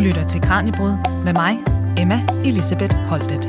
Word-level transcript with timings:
Du 0.00 0.04
lytter 0.04 0.24
til 0.24 0.40
Kranjebrud 0.40 1.22
med 1.24 1.32
mig, 1.32 1.58
Emma 1.98 2.26
Elisabeth 2.44 2.94
Holtet. 2.96 3.46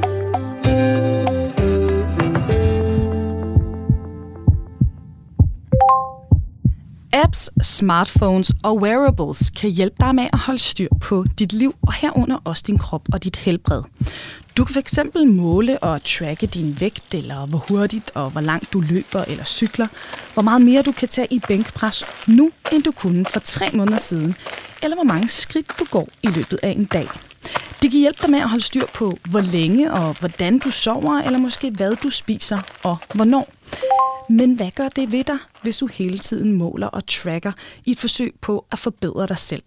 Apps, 7.14 7.50
smartphones 7.61 8.52
og 8.64 8.77
wearables 8.77 9.50
kan 9.50 9.70
hjælpe 9.70 9.95
dig 10.00 10.16
med 10.16 10.23
at 10.34 10.39
holde 10.39 10.59
styr 10.59 10.88
på 11.02 11.25
dit 11.39 11.54
liv, 11.54 11.75
og 11.82 11.93
herunder 11.93 12.38
også 12.43 12.63
din 12.68 12.77
krop 12.77 13.02
og 13.13 13.23
dit 13.23 13.38
helbred. 13.38 13.83
Du 14.57 14.65
kan 14.65 14.83
fx 14.83 14.99
måle 15.27 15.79
og 15.79 16.04
tracke 16.04 16.47
din 16.47 16.77
vægt, 16.79 17.13
eller 17.13 17.45
hvor 17.45 17.65
hurtigt 17.70 18.11
og 18.13 18.29
hvor 18.29 18.41
langt 18.41 18.73
du 18.73 18.79
løber 18.79 19.23
eller 19.27 19.43
cykler, 19.43 19.88
hvor 20.34 20.43
meget 20.43 20.61
mere 20.61 20.81
du 20.81 20.91
kan 20.91 21.07
tage 21.07 21.27
i 21.31 21.39
bænkpres 21.47 22.04
nu, 22.27 22.52
end 22.71 22.84
du 22.84 22.91
kunne 22.91 23.25
for 23.25 23.39
tre 23.39 23.70
måneder 23.73 23.98
siden, 23.98 24.35
eller 24.84 24.95
hvor 24.95 25.03
mange 25.03 25.29
skridt 25.29 25.79
du 25.79 25.85
går 25.91 26.07
i 26.23 26.27
løbet 26.27 26.59
af 26.63 26.70
en 26.70 26.85
dag. 26.85 27.07
Det 27.81 27.91
kan 27.91 28.00
hjælpe 28.00 28.20
dig 28.22 28.30
med 28.30 28.40
at 28.40 28.50
holde 28.50 28.63
styr 28.63 28.86
på, 28.94 29.18
hvor 29.30 29.41
længe 29.41 29.94
og 29.94 30.20
hvordan 30.20 30.59
du 30.59 30.72
sover, 30.72 31.22
eller 31.22 31.40
måske 31.40 31.72
hvad 31.72 31.95
du 31.95 32.09
spiser 32.09 32.59
og 32.84 32.98
hvornår. 33.13 33.49
Men 34.30 34.54
hvad 34.54 34.72
gør 34.72 34.90
det 34.90 35.12
ved 35.12 35.23
dig, 35.23 35.38
hvis 35.62 35.77
du 35.77 35.88
hele 35.88 36.18
tiden 36.18 36.52
måler 36.52 36.88
og 36.88 37.08
tracker 37.08 37.52
i 37.85 37.91
et 37.91 37.99
forsøg 37.99 38.35
på 38.41 38.66
at 38.72 38.80
forbedre 38.80 39.27
dig 39.27 39.38
selv? 39.38 39.63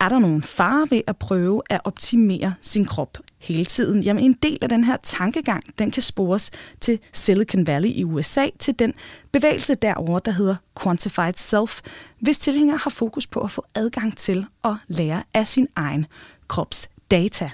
Er 0.00 0.08
der 0.08 0.18
nogen 0.18 0.42
fare 0.42 0.86
ved 0.90 1.00
at 1.06 1.16
prøve 1.16 1.62
at 1.70 1.80
optimere 1.84 2.54
sin 2.60 2.84
krop 2.84 3.18
hele 3.38 3.64
tiden? 3.64 4.02
Jamen 4.02 4.24
en 4.24 4.32
del 4.32 4.58
af 4.62 4.68
den 4.68 4.84
her 4.84 4.96
tankegang, 5.02 5.64
den 5.78 5.90
kan 5.90 6.02
spores 6.02 6.50
til 6.80 6.98
Silicon 7.12 7.66
Valley 7.66 7.90
i 7.90 8.04
USA, 8.04 8.46
til 8.58 8.78
den 8.78 8.94
bevægelse 9.32 9.74
derover, 9.74 10.18
der 10.18 10.32
hedder 10.32 10.56
Quantified 10.82 11.34
Self, 11.36 11.80
hvis 12.20 12.38
tilhængere 12.38 12.78
har 12.78 12.90
fokus 12.90 13.26
på 13.26 13.40
at 13.40 13.50
få 13.50 13.64
adgang 13.74 14.16
til 14.16 14.46
at 14.64 14.74
lære 14.88 15.22
af 15.34 15.46
sin 15.46 15.68
egen 15.76 16.06
krops 16.48 16.88
data. 17.12 17.50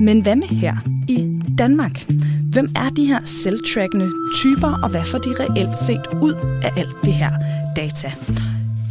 Men 0.00 0.20
hvad 0.22 0.36
med 0.36 0.48
her 0.48 0.76
i 1.08 1.40
Danmark? 1.58 2.04
Hvem 2.52 2.68
er 2.76 2.88
de 2.88 3.04
her 3.04 3.24
selvtrackende 3.24 4.10
typer, 4.36 4.78
og 4.82 4.88
hvad 4.90 5.04
får 5.04 5.18
de 5.18 5.34
reelt 5.40 5.78
set 5.78 6.06
ud 6.22 6.34
af 6.62 6.70
alt 6.76 6.96
det 7.04 7.12
her 7.12 7.30
data? 7.76 8.12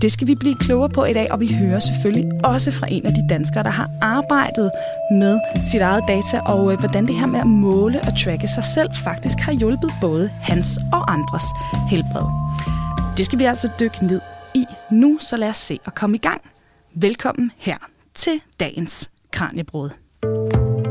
Det 0.01 0.11
skal 0.11 0.27
vi 0.27 0.35
blive 0.35 0.55
klogere 0.55 0.89
på 0.89 1.05
i 1.05 1.13
dag, 1.13 1.31
og 1.31 1.39
vi 1.39 1.53
hører 1.53 1.79
selvfølgelig 1.79 2.25
også 2.43 2.71
fra 2.71 2.87
en 2.89 3.05
af 3.05 3.13
de 3.13 3.27
danskere, 3.29 3.63
der 3.63 3.69
har 3.69 3.89
arbejdet 4.01 4.71
med 5.11 5.39
sit 5.71 5.81
eget 5.81 6.03
data, 6.07 6.39
og 6.39 6.71
øh, 6.71 6.79
hvordan 6.79 7.07
det 7.07 7.15
her 7.15 7.25
med 7.25 7.39
at 7.39 7.47
måle 7.47 8.01
og 8.01 8.17
tracke 8.17 8.47
sig 8.47 8.63
selv 8.63 8.89
faktisk 9.03 9.39
har 9.39 9.53
hjulpet 9.53 9.91
både 10.01 10.29
hans 10.41 10.77
og 10.93 11.13
andres 11.13 11.47
helbred. 11.89 12.27
Det 13.17 13.25
skal 13.25 13.39
vi 13.39 13.43
altså 13.43 13.69
dykke 13.79 14.05
ned 14.05 14.19
i 14.19 14.40
nu, 14.91 15.17
så 15.19 15.37
lad 15.37 15.49
os 15.49 15.57
se 15.57 15.79
at 15.85 15.95
komme 15.95 16.15
i 16.15 16.19
gang. 16.19 16.41
Velkommen 16.93 17.51
her 17.57 17.77
til 18.13 18.41
dagens 18.59 19.09
Kranjebrud. 19.31 19.89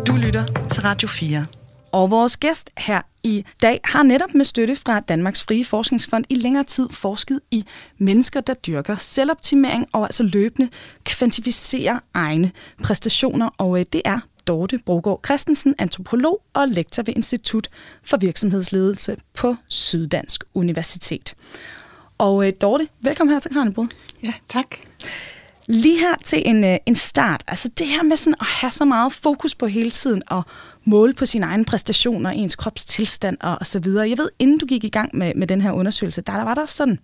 Du 0.06 0.17
lytter 0.17 0.67
til 0.70 0.83
Radio 0.83 1.09
4. 1.09 1.47
Og 1.93 2.11
vores 2.11 2.37
gæst 2.37 2.71
her 2.78 3.01
i 3.23 3.45
dag 3.62 3.81
har 3.84 4.03
netop 4.03 4.34
med 4.34 4.45
støtte 4.45 4.77
fra 4.77 5.01
Danmarks 5.01 5.43
Frie 5.43 5.65
Forskningsfond 5.65 6.25
i 6.28 6.34
længere 6.34 6.65
tid 6.65 6.89
forsket 6.91 7.41
i 7.51 7.65
mennesker, 7.98 8.41
der 8.41 8.55
dyrker 8.55 8.97
selvoptimering 8.97 9.87
og 9.93 10.03
altså 10.03 10.23
løbende 10.23 10.69
kvantificerer 11.05 11.98
egne 12.15 12.51
præstationer. 12.83 13.51
Og 13.59 13.81
øh, 13.81 13.87
det 13.93 14.03
er 14.05 14.21
Dorte 14.47 14.78
Brogaard 14.87 15.21
Christensen, 15.25 15.75
antropolog 15.78 16.43
og 16.55 16.69
lektor 16.69 17.03
ved 17.03 17.15
Institut 17.17 17.69
for 18.03 18.17
Virksomhedsledelse 18.17 19.17
på 19.34 19.56
Syddansk 19.69 20.45
Universitet. 20.55 21.34
Og 22.20 22.46
øh, 22.46 22.52
Dorte, 22.60 22.88
velkommen 23.02 23.32
her 23.32 23.40
til 23.40 23.52
Kranjebrud. 23.52 23.86
Ja, 24.22 24.32
tak. 24.48 24.66
Lige 25.66 25.98
her 25.98 26.14
til 26.24 26.42
en, 26.48 26.64
øh, 26.64 26.76
en 26.86 26.94
start, 26.94 27.44
altså 27.46 27.68
det 27.68 27.86
her 27.86 28.02
med 28.02 28.16
sådan 28.16 28.34
at 28.41 28.47
have 28.47 28.70
så 28.70 28.84
meget 28.84 29.12
fokus 29.12 29.54
på 29.54 29.66
hele 29.66 29.91
tiden 29.91 30.22
og 30.26 30.42
måle 30.84 31.14
på 31.14 31.26
sine 31.26 31.47
egne 31.47 31.64
præstationer, 31.64 32.30
ens 32.30 32.56
kropstilstand 32.56 33.36
og, 33.41 33.56
og 33.60 33.66
så 33.66 33.78
videre. 33.78 34.09
Jeg 34.09 34.19
ved, 34.19 34.28
inden 34.38 34.59
du 34.59 34.66
gik 34.66 34.84
i 34.84 34.88
gang 34.88 35.16
med, 35.16 35.32
med 35.34 35.47
den 35.47 35.60
her 35.60 35.72
undersøgelse, 35.72 36.20
der, 36.20 36.32
der 36.32 36.44
var 36.44 36.54
der 36.54 36.66
sådan 36.66 36.98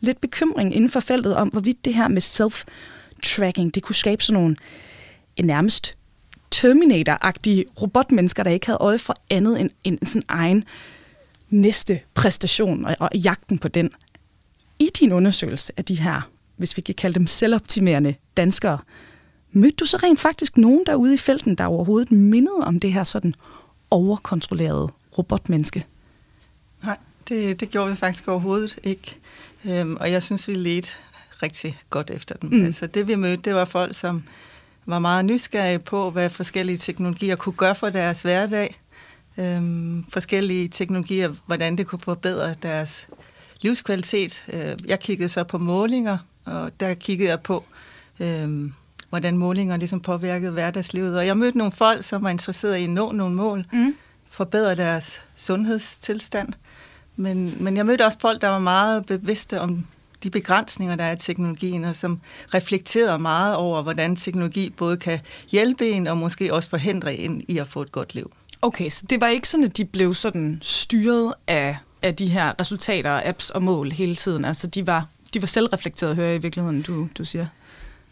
lidt 0.00 0.20
bekymring 0.20 0.74
inden 0.74 0.90
for 0.90 1.00
feltet 1.00 1.36
om, 1.36 1.48
hvorvidt 1.48 1.84
det 1.84 1.94
her 1.94 2.08
med 2.08 2.22
self-tracking, 2.22 3.70
det 3.74 3.82
kunne 3.82 3.96
skabe 3.96 4.24
sådan 4.24 4.40
nogle 4.40 4.56
en 5.36 5.44
nærmest 5.44 5.96
Terminator-agtige 6.54 7.64
robotmennesker, 7.82 8.42
der 8.42 8.50
ikke 8.50 8.66
havde 8.66 8.78
øje 8.80 8.98
for 8.98 9.16
andet 9.30 9.60
end, 9.60 9.70
end 9.84 9.98
sin 10.02 10.22
egen 10.28 10.64
næste 11.50 12.00
præstation 12.14 12.84
og, 12.84 12.96
og 13.00 13.10
jagten 13.14 13.58
på 13.58 13.68
den. 13.68 13.90
I 14.82 14.90
din 15.00 15.12
undersøgelse 15.12 15.72
af 15.76 15.84
de 15.84 15.94
her 15.94 16.32
hvis 16.56 16.76
vi 16.76 16.82
kan 16.82 16.94
kalde 16.94 17.14
dem 17.14 17.26
selvoptimerende 17.26 18.14
danskere, 18.36 18.78
mødte 19.52 19.76
du 19.76 19.86
så 19.86 19.96
rent 19.96 20.20
faktisk 20.20 20.56
nogen 20.56 20.82
derude 20.86 21.14
i 21.14 21.16
felten, 21.16 21.54
der 21.54 21.64
overhovedet 21.64 22.12
mindede 22.12 22.60
om 22.64 22.80
det 22.80 22.92
her 22.92 23.04
sådan 23.04 23.34
overkontrollerede 23.90 24.88
robotmenneske? 25.18 25.86
Nej, 26.84 26.98
det, 27.28 27.60
det 27.60 27.70
gjorde 27.70 27.90
vi 27.90 27.96
faktisk 27.96 28.28
overhovedet 28.28 28.78
ikke. 28.82 29.16
Øhm, 29.64 29.96
og 29.96 30.12
jeg 30.12 30.22
synes, 30.22 30.48
vi 30.48 30.54
ledte 30.54 30.90
rigtig 31.42 31.78
godt 31.90 32.10
efter 32.10 32.34
dem. 32.34 32.50
Mm. 32.50 32.64
Altså, 32.64 32.86
det 32.86 33.08
vi 33.08 33.14
mødte, 33.14 33.42
det 33.42 33.54
var 33.54 33.64
folk, 33.64 33.94
som 33.96 34.22
var 34.86 34.98
meget 34.98 35.24
nysgerrige 35.24 35.78
på, 35.78 36.10
hvad 36.10 36.30
forskellige 36.30 36.76
teknologier 36.76 37.36
kunne 37.36 37.52
gøre 37.52 37.74
for 37.74 37.88
deres 37.88 38.22
hverdag. 38.22 38.80
Øhm, 39.38 40.04
forskellige 40.08 40.68
teknologier, 40.68 41.34
hvordan 41.46 41.78
det 41.78 41.86
kunne 41.86 41.98
forbedre 41.98 42.54
deres 42.62 43.06
livskvalitet. 43.62 44.44
Øh, 44.52 44.76
jeg 44.86 45.00
kiggede 45.00 45.28
så 45.28 45.44
på 45.44 45.58
målinger, 45.58 46.18
og 46.44 46.70
der 46.80 46.94
kiggede 46.94 47.30
jeg 47.30 47.40
på, 47.40 47.64
øh, 48.20 48.70
hvordan 49.08 49.36
målinger 49.36 49.76
ligesom 49.76 50.00
påvirkede 50.00 50.52
hverdagslivet. 50.52 51.18
Og 51.18 51.26
jeg 51.26 51.36
mødte 51.36 51.58
nogle 51.58 51.72
folk, 51.72 52.04
som 52.04 52.22
var 52.22 52.30
interesserede 52.30 52.80
i 52.80 52.84
at 52.84 52.90
nå 52.90 53.12
nogle 53.12 53.34
mål, 53.34 53.64
mm. 53.72 53.94
forbedre 54.30 54.76
deres 54.76 55.22
sundhedstilstand. 55.36 56.52
Men, 57.16 57.56
men 57.60 57.76
jeg 57.76 57.86
mødte 57.86 58.06
også 58.06 58.18
folk, 58.20 58.40
der 58.40 58.48
var 58.48 58.58
meget 58.58 59.06
bevidste 59.06 59.60
om 59.60 59.86
de 60.22 60.30
begrænsninger, 60.30 60.96
der 60.96 61.04
er 61.04 61.12
i 61.12 61.18
teknologien, 61.18 61.84
og 61.84 61.96
som 61.96 62.20
reflekterede 62.54 63.18
meget 63.18 63.56
over, 63.56 63.82
hvordan 63.82 64.16
teknologi 64.16 64.70
både 64.70 64.96
kan 64.96 65.20
hjælpe 65.50 65.90
en, 65.90 66.06
og 66.06 66.18
måske 66.18 66.54
også 66.54 66.70
forhindre 66.70 67.14
en 67.14 67.44
i 67.48 67.58
at 67.58 67.68
få 67.68 67.82
et 67.82 67.92
godt 67.92 68.14
liv. 68.14 68.32
Okay, 68.62 68.90
så 68.90 69.06
det 69.10 69.20
var 69.20 69.26
ikke 69.26 69.48
sådan, 69.48 69.64
at 69.64 69.76
de 69.76 69.84
blev 69.84 70.14
sådan 70.14 70.58
styret 70.62 71.34
af, 71.46 71.76
af 72.02 72.16
de 72.16 72.26
her 72.26 72.52
resultater, 72.60 73.20
apps 73.24 73.50
og 73.50 73.62
mål 73.62 73.92
hele 73.92 74.14
tiden. 74.14 74.44
Altså, 74.44 74.66
de 74.66 74.86
var 74.86 75.06
de 75.34 75.42
var 75.42 75.46
selvreflekterede, 75.46 76.14
hører 76.14 76.26
jeg 76.26 76.36
i 76.36 76.42
virkeligheden, 76.42 76.82
du, 76.82 77.08
du 77.18 77.24
siger. 77.24 77.46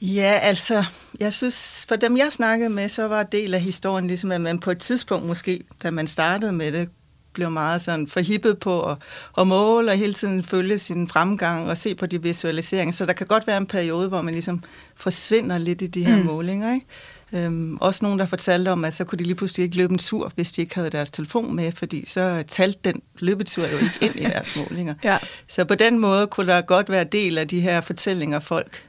Ja, 0.03 0.39
altså, 0.43 0.85
jeg 1.21 1.33
synes, 1.33 1.87
for 1.89 1.97
dem 1.97 2.17
jeg 2.17 2.29
snakkede 2.31 2.71
med, 2.71 2.89
så 2.89 3.09
var 3.09 3.23
del 3.23 3.55
af 3.55 3.61
historien 3.61 4.07
ligesom, 4.07 4.33
at 4.33 4.41
man 4.41 4.59
på 4.59 4.71
et 4.71 4.79
tidspunkt 4.79 5.27
måske, 5.27 5.65
da 5.83 5.91
man 5.91 6.07
startede 6.07 6.53
med 6.53 6.73
det, 6.73 6.89
blev 7.33 7.51
meget 7.51 7.83
sådan 7.83 8.09
forhippet 8.09 8.59
på 8.59 8.91
at, 8.91 8.97
at 9.39 9.47
måle 9.47 9.91
og 9.91 9.97
hele 9.97 10.15
tiden 10.15 10.45
følge 10.45 10.79
sin 10.79 11.09
fremgang 11.09 11.71
og 11.71 11.77
se 11.77 11.95
på 11.95 12.07
de 12.07 12.23
visualiseringer. 12.23 12.93
Så 12.93 13.07
der 13.07 13.13
kan 13.13 13.27
godt 13.27 13.47
være 13.47 13.57
en 13.57 13.67
periode, 13.67 14.09
hvor 14.09 14.23
man 14.23 14.35
ligesom 14.35 14.63
forsvinder 14.97 15.59
lidt 15.59 15.83
i 15.83 15.87
de 15.87 16.05
her 16.05 16.17
mm. 16.17 16.27
målinger. 16.27 16.75
Ikke? 16.75 16.87
Øhm, 17.33 17.77
også 17.77 18.05
nogen, 18.05 18.19
der 18.19 18.27
fortalte 18.27 18.69
om, 18.69 18.85
at 18.85 18.95
så 18.95 19.05
kunne 19.05 19.19
de 19.19 19.25
lige 19.25 19.35
pludselig 19.35 19.65
ikke 19.65 19.77
løbe 19.77 19.93
en 19.93 19.99
tur, 19.99 20.33
hvis 20.35 20.53
de 20.53 20.61
ikke 20.61 20.75
havde 20.75 20.91
deres 20.91 21.11
telefon 21.11 21.57
med, 21.57 21.73
fordi 21.73 22.07
så 22.07 22.45
talte 22.49 22.79
den 22.85 23.03
løbetur 23.19 23.63
jo 23.63 23.79
ikke 23.79 23.99
ind 24.01 24.17
i 24.17 24.25
deres 24.35 24.57
målinger. 24.57 24.95
ja. 25.05 25.19
Så 25.47 25.65
på 25.65 25.75
den 25.75 25.99
måde 25.99 26.27
kunne 26.27 26.53
der 26.53 26.61
godt 26.61 26.91
være 26.91 27.05
del 27.05 27.39
af 27.39 27.49
de 27.49 27.61
her 27.61 27.81
fortællinger, 27.81 28.41
folk 28.41 28.85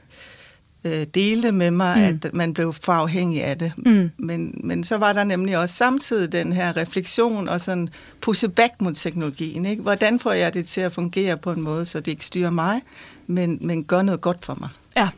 øh, 0.84 1.06
delte 1.14 1.52
med 1.52 1.70
mig, 1.70 1.96
mm. 2.12 2.20
at 2.24 2.34
man 2.34 2.54
blev 2.54 2.72
for 2.72 2.92
afhængig 2.92 3.44
af 3.44 3.58
det. 3.58 3.72
Mm. 3.76 4.10
Men, 4.16 4.60
men 4.64 4.84
så 4.84 4.96
var 4.96 5.12
der 5.12 5.24
nemlig 5.24 5.58
også 5.58 5.74
samtidig 5.74 6.32
den 6.32 6.52
her 6.52 6.76
refleksion 6.76 7.48
og 7.48 7.60
sådan 7.60 7.88
pusse 8.20 8.48
back 8.48 8.72
mod 8.80 8.94
teknologien. 8.94 9.66
Ikke? 9.66 9.82
Hvordan 9.82 10.20
får 10.20 10.32
jeg 10.32 10.54
det 10.54 10.68
til 10.68 10.80
at 10.80 10.92
fungere 10.92 11.36
på 11.36 11.52
en 11.52 11.62
måde, 11.62 11.86
så 11.86 12.00
det 12.00 12.12
ikke 12.12 12.26
styrer 12.26 12.50
mig, 12.50 12.80
men, 13.26 13.58
men 13.60 13.84
gør 13.84 14.02
noget 14.02 14.20
godt 14.20 14.44
for 14.44 14.56
mig? 14.60 14.68
Ja. 14.96 15.08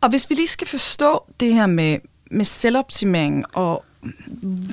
Og 0.00 0.08
hvis 0.10 0.30
vi 0.30 0.34
lige 0.34 0.48
skal 0.48 0.66
forstå 0.66 1.24
det 1.40 1.54
her 1.54 1.66
med, 1.66 1.98
med 2.30 2.44
selvoptimering 2.44 3.44
og 3.56 3.84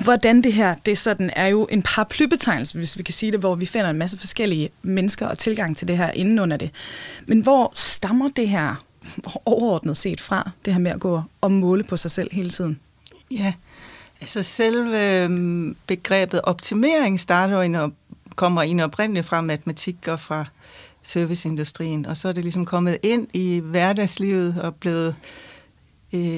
hvordan 0.04 0.42
det 0.42 0.52
her, 0.52 0.74
det 0.86 0.98
sådan, 0.98 1.30
er 1.36 1.46
jo 1.46 1.68
en 1.70 1.82
paraplybetegnelse, 1.82 2.78
hvis 2.78 2.98
vi 2.98 3.02
kan 3.02 3.14
sige 3.14 3.32
det, 3.32 3.40
hvor 3.40 3.54
vi 3.54 3.66
finder 3.66 3.90
en 3.90 3.96
masse 3.96 4.18
forskellige 4.18 4.70
mennesker 4.82 5.26
og 5.26 5.38
tilgang 5.38 5.76
til 5.76 5.88
det 5.88 5.96
her 5.96 6.10
inden 6.10 6.38
under 6.38 6.56
det. 6.56 6.70
Men 7.26 7.40
hvor 7.40 7.72
stammer 7.74 8.28
det 8.36 8.48
her 8.48 8.84
overordnet 9.44 9.96
set 9.96 10.20
fra, 10.20 10.50
det 10.64 10.72
her 10.72 10.80
med 10.80 10.90
at 10.90 11.00
gå 11.00 11.22
og 11.40 11.52
måle 11.52 11.84
på 11.84 11.96
sig 11.96 12.10
selv 12.10 12.28
hele 12.32 12.50
tiden? 12.50 12.80
Ja, 13.30 13.52
altså 14.20 14.42
selve 14.42 15.22
øhm, 15.22 15.76
begrebet 15.86 16.40
optimering 16.42 17.20
starter 17.20 17.62
jo 17.62 17.82
og 17.82 17.92
kommer 18.36 18.62
ind 18.62 18.80
oprindeligt 18.80 19.26
fra 19.26 19.40
matematik 19.40 20.08
og 20.08 20.20
fra 20.20 20.44
serviceindustrien, 21.02 22.06
og 22.06 22.16
så 22.16 22.28
er 22.28 22.32
det 22.32 22.42
ligesom 22.44 22.64
kommet 22.64 22.98
ind 23.02 23.28
i 23.32 23.60
hverdagslivet 23.64 24.60
og 24.62 24.74
blevet 24.74 25.08
øh, 25.08 25.14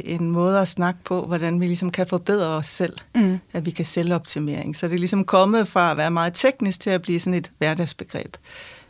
en 0.04 0.30
måde 0.30 0.60
at 0.60 0.68
snakke 0.68 1.00
på, 1.04 1.26
hvordan 1.26 1.60
vi 1.60 1.66
ligesom 1.66 1.90
kan 1.90 2.06
forbedre 2.06 2.48
os 2.48 2.66
selv, 2.66 2.96
mm. 3.14 3.38
at 3.52 3.66
vi 3.66 3.70
kan 3.70 3.84
selvoptimering. 3.84 4.76
Så 4.76 4.88
det 4.88 4.94
er 4.94 4.98
ligesom 4.98 5.24
kommet 5.24 5.68
fra 5.68 5.90
at 5.90 5.96
være 5.96 6.10
meget 6.10 6.34
teknisk 6.34 6.80
til 6.80 6.90
at 6.90 7.02
blive 7.02 7.20
sådan 7.20 7.34
et 7.34 7.50
hverdagsbegreb. 7.58 8.36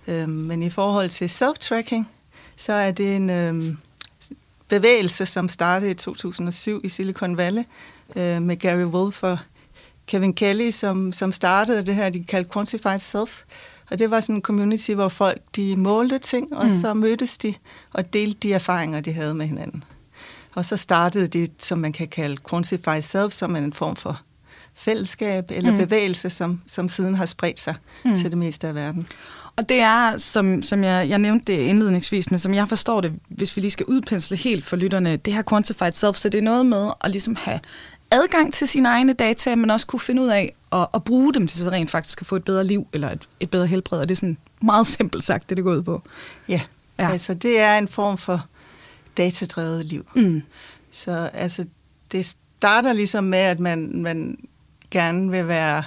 Øh, 0.09 0.29
men 0.29 0.63
i 0.63 0.71
forhold 0.71 1.11
til 1.11 1.27
self-tracking, 1.27 2.05
så 2.57 2.73
er 2.73 2.91
det 2.91 3.17
en 3.17 3.31
øh, 3.31 3.75
bevægelse, 4.69 5.27
som 5.27 5.49
startede 5.49 5.91
i 5.91 5.95
2007 5.95 6.81
i 6.85 6.89
Silicon 6.89 7.37
Valley 7.37 7.63
øh, 8.17 8.43
med 8.43 8.57
Gary 8.57 8.85
Wolf 8.85 9.23
og 9.23 9.39
Kevin 10.07 10.35
Kelly, 10.35 10.71
som, 10.71 11.13
som 11.13 11.33
startede 11.33 11.87
det 11.87 11.95
her, 11.95 12.11
de 12.11 12.25
kaldte 12.25 12.51
Quantified 12.53 12.99
Self. 12.99 13.43
Og 13.91 13.99
det 13.99 14.11
var 14.11 14.21
sådan 14.21 14.35
en 14.35 14.43
community, 14.43 14.91
hvor 14.91 15.09
folk 15.09 15.41
de 15.57 15.77
målte 15.77 16.19
ting, 16.19 16.57
og 16.57 16.67
mm. 16.67 16.81
så 16.81 16.95
mødtes 16.95 17.39
de 17.39 17.55
og 17.93 18.13
delte 18.13 18.39
de 18.39 18.53
erfaringer, 18.53 19.01
de 19.01 19.13
havde 19.13 19.35
med 19.35 19.47
hinanden. 19.47 19.85
Og 20.55 20.65
så 20.65 20.77
startede 20.77 21.27
det, 21.27 21.51
som 21.59 21.79
man 21.79 21.93
kan 21.93 22.09
kalde 22.09 22.37
Quantified 22.51 23.03
Self, 23.03 23.33
som 23.33 23.57
en 23.57 23.73
form 23.73 23.97
for 23.97 24.21
fællesskab 24.75 25.51
eller 25.51 25.73
mm. 25.73 25.79
bevægelse, 25.79 26.31
som, 26.31 26.61
som 26.67 26.89
siden 26.89 27.15
har 27.15 27.27
spredt 27.27 27.59
sig 27.59 27.75
mm. 28.05 28.17
til 28.17 28.31
det 28.31 28.39
meste 28.39 28.69
af 28.69 28.75
verden. 28.75 29.07
Og 29.57 29.69
det 29.69 29.81
er, 29.81 30.17
som, 30.17 30.63
som 30.63 30.85
jeg, 30.85 31.09
jeg 31.09 31.19
nævnte 31.19 31.53
det 31.53 31.59
indledningsvis, 31.59 32.31
men 32.31 32.39
som 32.39 32.55
jeg 32.55 32.69
forstår 32.69 33.01
det, 33.01 33.13
hvis 33.29 33.57
vi 33.57 33.61
lige 33.61 33.71
skal 33.71 33.87
udpensle 33.87 34.37
helt 34.37 34.65
for 34.65 34.77
lytterne, 34.77 35.17
det 35.17 35.33
her 35.33 35.43
quantified 35.49 35.93
self, 35.93 36.17
så 36.17 36.29
det 36.29 36.39
er 36.39 36.43
noget 36.43 36.67
med 36.67 36.91
at 37.01 37.11
ligesom 37.11 37.37
have 37.37 37.61
adgang 38.11 38.53
til 38.55 38.69
sine 38.69 38.89
egne 38.89 39.13
data, 39.13 39.55
men 39.55 39.71
også 39.71 39.87
kunne 39.87 40.01
finde 40.01 40.23
ud 40.23 40.29
af 40.29 40.53
at, 40.73 40.87
at 40.95 41.05
bruge 41.05 41.35
dem 41.35 41.47
til 41.47 41.59
så 41.59 41.71
rent 41.71 41.91
faktisk 41.91 42.21
at 42.21 42.27
få 42.27 42.37
et 42.37 42.45
bedre 42.45 42.65
liv, 42.65 42.87
eller 42.93 43.11
et, 43.11 43.29
et 43.41 43.51
bedre 43.51 43.67
helbred, 43.67 43.99
og 43.99 44.09
det 44.09 44.15
er 44.15 44.17
sådan 44.17 44.37
meget 44.63 44.87
simpelt 44.87 45.25
sagt, 45.25 45.49
det 45.49 45.57
det 45.57 45.65
går 45.65 45.73
ud 45.75 45.83
på. 45.83 46.03
Ja, 46.49 46.61
ja. 46.99 47.11
altså 47.11 47.35
det 47.35 47.61
er 47.61 47.79
en 47.79 47.89
form 47.89 48.19
for 48.19 48.47
datadrevet 49.19 49.85
liv. 49.85 50.07
Mm. 50.15 50.43
Så 50.91 51.31
altså, 51.35 51.65
det 52.13 52.27
starter 52.27 52.93
ligesom 52.93 53.25
med, 53.25 53.39
at 53.39 53.61
man, 53.61 54.03
man 54.03 54.39
gerne 54.91 55.31
vil 55.31 55.49
være 55.49 55.83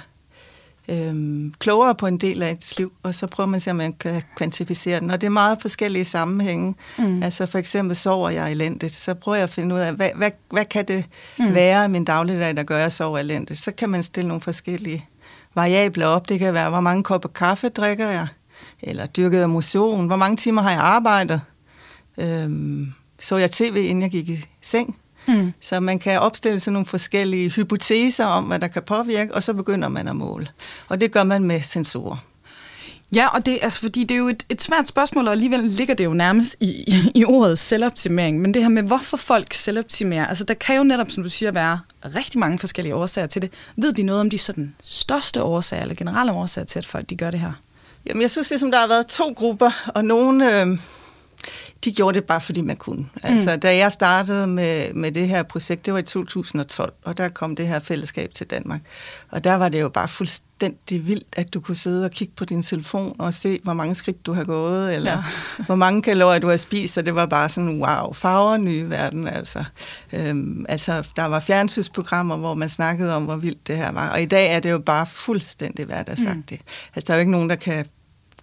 øhm, 0.88 1.54
klogere 1.58 1.94
på 1.94 2.06
en 2.06 2.18
del 2.18 2.42
af 2.42 2.50
ens 2.50 2.78
liv, 2.78 2.92
og 3.02 3.14
så 3.14 3.26
prøver 3.26 3.46
man 3.46 3.56
at 3.56 3.62
se, 3.62 3.70
om 3.70 3.76
man 3.76 3.92
kan 3.92 4.22
kvantificere 4.36 5.00
den. 5.00 5.10
Og 5.10 5.20
det 5.20 5.26
er 5.26 5.30
meget 5.30 5.58
forskellige 5.60 6.04
sammenhænge. 6.04 6.74
Mm. 6.98 7.22
Altså 7.22 7.46
for 7.46 7.58
eksempel 7.58 7.96
sover 7.96 8.30
jeg 8.30 8.50
elendigt, 8.50 8.94
så 8.94 9.14
prøver 9.14 9.36
jeg 9.36 9.44
at 9.44 9.50
finde 9.50 9.74
ud 9.74 9.80
af, 9.80 9.92
hvad, 9.92 10.10
hvad, 10.14 10.30
hvad 10.50 10.64
kan 10.64 10.88
det 10.88 11.04
mm. 11.38 11.54
være 11.54 11.84
i 11.84 11.88
min 11.88 12.04
dagligdag, 12.04 12.56
der 12.56 12.62
gør, 12.62 12.76
at 12.76 12.82
jeg 12.82 12.92
sover 12.92 13.18
elendigt. 13.18 13.58
Så 13.58 13.72
kan 13.72 13.88
man 13.88 14.02
stille 14.02 14.28
nogle 14.28 14.40
forskellige 14.40 15.06
variabler 15.54 16.06
op. 16.06 16.28
Det 16.28 16.38
kan 16.38 16.54
være, 16.54 16.70
hvor 16.70 16.80
mange 16.80 17.02
kopper 17.02 17.28
kaffe 17.28 17.68
drikker 17.68 18.08
jeg, 18.08 18.26
eller 18.82 19.06
dyrket 19.06 19.50
motion, 19.50 20.06
hvor 20.06 20.16
mange 20.16 20.36
timer 20.36 20.62
har 20.62 20.70
jeg 20.70 20.80
arbejdet, 20.80 21.40
øhm, 22.18 22.92
så 23.22 23.36
jeg 23.36 23.50
tv, 23.50 23.76
inden 23.76 24.02
jeg 24.02 24.10
gik 24.10 24.28
i 24.28 24.44
seng, 24.62 24.96
Mm. 25.26 25.52
Så 25.60 25.80
man 25.80 25.98
kan 25.98 26.20
opstille 26.20 26.60
sådan 26.60 26.72
nogle 26.72 26.86
forskellige 26.86 27.50
hypoteser 27.50 28.26
om, 28.26 28.44
hvad 28.44 28.58
der 28.58 28.68
kan 28.68 28.82
påvirke, 28.82 29.34
og 29.34 29.42
så 29.42 29.54
begynder 29.54 29.88
man 29.88 30.08
at 30.08 30.16
måle. 30.16 30.48
Og 30.88 31.00
det 31.00 31.12
gør 31.12 31.24
man 31.24 31.44
med 31.44 31.60
sensorer. 31.62 32.16
Ja, 33.14 33.26
og 33.26 33.46
det, 33.46 33.58
altså, 33.62 33.80
fordi 33.80 34.04
det 34.04 34.14
er 34.14 34.18
jo 34.18 34.28
et, 34.28 34.46
et 34.48 34.62
svært 34.62 34.88
spørgsmål, 34.88 35.26
og 35.26 35.32
alligevel 35.32 35.60
ligger 35.60 35.94
det 35.94 36.04
jo 36.04 36.12
nærmest 36.12 36.56
i, 36.60 36.66
i, 36.66 36.94
i 37.14 37.24
ordet 37.24 37.58
selvoptimering. 37.58 38.40
Men 38.40 38.54
det 38.54 38.62
her 38.62 38.68
med, 38.68 38.82
hvorfor 38.82 39.16
folk 39.16 39.54
selvoptimerer, 39.54 40.26
altså 40.26 40.44
der 40.44 40.54
kan 40.54 40.76
jo 40.76 40.82
netop, 40.82 41.10
som 41.10 41.22
du 41.22 41.28
siger, 41.28 41.52
være 41.52 41.80
rigtig 42.04 42.40
mange 42.40 42.58
forskellige 42.58 42.94
årsager 42.94 43.26
til 43.26 43.42
det. 43.42 43.50
Ved 43.76 43.94
vi 43.94 44.02
noget 44.02 44.20
om 44.20 44.30
de 44.30 44.38
sådan 44.38 44.74
største 44.82 45.42
årsager, 45.42 45.82
eller 45.82 45.94
generelle 45.94 46.32
årsager 46.32 46.66
til, 46.66 46.78
at 46.78 46.86
folk 46.86 47.10
de 47.10 47.16
gør 47.16 47.30
det 47.30 47.40
her? 47.40 47.52
Jamen, 48.06 48.22
jeg 48.22 48.30
synes 48.30 48.50
ligesom, 48.50 48.70
der 48.70 48.80
har 48.80 48.86
været 48.86 49.06
to 49.06 49.32
grupper, 49.36 49.90
og 49.94 50.04
nogle... 50.04 50.60
Øh 50.60 50.78
de 51.84 51.92
gjorde 51.92 52.14
det 52.14 52.24
bare, 52.24 52.40
fordi 52.40 52.60
man 52.60 52.76
kunne. 52.76 53.06
Altså, 53.22 53.54
mm. 53.54 53.60
da 53.60 53.76
jeg 53.76 53.92
startede 53.92 54.46
med, 54.46 54.94
med 54.94 55.12
det 55.12 55.28
her 55.28 55.42
projekt, 55.42 55.86
det 55.86 55.94
var 55.94 56.00
i 56.00 56.02
2012, 56.02 56.92
og 57.04 57.18
der 57.18 57.28
kom 57.28 57.56
det 57.56 57.68
her 57.68 57.80
fællesskab 57.80 58.32
til 58.32 58.46
Danmark. 58.46 58.80
Og 59.30 59.44
der 59.44 59.54
var 59.54 59.68
det 59.68 59.80
jo 59.80 59.88
bare 59.88 60.08
fuldstændig 60.08 61.06
vildt, 61.06 61.26
at 61.32 61.54
du 61.54 61.60
kunne 61.60 61.76
sidde 61.76 62.04
og 62.04 62.10
kigge 62.10 62.34
på 62.36 62.44
din 62.44 62.62
telefon 62.62 63.16
og 63.18 63.34
se, 63.34 63.60
hvor 63.62 63.72
mange 63.72 63.94
skridt 63.94 64.26
du 64.26 64.32
har 64.32 64.44
gået, 64.44 64.94
eller 64.94 65.12
ja. 65.12 65.24
hvor 65.66 65.74
mange 65.74 66.02
kalorier 66.02 66.38
du 66.38 66.48
har 66.48 66.56
spist, 66.56 66.98
og 66.98 67.06
det 67.06 67.14
var 67.14 67.26
bare 67.26 67.48
sådan, 67.48 67.82
wow, 67.82 68.12
farver 68.12 68.56
nye 68.56 68.90
verden, 68.90 69.28
altså. 69.28 69.64
Øhm, 70.12 70.66
altså, 70.68 71.08
der 71.16 71.24
var 71.24 71.40
fjernsynsprogrammer, 71.40 72.36
hvor 72.36 72.54
man 72.54 72.68
snakkede 72.68 73.16
om, 73.16 73.24
hvor 73.24 73.36
vildt 73.36 73.68
det 73.68 73.76
her 73.76 73.92
var. 73.92 74.10
Og 74.10 74.22
i 74.22 74.26
dag 74.26 74.54
er 74.54 74.60
det 74.60 74.70
jo 74.70 74.78
bare 74.78 75.06
fuldstændig 75.06 75.84
hverdagssagtigt. 75.84 76.62
Mm. 76.62 76.90
Altså, 76.94 77.06
der 77.06 77.12
er 77.12 77.16
jo 77.16 77.20
ikke 77.20 77.32
nogen, 77.32 77.50
der 77.50 77.56
kan 77.56 77.86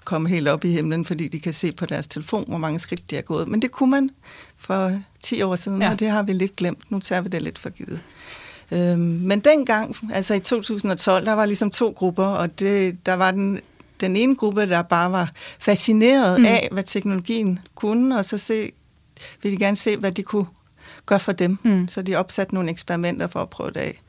komme 0.06 0.30
helt 0.30 0.48
op 0.48 0.66
i 0.66 0.69
himlen, 0.72 1.06
fordi 1.06 1.28
de 1.28 1.40
kan 1.40 1.54
se 1.54 1.72
på 1.72 1.86
deres 1.86 2.07
telefon, 2.07 2.46
hvor 2.48 2.57
mange 2.57 2.80
skridt 2.80 3.10
de 3.10 3.16
har 3.16 3.22
gået. 3.22 3.48
Men 3.48 3.62
det 3.62 3.72
kunne 3.72 3.92
man 3.92 4.10
for 4.57 5.01
10 5.24 5.42
år 5.42 5.56
siden, 5.56 5.81
ja. 5.81 5.92
og 5.92 6.00
det 6.00 6.10
har 6.10 6.24
vi 6.24 6.34
lidt 6.34 6.56
glemt. 6.56 6.92
Nu 6.92 7.00
tager 7.00 7.22
vi 7.22 7.30
det 7.30 7.42
lidt 7.42 7.60
for 7.60 7.69
givet. 7.69 8.01
Øhm, 8.72 9.00
men 9.00 9.40
dengang, 9.40 9.96
altså 10.13 10.34
i 10.34 10.40
2012, 10.40 11.25
der 11.25 11.34
var 11.34 11.46
ligesom 11.46 11.72
to 11.72 11.94
grupper, 11.98 12.25
og 12.25 12.60
det, 12.60 13.06
der 13.06 13.13
var 13.13 13.31
den, 13.31 13.60
den 14.01 14.16
ene 14.16 14.36
gruppe, 14.36 14.69
der 14.69 14.81
bare 14.81 15.12
var 15.12 15.31
fascineret 15.60 16.40
mm. 16.40 16.46
af, 16.46 16.69
hvad 16.72 16.84
teknologien 16.84 17.60
kunne, 17.75 18.18
og 18.18 18.25
så 18.25 18.38
se, 18.38 18.72
ville 19.44 19.57
de 19.57 19.63
gerne 19.63 19.78
se, 19.78 19.98
hvad 19.98 20.12
de 20.12 20.24
kunne 20.24 20.46
gøre 21.06 21.19
for 21.19 21.31
dem. 21.31 21.57
Mm. 21.63 21.88
Så 21.88 22.01
de 22.01 22.16
opsatte 22.16 22.54
nogle 22.54 22.72
eksperimenter 22.72 23.28
for 23.28 23.42
at 23.42 23.50
prøve 23.50 23.72
det 23.72 23.80
af. 23.80 24.01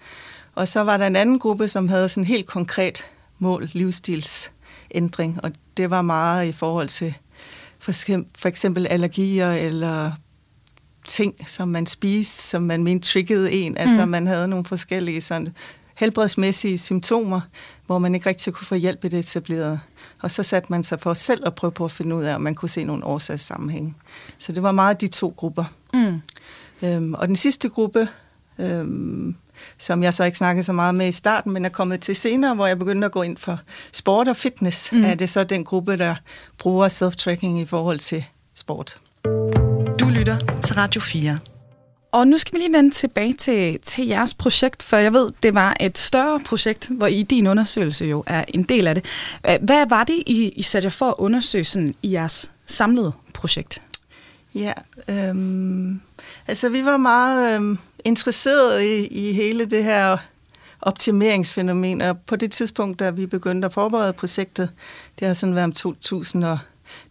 Og 0.55 0.69
så 0.69 0.81
var 0.81 0.97
der 0.97 1.07
en 1.07 1.17
anden 1.17 1.39
gruppe, 1.39 1.69
som 1.69 1.89
havde 1.89 2.09
sådan 2.09 2.25
helt 2.25 2.47
konkret 2.47 3.07
mål, 3.39 3.71
livsstils 3.73 4.53
ændring, 4.95 5.41
og 5.43 5.53
det 5.77 5.91
var 5.91 6.03
meget 6.03 6.49
i 6.49 6.53
forhold 6.53 6.89
til 6.89 7.15
for, 7.79 8.47
eksempel 8.47 8.87
allergier 8.91 9.53
eller 9.53 10.13
ting, 11.09 11.35
som 11.47 11.69
man 11.69 11.87
spiste, 11.87 12.43
som 12.43 12.63
man 12.63 12.85
mente 12.85 13.09
triggede 13.09 13.53
en. 13.53 13.77
Altså 13.77 14.05
mm. 14.05 14.11
man 14.11 14.27
havde 14.27 14.49
nogle 14.49 14.65
forskellige 14.65 15.21
sådan, 15.21 15.55
helbredsmæssige 16.01 16.79
symptomer, 16.79 17.41
hvor 17.87 17.99
man 17.99 18.15
ikke 18.15 18.29
rigtig 18.29 18.53
kunne 18.53 18.67
få 18.67 18.75
hjælp 18.75 19.05
i 19.05 19.09
det 19.09 19.19
etablerede. 19.19 19.81
Og 20.23 20.31
så 20.31 20.43
satte 20.43 20.67
man 20.71 20.85
sig 20.85 21.01
for 21.01 21.15
selv 21.15 21.43
at 21.47 21.55
prøve 21.55 21.73
på 21.73 21.85
at 21.85 21.93
finde 21.93 22.17
ud 22.17 22.23
af, 22.23 22.35
om 22.35 22.41
man 22.41 22.55
kunne 22.55 22.69
se 22.69 22.85
nogle 22.85 23.05
årsagssammenhænge. 23.05 23.95
Så 24.39 24.53
det 24.53 24.63
var 24.63 24.73
meget 24.73 25.01
de 25.01 25.07
to 25.07 25.35
grupper. 25.37 25.65
Mm. 25.95 26.21
Øhm, 26.83 27.15
og 27.15 27.29
den 27.29 27.37
sidste 27.37 27.69
gruppe, 27.69 28.09
øhm, 28.59 29.37
som 29.79 30.03
jeg 30.03 30.15
så 30.15 30.25
ikke 30.25 30.39
snakkede 30.39 30.65
så 30.65 30.73
meget 30.73 30.95
med 30.95 31.09
i 31.09 31.13
starten, 31.13 31.53
men 31.53 31.65
er 31.65 31.69
kommet 31.69 32.01
til 32.01 32.17
senere, 32.17 32.55
hvor 32.55 32.67
jeg 32.67 32.79
begyndte 32.79 33.05
at 33.05 33.13
gå 33.13 33.23
ind 33.23 33.37
for 33.37 33.59
sport 33.93 34.29
og 34.29 34.37
fitness. 34.37 34.93
Mm. 34.93 35.05
Er 35.05 35.15
det 35.15 35.29
så 35.29 35.45
den 35.45 35.65
gruppe, 35.65 35.97
der 35.97 36.15
bruger 36.59 36.89
self-tracking 36.89 37.61
i 37.61 37.67
forhold 37.67 37.99
til 37.99 38.25
sport? 38.55 38.97
Du 40.01 40.09
lytter 40.09 40.61
til 40.63 40.75
Radio 40.75 41.01
4. 41.01 41.39
Og 42.13 42.29
nu 42.29 42.39
skal 42.39 42.55
vi 42.55 42.59
lige 42.59 42.73
vende 42.73 42.91
tilbage 42.91 43.35
til, 43.35 43.79
til 43.81 44.07
jeres 44.07 44.35
projekt, 44.35 44.83
for 44.83 44.97
jeg 44.97 45.13
ved, 45.13 45.31
det 45.43 45.55
var 45.55 45.77
et 45.81 45.99
større 45.99 46.41
projekt, 46.41 46.89
hvor 46.91 47.07
I 47.07 47.23
din 47.23 47.47
undersøgelse 47.47 48.05
jo 48.05 48.25
er 48.27 48.45
en 48.49 48.63
del 48.63 48.87
af 48.87 48.95
det. 48.95 49.05
Hvad 49.43 49.89
var 49.89 50.05
det, 50.05 50.23
I, 50.27 50.49
I 50.49 50.63
satte 50.63 50.87
jer 50.87 50.91
for 50.91 51.09
at 51.09 51.15
undersøge 51.19 51.65
sådan, 51.65 51.95
i 52.03 52.13
jeres 52.13 52.51
samlede 52.67 53.13
projekt? 53.35 53.83
Ja, 54.55 54.73
øhm, 55.09 56.01
altså 56.47 56.69
vi 56.69 56.85
var 56.85 56.97
meget 56.97 57.57
øhm, 57.57 57.79
interesseret 58.05 58.83
i, 58.83 59.07
i 59.07 59.33
hele 59.33 59.65
det 59.65 59.85
her 59.85 60.17
optimeringsfænomen, 60.83 62.01
og 62.01 62.19
på 62.19 62.37
det 62.37 62.53
tidspunkt, 62.53 62.99
da 62.99 63.11
vi 63.11 63.27
begyndte 63.27 63.67
at 63.67 63.73
forberede 63.73 64.13
projektet, 64.13 64.71
det 65.19 65.27
har 65.27 65.35
sådan 65.35 65.55
været 65.55 65.85
om 65.85 66.59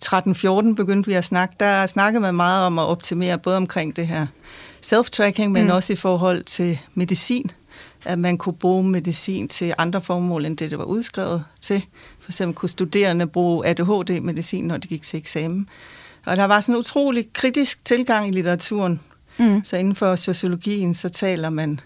2013-14 0.04 0.76
begyndte 0.76 1.10
vi 1.10 1.14
at 1.14 1.26
snakke, 1.26 1.56
der 1.60 1.88
snakkede 1.88 2.22
man 2.22 2.36
meget 2.36 2.66
om 2.66 2.80
at 2.80 2.86
optimere, 2.86 3.38
både 3.38 3.58
omkring 3.58 3.96
det 3.96 4.08
her 4.08 4.28
self-tracking, 4.86 5.48
men 5.48 5.64
mm. 5.66 5.72
også 5.72 5.94
i 5.94 5.96
forhold 5.96 6.44
til 6.44 6.80
medicin, 6.94 7.52
at 8.06 8.20
man 8.20 8.38
kunne 8.38 8.54
bruge 8.54 8.84
medicin 8.84 9.48
til 9.48 9.74
andre 9.78 10.02
formål, 10.02 10.46
end 10.46 10.58
det, 10.58 10.72
det 10.72 10.80
var 10.80 10.86
udskrevet 10.86 11.44
til. 11.62 11.86
For 12.20 12.32
eksempel 12.32 12.56
kunne 12.56 12.70
studerende 12.70 13.28
bruge 13.28 13.68
ADHD-medicin, 13.68 14.64
når 14.64 14.78
de 14.78 14.88
gik 14.88 15.02
til 15.02 15.18
eksamen. 15.18 15.70
Og 16.26 16.38
der 16.38 16.46
var 16.46 16.62
sådan 16.62 16.76
en 16.76 16.80
utrolig 16.80 17.34
kritisk 17.34 17.86
tilgang 17.86 18.28
i 18.28 18.32
litteraturen 18.32 19.00
Mm. 19.40 19.64
Så 19.64 19.78
inden 19.78 19.96
for 19.96 20.16
sociologien, 20.16 20.94
så 20.94 21.10
taler 21.10 21.50
man 21.50 21.80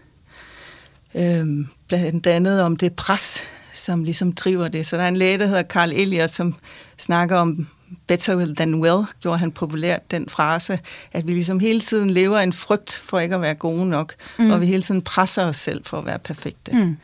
øhm, 1.16 1.68
blandt 1.88 2.28
andet 2.28 2.62
om 2.62 2.76
det 2.76 2.94
pres, 2.94 3.44
som 3.74 4.04
ligesom 4.04 4.32
driver 4.32 4.68
det. 4.68 4.86
Så 4.86 4.98
der 4.98 5.04
er 5.04 5.08
en 5.08 5.18
læge, 5.18 5.38
der 5.38 5.46
hedder 5.46 5.64
Carl 5.64 5.92
Elliot, 5.92 6.30
som 6.30 6.56
snakker 6.98 7.38
om 7.38 7.68
better 8.08 8.54
than 8.56 8.76
well, 8.76 9.06
gjorde 9.22 9.38
han 9.38 9.52
populært 9.52 10.12
den 10.12 10.30
frase, 10.30 10.80
at 11.12 11.28
vi 11.28 11.34
ligesom 11.34 11.60
hele 11.60 11.80
tiden 11.80 12.10
lever 12.10 12.40
en 12.40 12.54
frygt 12.54 13.04
for 13.06 13.20
ikke 13.20 13.36
at 13.36 13.42
være 13.42 13.56
gode 13.56 13.90
nok, 13.90 14.14
mm. 14.40 14.52
og 14.52 14.62
vi 14.62 14.66
hele 14.66 14.84
tiden 14.84 15.02
presser 15.02 15.46
os 15.46 15.58
selv 15.58 15.86
for 15.86 15.98
at 15.98 16.06
være 16.06 16.20
perfekte. 16.20 16.72
Mm. 16.74 16.98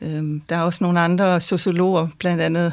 Øhm, 0.00 0.40
der 0.48 0.56
er 0.56 0.60
også 0.60 0.84
nogle 0.84 1.00
andre 1.00 1.40
sociologer, 1.40 2.08
blandt 2.18 2.42
andet 2.42 2.72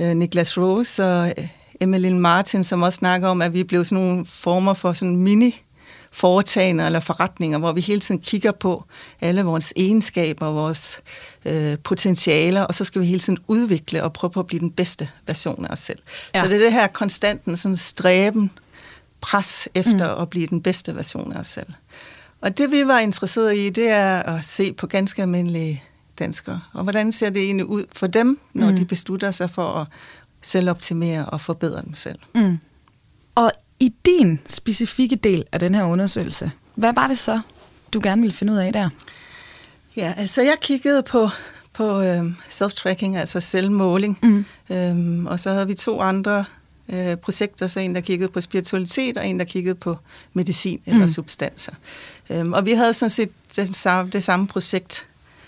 øh, 0.00 0.16
Niklas 0.16 0.58
Rose 0.58 1.04
og 1.04 1.28
øh, 1.38 1.48
Emmeline 1.80 2.20
Martin, 2.20 2.64
som 2.64 2.82
også 2.82 2.96
snakker 2.96 3.28
om, 3.28 3.42
at 3.42 3.52
vi 3.52 3.60
er 3.60 3.64
blevet 3.64 3.86
sådan 3.86 4.04
nogle 4.04 4.26
former 4.26 4.74
for 4.74 4.92
sådan 4.92 5.16
mini 5.16 5.62
foretagende 6.16 6.86
eller 6.86 7.00
forretninger, 7.00 7.58
hvor 7.58 7.72
vi 7.72 7.80
hele 7.80 8.00
tiden 8.00 8.20
kigger 8.20 8.52
på 8.52 8.84
alle 9.20 9.42
vores 9.42 9.72
egenskaber, 9.76 10.46
vores 10.46 11.00
øh, 11.44 11.78
potentialer, 11.78 12.62
og 12.62 12.74
så 12.74 12.84
skal 12.84 13.00
vi 13.00 13.06
hele 13.06 13.20
tiden 13.20 13.38
udvikle 13.46 14.02
og 14.02 14.12
prøve 14.12 14.30
på 14.30 14.40
at 14.40 14.46
blive 14.46 14.60
den 14.60 14.70
bedste 14.70 15.08
version 15.26 15.64
af 15.64 15.72
os 15.72 15.78
selv. 15.78 15.98
Ja. 16.34 16.42
Så 16.42 16.48
det 16.48 16.54
er 16.54 16.58
det 16.58 16.72
her 16.72 16.86
konstanten 16.86 17.56
sådan 17.56 17.76
stræben, 17.76 18.50
pres 19.20 19.68
efter 19.74 20.14
mm. 20.14 20.22
at 20.22 20.30
blive 20.30 20.46
den 20.46 20.62
bedste 20.62 20.96
version 20.96 21.32
af 21.32 21.40
os 21.40 21.46
selv. 21.46 21.72
Og 22.40 22.58
det 22.58 22.70
vi 22.70 22.86
var 22.86 22.98
interesseret 22.98 23.56
i, 23.56 23.70
det 23.70 23.88
er 23.88 24.22
at 24.22 24.44
se 24.44 24.72
på 24.72 24.86
ganske 24.86 25.22
almindelige 25.22 25.82
danskere. 26.18 26.60
Og 26.72 26.82
hvordan 26.82 27.12
ser 27.12 27.30
det 27.30 27.42
egentlig 27.42 27.66
ud 27.66 27.84
for 27.92 28.06
dem, 28.06 28.40
når 28.52 28.70
mm. 28.70 28.76
de 28.76 28.84
beslutter 28.84 29.30
sig 29.30 29.50
for 29.50 29.68
at 29.68 29.86
selvoptimere 30.42 31.26
og 31.26 31.40
forbedre 31.40 31.82
dem 31.82 31.94
selv. 31.94 32.18
Mm. 32.34 32.58
Og 33.34 33.52
i 33.80 33.92
din 34.06 34.40
specifikke 34.46 35.16
del 35.16 35.44
af 35.52 35.60
den 35.60 35.74
her 35.74 35.84
undersøgelse, 35.84 36.50
hvad 36.74 36.92
var 36.94 37.06
det 37.06 37.18
så, 37.18 37.40
du 37.92 38.00
gerne 38.02 38.22
ville 38.22 38.36
finde 38.36 38.52
ud 38.52 38.58
af 38.58 38.72
der? 38.72 38.88
Ja, 39.96 40.14
altså 40.16 40.42
jeg 40.42 40.56
kiggede 40.60 41.02
på, 41.02 41.28
på 41.72 42.00
øh, 42.00 42.24
self-tracking, 42.50 43.16
altså 43.16 43.40
selvmåling, 43.40 44.18
mm. 44.22 44.44
øhm, 44.70 45.26
og 45.26 45.40
så 45.40 45.50
havde 45.50 45.66
vi 45.66 45.74
to 45.74 46.00
andre 46.00 46.44
øh, 46.88 47.16
projekter, 47.16 47.66
så 47.66 47.80
en, 47.80 47.94
der 47.94 48.00
kiggede 48.00 48.32
på 48.32 48.40
spiritualitet, 48.40 49.18
og 49.18 49.26
en, 49.26 49.38
der 49.38 49.44
kiggede 49.44 49.74
på 49.74 49.96
medicin 50.32 50.80
eller 50.86 51.06
mm. 51.06 51.12
substanser. 51.12 51.72
Øhm, 52.30 52.52
og 52.52 52.64
vi 52.64 52.72
havde 52.72 52.94
sådan 52.94 53.10
set 53.10 53.30
det 53.56 53.76
samme, 53.76 54.10
det 54.10 54.22
samme 54.22 54.46
projekt 54.46 55.06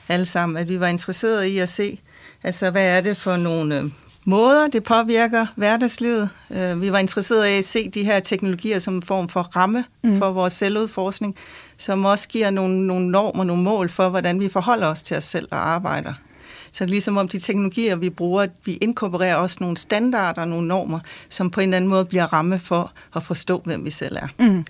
alle 0.08 0.26
sammen, 0.26 0.56
at 0.56 0.68
vi 0.68 0.80
var 0.80 0.87
interesserede 0.87 1.50
i 1.50 1.58
at 1.58 1.68
se, 1.68 2.00
altså 2.42 2.70
hvad 2.70 2.97
er 2.97 3.00
det 3.00 3.16
for 3.16 3.37
nogle 3.37 3.78
øh, 3.78 3.90
måder, 4.28 4.68
det 4.68 4.85
påvirker 4.85 5.47
hverdagslivet. 5.56 6.28
Øh, 6.50 6.82
vi 6.82 6.92
var 6.92 6.99
interesserede 6.99 7.54
i 7.54 7.58
at 7.58 7.64
se 7.64 7.88
de 7.88 8.04
her 8.04 8.20
teknologier 8.20 8.78
som 8.78 8.94
en 8.94 9.02
form 9.02 9.28
for 9.28 9.42
ramme 9.42 9.85
mm. 10.02 10.18
for 10.18 10.30
vores 10.30 10.52
selvudforskning, 10.52 11.37
som 11.76 12.04
også 12.04 12.28
giver 12.28 12.50
nogle, 12.50 12.87
nogle 12.87 13.11
normer, 13.11 13.44
nogle 13.44 13.62
mål 13.62 13.88
for, 13.88 14.08
hvordan 14.08 14.40
vi 14.40 14.49
forholder 14.49 14.87
os 14.87 15.02
til 15.02 15.16
os 15.16 15.25
selv 15.25 15.49
og 15.50 15.68
arbejder. 15.68 16.12
Så 16.73 16.87
ligesom 16.87 17.16
om 17.16 17.28
de 17.28 17.38
teknologier, 17.38 17.97
vi 17.97 18.11
bruger, 18.11 18.47
vi 18.64 18.75
inkorporerer 18.76 19.37
også 19.37 19.56
nogle 19.61 19.76
standarder 19.76 20.42
og 20.42 20.49
nogle 20.49 20.68
normer, 20.68 20.99
som 21.28 21.50
på 21.50 21.61
en 21.61 21.68
eller 21.68 21.76
anden 21.76 21.90
måde 21.90 22.04
bliver 22.04 22.32
ramme 22.32 22.58
for 22.58 22.92
at 23.16 23.23
forstå, 23.23 23.62
hvem 23.64 23.85
vi 23.85 23.90
selv 23.90 24.16
er. 24.16 24.28
Mm. 24.38 24.64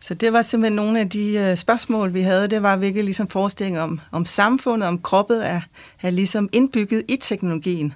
Så 0.00 0.14
det 0.14 0.32
var 0.32 0.42
simpelthen 0.42 0.76
nogle 0.76 1.00
af 1.00 1.08
de 1.08 1.38
øh, 1.38 1.56
spørgsmål, 1.56 2.14
vi 2.14 2.20
havde. 2.20 2.48
Det 2.48 2.62
var 2.62 2.76
virkelig 2.76 3.04
ligesom 3.04 3.28
forestilling 3.28 3.80
om, 3.80 4.00
om 4.12 4.24
samfundet, 4.24 4.88
om 4.88 4.98
kroppet 4.98 5.48
er, 5.48 5.60
er 6.02 6.10
ligesom 6.10 6.48
indbygget 6.52 7.02
i 7.08 7.16
teknologien, 7.16 7.94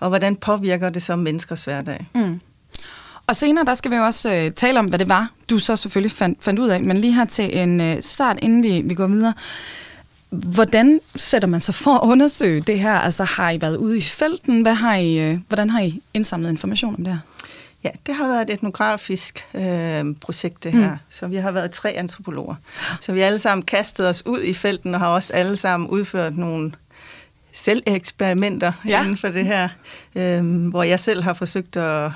og 0.00 0.08
hvordan 0.08 0.36
påvirker 0.36 0.90
det 0.90 1.02
så 1.02 1.16
menneskers 1.16 1.64
hverdag. 1.64 2.06
Mm. 2.14 2.40
Og 3.26 3.36
senere, 3.36 3.64
der 3.64 3.74
skal 3.74 3.90
vi 3.90 3.96
jo 3.96 4.04
også 4.04 4.34
øh, 4.34 4.50
tale 4.50 4.78
om, 4.78 4.86
hvad 4.86 4.98
det 4.98 5.08
var, 5.08 5.30
du 5.50 5.58
så 5.58 5.76
selvfølgelig 5.76 6.12
fandt, 6.12 6.44
fandt 6.44 6.60
ud 6.60 6.68
af. 6.68 6.80
Men 6.80 6.98
lige 6.98 7.12
her 7.12 7.24
til 7.24 7.58
en 7.58 7.80
øh, 7.80 8.02
start, 8.02 8.38
inden 8.42 8.62
vi, 8.62 8.80
vi 8.84 8.94
går 8.94 9.06
videre. 9.06 9.34
Hvordan 10.30 11.00
sætter 11.16 11.48
man 11.48 11.60
sig 11.60 11.74
for 11.74 11.94
at 11.94 12.08
undersøge 12.08 12.60
det 12.60 12.78
her? 12.78 12.92
Altså 12.92 13.24
har 13.24 13.50
I 13.50 13.60
været 13.60 13.76
ude 13.76 13.96
i 13.98 14.00
felten? 14.00 14.62
Hvad 14.62 14.74
har 14.74 14.96
I, 14.96 15.18
øh, 15.18 15.38
hvordan 15.48 15.70
har 15.70 15.80
I 15.80 16.02
indsamlet 16.14 16.50
information 16.50 16.94
om 16.94 17.04
det 17.04 17.12
her? 17.12 17.18
Ja, 17.84 17.90
det 18.06 18.14
har 18.14 18.26
været 18.26 18.42
et 18.42 18.54
etnografisk 18.54 19.46
øh, 19.54 20.04
projekt, 20.20 20.64
det 20.64 20.72
her. 20.72 20.90
Mm. 20.90 20.98
Så 21.10 21.26
vi 21.26 21.36
har 21.36 21.50
været 21.50 21.70
tre 21.70 21.90
antropologer. 21.90 22.54
Så 23.00 23.12
vi 23.12 23.20
alle 23.20 23.38
sammen 23.38 23.64
kastet 23.64 24.08
os 24.08 24.26
ud 24.26 24.42
i 24.42 24.54
felten 24.54 24.94
og 24.94 25.00
har 25.00 25.08
også 25.08 25.32
alle 25.32 25.56
sammen 25.56 25.88
udført 25.88 26.36
nogle 26.36 26.72
selveksperimenter 27.56 28.72
ja. 28.88 29.02
inden 29.02 29.16
for 29.16 29.28
det 29.28 29.44
her, 29.44 29.68
øh, 30.14 30.68
hvor 30.68 30.82
jeg 30.82 31.00
selv 31.00 31.22
har 31.22 31.32
forsøgt 31.32 31.76
at, 31.76 32.10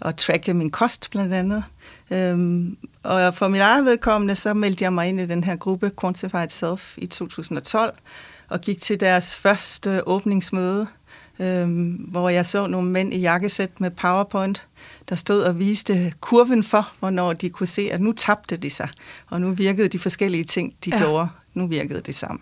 at 0.00 0.16
tracke 0.16 0.54
min 0.54 0.70
kost 0.70 1.10
blandt 1.10 1.34
andet. 1.34 1.64
Øhm, 2.10 2.76
og 3.02 3.34
for 3.34 3.48
mit 3.48 3.60
eget 3.60 3.84
vedkommende, 3.84 4.34
så 4.34 4.54
meldte 4.54 4.84
jeg 4.84 4.92
mig 4.92 5.08
ind 5.08 5.20
i 5.20 5.26
den 5.26 5.44
her 5.44 5.56
gruppe 5.56 5.90
Quantified 6.00 6.48
Self 6.48 6.98
i 6.98 7.06
2012, 7.06 7.94
og 8.48 8.60
gik 8.60 8.80
til 8.80 9.00
deres 9.00 9.38
første 9.38 10.08
åbningsmøde, 10.08 10.86
øhm, 11.38 11.90
hvor 11.92 12.28
jeg 12.28 12.46
så 12.46 12.66
nogle 12.66 12.90
mænd 12.90 13.14
i 13.14 13.18
jakkesæt 13.18 13.80
med 13.80 13.90
PowerPoint, 13.90 14.66
der 15.08 15.16
stod 15.16 15.42
og 15.42 15.58
viste 15.58 16.12
kurven 16.20 16.64
for, 16.64 16.92
hvornår 16.98 17.32
de 17.32 17.50
kunne 17.50 17.66
se, 17.66 17.88
at 17.92 18.00
nu 18.00 18.12
tabte 18.12 18.56
de 18.56 18.70
sig, 18.70 18.88
og 19.26 19.40
nu 19.40 19.50
virkede 19.50 19.88
de 19.88 19.98
forskellige 19.98 20.44
ting, 20.44 20.74
de 20.84 20.90
ja. 20.90 20.98
gjorde, 20.98 21.28
nu 21.54 21.66
virkede 21.66 22.00
det 22.00 22.14
sammen. 22.14 22.40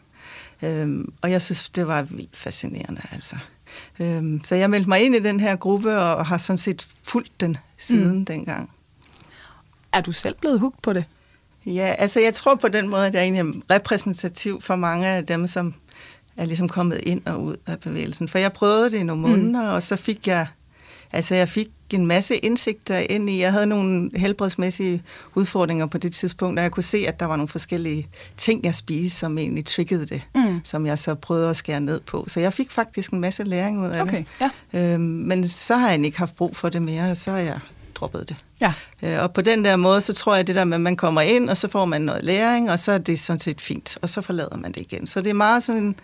Øhm, 0.62 1.12
og 1.22 1.30
jeg 1.30 1.42
synes, 1.42 1.68
det 1.68 1.86
var 1.86 2.02
vildt 2.02 2.36
fascinerende, 2.36 3.02
altså. 3.12 3.36
Øhm, 4.00 4.44
så 4.44 4.54
jeg 4.54 4.70
meldte 4.70 4.88
mig 4.88 5.04
ind 5.04 5.14
i 5.14 5.18
den 5.18 5.40
her 5.40 5.56
gruppe, 5.56 5.98
og 5.98 6.26
har 6.26 6.38
sådan 6.38 6.58
set 6.58 6.88
fulgt 7.02 7.40
den 7.40 7.56
siden 7.78 8.18
mm. 8.18 8.24
dengang. 8.24 8.70
Er 9.92 10.00
du 10.00 10.12
selv 10.12 10.34
blevet 10.40 10.60
hugt 10.60 10.82
på 10.82 10.92
det? 10.92 11.04
Ja, 11.66 11.94
altså 11.98 12.20
jeg 12.20 12.34
tror 12.34 12.54
på 12.54 12.68
den 12.68 12.88
måde, 12.88 13.06
at 13.06 13.14
jeg 13.14 13.22
egentlig 13.22 13.62
er 13.68 13.74
repræsentativ 13.74 14.60
for 14.60 14.76
mange 14.76 15.06
af 15.06 15.26
dem, 15.26 15.46
som 15.46 15.74
er 16.36 16.44
ligesom 16.46 16.68
kommet 16.68 17.00
ind 17.02 17.26
og 17.26 17.42
ud 17.42 17.56
af 17.66 17.80
bevægelsen. 17.80 18.28
For 18.28 18.38
jeg 18.38 18.52
prøvede 18.52 18.90
det 18.90 18.98
i 18.98 19.02
nogle 19.02 19.22
mm. 19.22 19.28
måneder, 19.28 19.62
mm. 19.62 19.74
og 19.74 19.82
så 19.82 19.96
fik 19.96 20.26
jeg, 20.26 20.46
altså 21.12 21.34
jeg 21.34 21.48
fik 21.48 21.68
en 21.96 22.06
masse 22.06 22.36
indsigter 22.36 22.98
ind 22.98 23.30
i. 23.30 23.40
Jeg 23.40 23.52
havde 23.52 23.66
nogle 23.66 24.10
helbredsmæssige 24.16 25.02
udfordringer 25.34 25.86
på 25.86 25.98
det 25.98 26.12
tidspunkt, 26.12 26.58
og 26.58 26.62
jeg 26.62 26.70
kunne 26.70 26.82
se, 26.82 27.04
at 27.08 27.20
der 27.20 27.26
var 27.26 27.36
nogle 27.36 27.48
forskellige 27.48 28.08
ting, 28.36 28.64
jeg 28.64 28.74
spiste, 28.74 29.18
som 29.18 29.38
egentlig 29.38 29.64
triggede 29.64 30.06
det, 30.06 30.22
mm. 30.34 30.60
som 30.64 30.86
jeg 30.86 30.98
så 30.98 31.14
prøvede 31.14 31.50
at 31.50 31.56
skære 31.56 31.80
ned 31.80 32.00
på. 32.00 32.24
Så 32.28 32.40
jeg 32.40 32.52
fik 32.52 32.70
faktisk 32.70 33.10
en 33.10 33.20
masse 33.20 33.44
læring 33.44 33.80
ud 33.80 33.88
af 33.88 34.02
okay, 34.02 34.24
det. 34.40 34.50
Ja. 34.72 34.94
Øhm, 34.94 35.02
men 35.02 35.48
så 35.48 35.76
har 35.76 35.90
jeg 35.90 36.04
ikke 36.04 36.18
haft 36.18 36.36
brug 36.36 36.56
for 36.56 36.68
det 36.68 36.82
mere, 36.82 37.10
og 37.10 37.16
så 37.16 37.30
er 37.30 37.36
jeg 37.36 37.58
droppet 37.94 38.28
det. 38.28 38.36
Ja. 38.60 38.72
Øh, 39.02 39.22
og 39.22 39.32
på 39.32 39.40
den 39.40 39.64
der 39.64 39.76
måde, 39.76 40.00
så 40.00 40.12
tror 40.12 40.34
jeg 40.34 40.46
det 40.46 40.54
der 40.54 40.64
med, 40.64 40.74
at 40.74 40.80
man 40.80 40.96
kommer 40.96 41.20
ind, 41.20 41.50
og 41.50 41.56
så 41.56 41.68
får 41.68 41.84
man 41.84 42.02
noget 42.02 42.24
læring, 42.24 42.70
og 42.70 42.78
så 42.78 42.92
er 42.92 42.98
det 42.98 43.20
sådan 43.20 43.40
set 43.40 43.60
fint, 43.60 43.98
og 44.02 44.08
så 44.08 44.20
forlader 44.20 44.56
man 44.56 44.72
det 44.72 44.80
igen. 44.80 45.06
Så 45.06 45.20
det 45.20 45.30
er 45.30 45.34
meget 45.34 45.62
sådan 45.62 45.82
en 45.82 45.96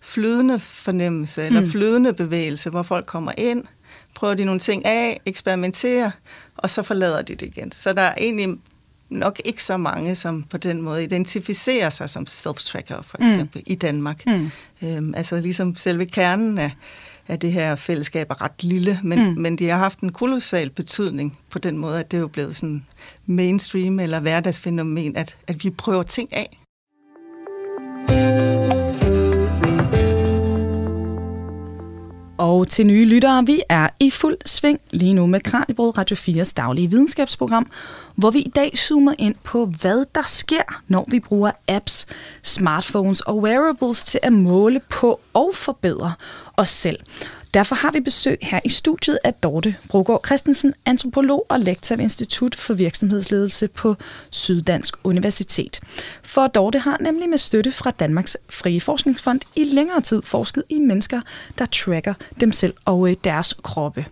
flydende 0.00 0.60
fornemmelse, 0.60 1.42
eller 1.44 1.60
mm. 1.60 1.70
flydende 1.70 2.12
bevægelse, 2.12 2.70
hvor 2.70 2.82
folk 2.82 3.06
kommer 3.06 3.32
ind, 3.38 3.64
prøver 4.14 4.34
de 4.34 4.44
nogle 4.44 4.60
ting 4.60 4.84
af, 4.84 5.20
eksperimenterer, 5.26 6.10
og 6.56 6.70
så 6.70 6.82
forlader 6.82 7.22
de 7.22 7.34
det 7.34 7.46
igen. 7.46 7.72
Så 7.72 7.92
der 7.92 8.02
er 8.02 8.14
egentlig 8.18 8.58
nok 9.08 9.40
ikke 9.44 9.64
så 9.64 9.76
mange, 9.76 10.14
som 10.14 10.42
på 10.42 10.56
den 10.56 10.82
måde 10.82 11.04
identificerer 11.04 11.90
sig 11.90 12.10
som 12.10 12.26
self-tracker, 12.28 13.02
for 13.02 13.16
mm. 13.20 13.26
eksempel, 13.26 13.58
mm. 13.58 13.72
i 13.72 13.74
Danmark. 13.74 14.26
Mm. 14.26 14.50
Øhm, 14.82 15.14
altså 15.14 15.40
ligesom 15.40 15.76
selve 15.76 16.06
kernen 16.06 16.58
af, 16.58 16.70
at 17.26 17.42
det 17.42 17.52
her 17.52 17.76
fællesskab 17.76 18.30
er 18.30 18.42
ret 18.42 18.64
lille, 18.64 19.00
men, 19.02 19.28
mm. 19.28 19.40
men 19.40 19.56
de 19.56 19.68
har 19.68 19.78
haft 19.78 19.98
en 19.98 20.12
kolossal 20.12 20.70
betydning 20.70 21.38
på 21.50 21.58
den 21.58 21.78
måde, 21.78 22.00
at 22.00 22.10
det 22.10 22.16
er 22.16 22.20
jo 22.20 22.28
blevet 22.28 22.56
sådan 22.56 22.84
mainstream 23.26 24.00
eller 24.00 24.20
hverdagsfænomen, 24.20 25.16
at, 25.16 25.36
at 25.46 25.64
vi 25.64 25.70
prøver 25.70 26.02
ting 26.02 26.28
af. 26.32 26.58
Og 32.64 32.70
til 32.70 32.86
nye 32.86 33.04
lyttere, 33.04 33.46
vi 33.46 33.62
er 33.68 33.88
i 34.00 34.10
fuld 34.10 34.36
sving 34.46 34.80
lige 34.90 35.14
nu 35.14 35.26
med 35.26 35.40
Kranjebrød 35.40 35.98
Radio 35.98 36.16
4's 36.16 36.52
daglige 36.56 36.90
videnskabsprogram, 36.90 37.66
hvor 38.14 38.30
vi 38.30 38.38
i 38.38 38.48
dag 38.48 38.78
zoomer 38.78 39.14
ind 39.18 39.34
på, 39.42 39.66
hvad 39.66 40.04
der 40.14 40.22
sker, 40.26 40.82
når 40.88 41.04
vi 41.08 41.20
bruger 41.20 41.50
apps, 41.68 42.06
smartphones 42.42 43.20
og 43.20 43.38
wearables 43.38 44.04
til 44.04 44.20
at 44.22 44.32
måle 44.32 44.80
på 44.80 45.20
og 45.32 45.50
forbedre 45.54 46.12
os 46.56 46.70
selv. 46.70 46.98
Derfor 47.54 47.74
har 47.74 47.90
vi 47.90 48.00
besøg 48.00 48.38
her 48.42 48.60
i 48.64 48.68
studiet 48.68 49.18
af 49.24 49.34
Dorte 49.34 49.76
Brogaard 49.88 50.26
Christensen, 50.26 50.74
antropolog 50.86 51.46
og 51.48 51.60
lektor 51.60 51.96
ved 51.96 52.02
Institut 52.02 52.54
for 52.54 52.74
Virksomhedsledelse 52.74 53.68
på 53.68 53.96
Syddansk 54.30 54.94
Universitet. 55.04 55.80
For 56.22 56.46
Dorte 56.46 56.78
har 56.78 56.98
nemlig 57.00 57.28
med 57.28 57.38
støtte 57.38 57.72
fra 57.72 57.90
Danmarks 57.90 58.36
Frie 58.50 58.80
Forskningsfond 58.80 59.40
i 59.56 59.64
længere 59.64 60.00
tid 60.00 60.22
forsket 60.22 60.62
i 60.68 60.78
mennesker, 60.78 61.20
der 61.58 61.66
tracker 61.66 62.14
dem 62.40 62.52
selv 62.52 62.74
og 62.84 63.08
øh, 63.08 63.16
deres 63.24 63.54
kroppe. 63.62 64.06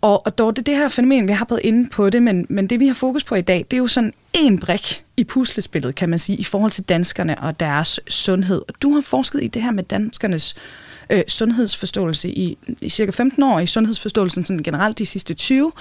Og, 0.00 0.26
og 0.26 0.38
Dorte, 0.38 0.62
det 0.62 0.76
her 0.76 0.88
fænomen, 0.88 1.28
vi 1.28 1.32
har 1.32 1.46
været 1.50 1.60
inde 1.64 1.88
på 1.90 2.10
det, 2.10 2.22
men, 2.22 2.46
men 2.48 2.66
det 2.66 2.80
vi 2.80 2.86
har 2.86 2.94
fokus 2.94 3.24
på 3.24 3.34
i 3.34 3.40
dag, 3.40 3.66
det 3.70 3.76
er 3.76 3.78
jo 3.78 3.86
sådan 3.86 4.12
en 4.32 4.58
brik 4.58 5.04
i 5.16 5.24
puslespillet, 5.24 5.94
kan 5.94 6.08
man 6.08 6.18
sige, 6.18 6.38
i 6.38 6.44
forhold 6.44 6.70
til 6.70 6.84
danskerne 6.84 7.38
og 7.38 7.60
deres 7.60 8.00
sundhed. 8.08 8.62
Og 8.68 8.74
Du 8.82 8.94
har 8.94 9.00
forsket 9.00 9.42
i 9.42 9.46
det 9.46 9.62
her 9.62 9.70
med 9.70 9.84
danskernes 9.84 10.54
øh, 10.56 10.89
øh, 11.10 11.22
sundhedsforståelse 11.28 12.30
i, 12.30 12.58
i 12.80 12.88
cirka 12.88 13.10
15 13.10 13.42
år, 13.42 13.60
i 13.60 13.66
sundhedsforståelsen 13.66 14.44
sådan 14.44 14.62
generelt 14.62 14.98
de 14.98 15.06
sidste 15.06 15.34
20. 15.34 15.72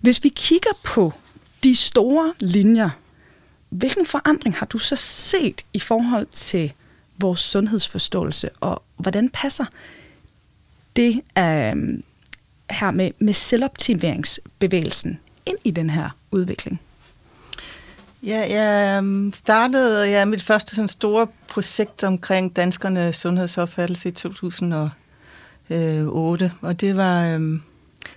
Hvis 0.00 0.24
vi 0.24 0.28
kigger 0.28 0.70
på 0.84 1.12
de 1.64 1.76
store 1.76 2.34
linjer, 2.38 2.90
hvilken 3.68 4.06
forandring 4.06 4.56
har 4.56 4.66
du 4.66 4.78
så 4.78 4.96
set 4.96 5.64
i 5.72 5.78
forhold 5.78 6.26
til 6.32 6.72
vores 7.18 7.40
sundhedsforståelse, 7.40 8.50
og 8.60 8.82
hvordan 8.96 9.28
passer 9.28 9.64
det 10.96 11.20
øh, 11.38 12.02
her 12.70 12.90
med, 12.90 13.10
med 13.18 13.34
selvoptimeringsbevægelsen 13.34 15.18
ind 15.46 15.58
i 15.64 15.70
den 15.70 15.90
her 15.90 16.10
udvikling? 16.30 16.80
Ja, 18.22 18.46
jeg 18.50 18.98
øhm, 18.98 19.32
startede 19.32 20.08
ja, 20.08 20.24
mit 20.24 20.42
første 20.42 20.76
sådan 20.76 20.88
store 20.88 21.26
projekt 21.48 22.04
omkring 22.04 22.56
danskernes 22.56 23.16
sundhedsopfattelse 23.16 24.08
i 24.08 24.12
2008, 24.12 26.52
og 26.60 26.80
det 26.80 26.96
var 26.96 27.26
øhm, 27.26 27.62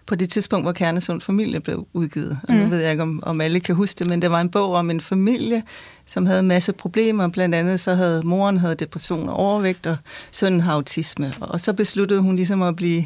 på 0.05 0.15
det 0.15 0.29
tidspunkt, 0.29 0.65
hvor 0.65 0.72
Kernesund 0.72 1.22
Familie 1.22 1.60
blev 1.60 1.88
udgivet. 1.93 2.39
Og 2.43 2.53
nu 2.53 2.65
mm. 2.65 2.72
ved 2.72 2.79
jeg 2.79 2.91
ikke, 2.91 3.03
om, 3.03 3.24
om 3.24 3.41
alle 3.41 3.60
kan 3.60 3.75
huske 3.75 4.00
det, 4.00 4.07
men 4.07 4.22
det 4.22 4.31
var 4.31 4.41
en 4.41 4.50
bog 4.50 4.74
om 4.74 4.89
en 4.89 5.01
familie, 5.01 5.63
som 6.05 6.25
havde 6.25 6.39
en 6.39 6.48
masse 6.48 6.74
problemer. 6.74 7.27
Blandt 7.27 7.55
andet 7.55 7.79
så 7.79 7.93
havde 7.93 8.22
moren 8.25 8.57
havde 8.57 8.75
depression 8.75 9.29
og 9.29 9.36
overvægt, 9.36 9.88
og 9.88 9.98
sønnen 10.31 10.62
har 10.62 10.74
autisme. 10.74 11.33
Og 11.39 11.62
så 11.62 11.74
besluttede 11.74 12.19
hun 12.19 12.36
ligesom 12.36 12.62
at 12.62 12.75
blive 12.75 13.05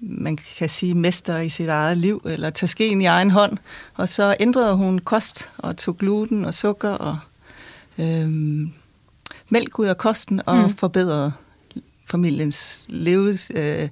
man 0.00 0.38
kan 0.58 0.68
sige, 0.68 0.94
mester 0.94 1.38
i 1.38 1.48
sit 1.48 1.68
eget 1.68 1.96
liv, 1.98 2.22
eller 2.24 2.50
tage 2.50 2.68
skeen 2.68 3.00
i 3.00 3.04
egen 3.04 3.30
hånd. 3.30 3.58
Og 3.94 4.08
så 4.08 4.36
ændrede 4.40 4.74
hun 4.74 4.98
kost, 4.98 5.50
og 5.58 5.76
tog 5.76 5.98
gluten 5.98 6.44
og 6.44 6.54
sukker 6.54 6.90
og 6.90 7.18
øhm, 7.98 8.72
mælk 9.48 9.78
ud 9.78 9.86
af 9.86 9.98
kosten, 9.98 10.40
og 10.46 10.56
mm. 10.56 10.76
forbedrede 10.76 11.32
familiens 12.10 12.86
levestilstand 12.88 13.82
øh, 13.82 13.88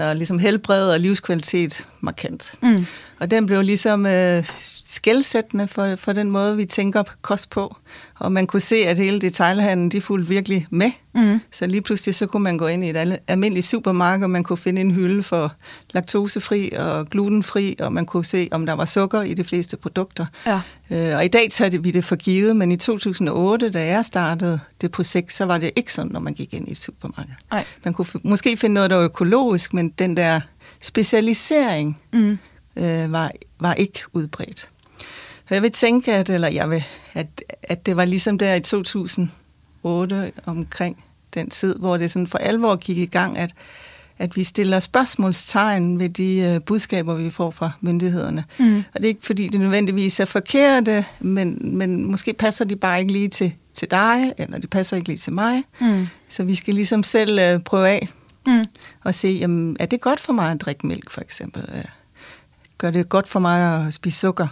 og 0.00 0.16
ligesom 0.16 0.38
helbred 0.38 0.90
og 0.90 1.00
livskvalitet 1.00 1.86
markant. 2.00 2.54
Mm. 2.62 2.86
Og 3.18 3.30
den 3.30 3.46
blev 3.46 3.62
ligesom 3.62 4.06
øh, 4.06 4.44
skældsættende 4.84 5.68
for, 5.68 5.96
for 5.96 6.12
den 6.12 6.30
måde, 6.30 6.56
vi 6.56 6.64
tænker 6.64 7.02
kost 7.22 7.50
på. 7.50 7.76
Og 8.18 8.32
man 8.32 8.46
kunne 8.46 8.60
se, 8.60 8.76
at 8.76 8.96
hele 8.96 9.20
detaljhandlen, 9.20 9.88
de 9.88 10.00
fulgte 10.00 10.28
virkelig 10.28 10.66
med. 10.70 10.90
Mm. 11.14 11.40
Så 11.52 11.66
lige 11.66 11.80
pludselig 11.82 12.14
så 12.14 12.26
kunne 12.26 12.42
man 12.42 12.58
gå 12.58 12.66
ind 12.66 12.84
i 12.84 12.90
et 12.90 13.20
almindeligt 13.28 13.66
supermarked, 13.66 14.24
og 14.24 14.30
man 14.30 14.42
kunne 14.42 14.56
finde 14.56 14.80
en 14.80 14.90
hylde 14.90 15.22
for 15.22 15.52
laktosefri 15.90 16.72
og 16.78 17.06
glutenfri, 17.10 17.76
og 17.80 17.92
man 17.92 18.06
kunne 18.06 18.24
se, 18.24 18.48
om 18.50 18.66
der 18.66 18.72
var 18.72 18.84
sukker 18.84 19.22
i 19.22 19.34
de 19.34 19.44
fleste 19.44 19.76
produkter. 19.76 20.26
Ja. 20.46 20.60
Øh, 20.90 21.16
og 21.16 21.24
i 21.24 21.28
dag 21.28 21.48
tager 21.50 21.78
vi 21.78 21.90
det 21.90 22.04
for 22.04 22.16
givet, 22.16 22.56
men 22.56 22.72
i 22.72 22.76
2008, 22.76 23.70
da 23.70 23.86
jeg 23.86 24.04
startede 24.04 24.60
det 24.80 24.90
projekt, 24.90 25.32
så 25.32 25.44
var 25.44 25.58
det 25.58 25.70
ikke 25.76 25.92
sådan, 25.92 26.12
når 26.12 26.20
man 26.20 26.34
gik 26.34 26.54
ind 26.54 26.68
i 26.68 26.70
et 26.70 26.76
supermarked. 26.76 27.34
Ej. 27.52 27.64
Man 27.84 27.94
kunne 27.94 28.06
måske 28.22 28.56
finde 28.56 28.74
noget, 28.74 28.90
der 28.90 28.96
var 28.96 29.04
økologisk, 29.04 29.35
men 29.72 29.88
den 29.88 30.16
der 30.16 30.40
specialisering 30.82 32.00
mm. 32.12 32.38
øh, 32.76 33.12
var, 33.12 33.30
var 33.60 33.74
ikke 33.74 34.00
udbredt. 34.12 34.68
Så 35.48 35.54
jeg 35.54 35.62
vil 35.62 35.72
tænke, 35.72 36.12
at, 36.12 36.30
eller 36.30 36.48
jeg 36.48 36.70
vil, 36.70 36.84
at, 37.14 37.26
at 37.62 37.86
det 37.86 37.96
var 37.96 38.04
ligesom 38.04 38.38
der 38.38 38.54
i 38.54 38.60
2008 38.60 40.32
omkring 40.46 41.04
den 41.34 41.50
tid, 41.50 41.74
hvor 41.78 41.96
det 41.96 42.10
sådan 42.10 42.26
for 42.26 42.38
alvor 42.38 42.76
gik 42.76 42.98
i 42.98 43.06
gang, 43.06 43.38
at, 43.38 43.50
at 44.18 44.36
vi 44.36 44.44
stiller 44.44 44.80
spørgsmålstegn 44.80 45.98
ved 45.98 46.08
de 46.08 46.52
øh, 46.54 46.60
budskaber, 46.60 47.14
vi 47.14 47.30
får 47.30 47.50
fra 47.50 47.70
myndighederne. 47.80 48.44
Mm. 48.58 48.76
Og 48.94 49.00
det 49.00 49.04
er 49.04 49.08
ikke, 49.08 49.26
fordi 49.26 49.48
det 49.48 49.60
nødvendigvis 49.60 50.20
er 50.20 50.24
forkerte, 50.24 51.04
men, 51.20 51.76
men 51.76 52.04
måske 52.04 52.32
passer 52.32 52.64
de 52.64 52.76
bare 52.76 53.00
ikke 53.00 53.12
lige 53.12 53.28
til, 53.28 53.52
til 53.74 53.90
dig, 53.90 54.32
eller 54.38 54.58
de 54.58 54.66
passer 54.66 54.96
ikke 54.96 55.08
lige 55.08 55.18
til 55.18 55.32
mig. 55.32 55.62
Mm. 55.80 56.06
Så 56.28 56.44
vi 56.44 56.54
skal 56.54 56.74
ligesom 56.74 57.02
selv 57.02 57.38
øh, 57.38 57.60
prøve 57.60 57.88
af 57.88 58.08
mm. 58.46 58.64
og 59.04 59.14
se, 59.14 59.28
jamen, 59.28 59.76
er 59.80 59.86
det 59.86 60.00
godt 60.00 60.20
for 60.20 60.32
mig 60.32 60.50
at 60.50 60.60
drikke 60.60 60.86
mælk, 60.86 61.10
for 61.10 61.20
eksempel? 61.20 61.86
Gør 62.78 62.90
det 62.90 63.08
godt 63.08 63.28
for 63.28 63.40
mig 63.40 63.86
at 63.86 63.94
spise 63.94 64.18
sukker? 64.18 64.46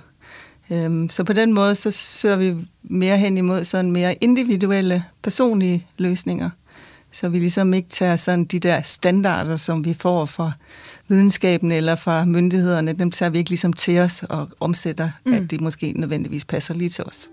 Øhm, 0.71 1.11
så 1.11 1.25
på 1.25 1.33
den 1.33 1.53
måde, 1.53 1.75
så 1.75 1.91
søger 1.91 2.37
vi 2.37 2.55
mere 2.83 3.19
hen 3.19 3.39
imod 3.39 3.65
sådan 3.65 3.93
mere 3.93 4.15
individuelle, 4.15 5.05
personlige 5.23 5.87
løsninger. 5.99 6.51
Så 7.13 7.29
vi 7.29 7.39
ligesom 7.39 7.75
ikke 7.75 7.89
tager 7.89 8.17
sådan 8.17 8.45
de 8.45 8.59
der 8.59 8.83
standarder, 8.83 9.57
som 9.57 9.85
vi 9.85 9.95
får 9.95 10.27
fra 10.27 10.53
videnskaben 11.09 11.73
eller 11.73 11.95
fra 11.95 12.25
myndighederne, 12.25 12.93
dem 12.93 13.11
tager 13.11 13.31
vi 13.31 13.39
ikke 13.39 13.51
ligesom 13.51 13.73
til 13.73 13.99
os 13.99 14.23
og 14.23 14.49
omsætter, 14.61 15.11
mm. 15.27 15.33
at 15.33 15.51
de 15.51 15.59
måske 15.59 15.93
nødvendigvis 15.97 16.45
passer 16.45 16.75
lige 16.75 16.89
til 16.89 17.05
os. 17.05 17.29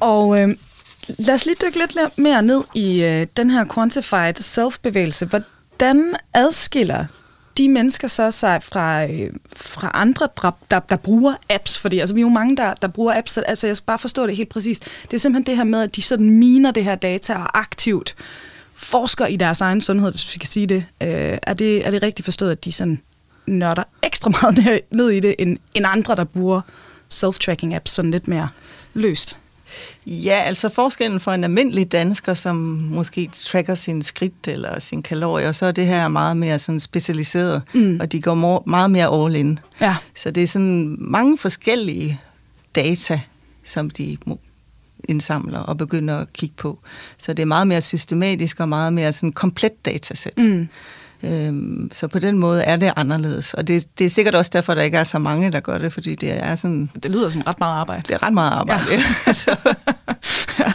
Og 0.00 0.40
øh, 0.42 0.56
lad 1.08 1.34
os 1.34 1.46
lige 1.46 1.56
dykke 1.66 1.78
lidt 1.78 2.18
mere 2.18 2.42
ned 2.42 2.62
i 2.74 3.02
øh, 3.02 3.26
den 3.36 3.50
her 3.50 3.64
quantified 3.74 4.34
self-bevægelse. 4.34 5.26
Hvordan 5.26 6.16
adskiller 6.34 7.04
de 7.58 7.68
mennesker 7.68 8.08
så 8.08 8.30
sig 8.30 8.62
fra, 8.62 9.04
øh, 9.04 9.30
fra 9.56 9.90
andre, 9.94 10.28
der, 10.42 10.50
der, 10.70 10.78
der 10.78 10.96
bruger 10.96 11.34
apps, 11.50 11.78
fordi 11.78 11.98
altså, 11.98 12.14
vi 12.14 12.20
er 12.20 12.22
jo 12.22 12.28
mange, 12.28 12.56
der, 12.56 12.74
der 12.74 12.88
bruger 12.88 13.18
apps, 13.18 13.38
altså 13.38 13.66
jeg 13.66 13.76
skal 13.76 13.86
bare 13.86 13.98
forstå 13.98 14.26
det 14.26 14.36
helt 14.36 14.48
præcist. 14.48 14.84
Det 15.02 15.14
er 15.14 15.18
simpelthen 15.18 15.46
det 15.46 15.56
her 15.56 15.64
med, 15.64 15.82
at 15.82 15.96
de 15.96 16.02
sådan 16.02 16.30
miner 16.30 16.70
det 16.70 16.84
her 16.84 16.94
data 16.94 17.34
og 17.34 17.58
aktivt 17.58 18.16
forsker 18.74 19.26
i 19.26 19.36
deres 19.36 19.60
egen 19.60 19.80
sundhed, 19.80 20.10
hvis 20.10 20.34
vi 20.34 20.38
kan 20.38 20.48
sige 20.48 20.66
det. 20.66 20.86
Øh, 21.02 21.38
er 21.42 21.54
det. 21.54 21.86
Er 21.86 21.90
det 21.90 22.02
rigtigt 22.02 22.24
forstået, 22.24 22.50
at 22.50 22.64
de 22.64 22.72
sådan 22.72 23.02
nørder 23.46 23.82
ekstra 24.02 24.30
meget 24.42 24.82
ned 24.98 25.10
i 25.10 25.20
det, 25.20 25.34
end, 25.38 25.58
end 25.74 25.86
andre, 25.88 26.14
der 26.14 26.24
bruger 26.24 26.60
self-tracking 27.14 27.74
apps 27.74 27.90
sådan 27.90 28.10
lidt 28.10 28.28
mere 28.28 28.48
løst? 28.94 29.38
Ja, 30.06 30.42
altså 30.44 30.68
forskellen 30.68 31.20
for 31.20 31.32
en 31.32 31.44
almindelig 31.44 31.92
dansker, 31.92 32.34
som 32.34 32.56
måske 32.90 33.30
tracker 33.32 33.74
sin 33.74 34.02
skridt 34.02 34.48
eller 34.48 34.78
sin 34.78 35.02
kalorier, 35.02 35.52
så 35.52 35.66
er 35.66 35.72
det 35.72 35.86
her 35.86 36.08
meget 36.08 36.36
mere 36.36 36.58
sådan 36.58 36.80
specialiseret, 36.80 37.62
mm. 37.74 38.00
og 38.00 38.12
de 38.12 38.20
går 38.22 38.62
meget 38.66 38.90
mere 38.90 39.24
all 39.24 39.36
in. 39.36 39.58
Ja. 39.80 39.96
Så 40.14 40.30
det 40.30 40.42
er 40.42 40.46
sådan 40.46 40.96
mange 40.98 41.38
forskellige 41.38 42.20
data, 42.74 43.20
som 43.64 43.90
de 43.90 44.16
indsamler 45.08 45.58
og 45.58 45.76
begynder 45.78 46.18
at 46.18 46.32
kigge 46.32 46.54
på. 46.56 46.78
Så 47.18 47.32
det 47.32 47.42
er 47.42 47.46
meget 47.46 47.66
mere 47.66 47.82
systematisk 47.82 48.60
og 48.60 48.68
meget 48.68 48.92
mere 48.92 49.12
sådan 49.12 49.32
komplet 49.32 49.84
datasæt. 49.84 50.38
Mm. 50.38 50.68
Øhm, 51.22 51.88
så 51.92 52.08
på 52.08 52.18
den 52.18 52.38
måde 52.38 52.62
er 52.62 52.76
det 52.76 52.92
anderledes. 52.96 53.54
Og 53.54 53.68
det, 53.68 53.86
det 53.98 54.04
er 54.04 54.10
sikkert 54.10 54.34
også 54.34 54.50
derfor, 54.54 54.74
der 54.74 54.82
ikke 54.82 54.96
er 54.96 55.04
så 55.04 55.18
mange, 55.18 55.52
der 55.52 55.60
gør 55.60 55.78
det, 55.78 55.92
fordi 55.92 56.14
det 56.14 56.32
er 56.44 56.56
sådan... 56.56 56.90
Det 57.02 57.10
lyder 57.10 57.28
som 57.28 57.42
ret 57.46 57.58
meget 57.58 57.80
arbejde. 57.80 58.02
Det 58.08 58.14
er 58.14 58.22
ret 58.22 58.32
meget 58.32 58.50
arbejde, 58.50 58.84
ja. 58.90 58.98
ja. 60.64 60.72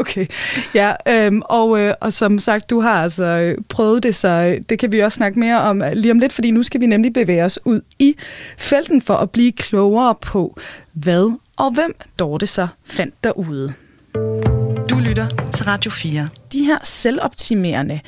Okay. 0.00 0.26
Ja, 0.74 0.92
øhm, 1.08 1.42
og, 1.44 1.80
øh, 1.80 1.94
og 2.00 2.12
som 2.12 2.38
sagt, 2.38 2.70
du 2.70 2.80
har 2.80 3.02
altså 3.02 3.24
øh, 3.24 3.58
prøvet 3.68 4.02
det, 4.02 4.14
så 4.14 4.28
øh, 4.28 4.60
det 4.68 4.78
kan 4.78 4.92
vi 4.92 5.00
også 5.00 5.16
snakke 5.16 5.38
mere 5.38 5.60
om 5.60 5.82
øh, 5.82 5.92
lige 5.92 6.10
om 6.10 6.18
lidt, 6.18 6.32
fordi 6.32 6.50
nu 6.50 6.62
skal 6.62 6.80
vi 6.80 6.86
nemlig 6.86 7.12
bevæge 7.12 7.44
os 7.44 7.58
ud 7.64 7.80
i 7.98 8.14
felten 8.58 9.02
for 9.02 9.14
at 9.14 9.30
blive 9.30 9.52
klogere 9.52 10.14
på, 10.14 10.58
hvad 10.92 11.38
og 11.56 11.70
hvem 11.74 11.96
Dorte 12.18 12.46
så 12.46 12.66
fandt 12.84 13.14
derude. 13.24 13.74
Lytter 15.16 15.50
til 15.50 15.64
Radio 15.64 15.90
4. 15.90 16.28
De 16.52 16.64
her 16.64 16.78
selvoptimerende 16.82 18.00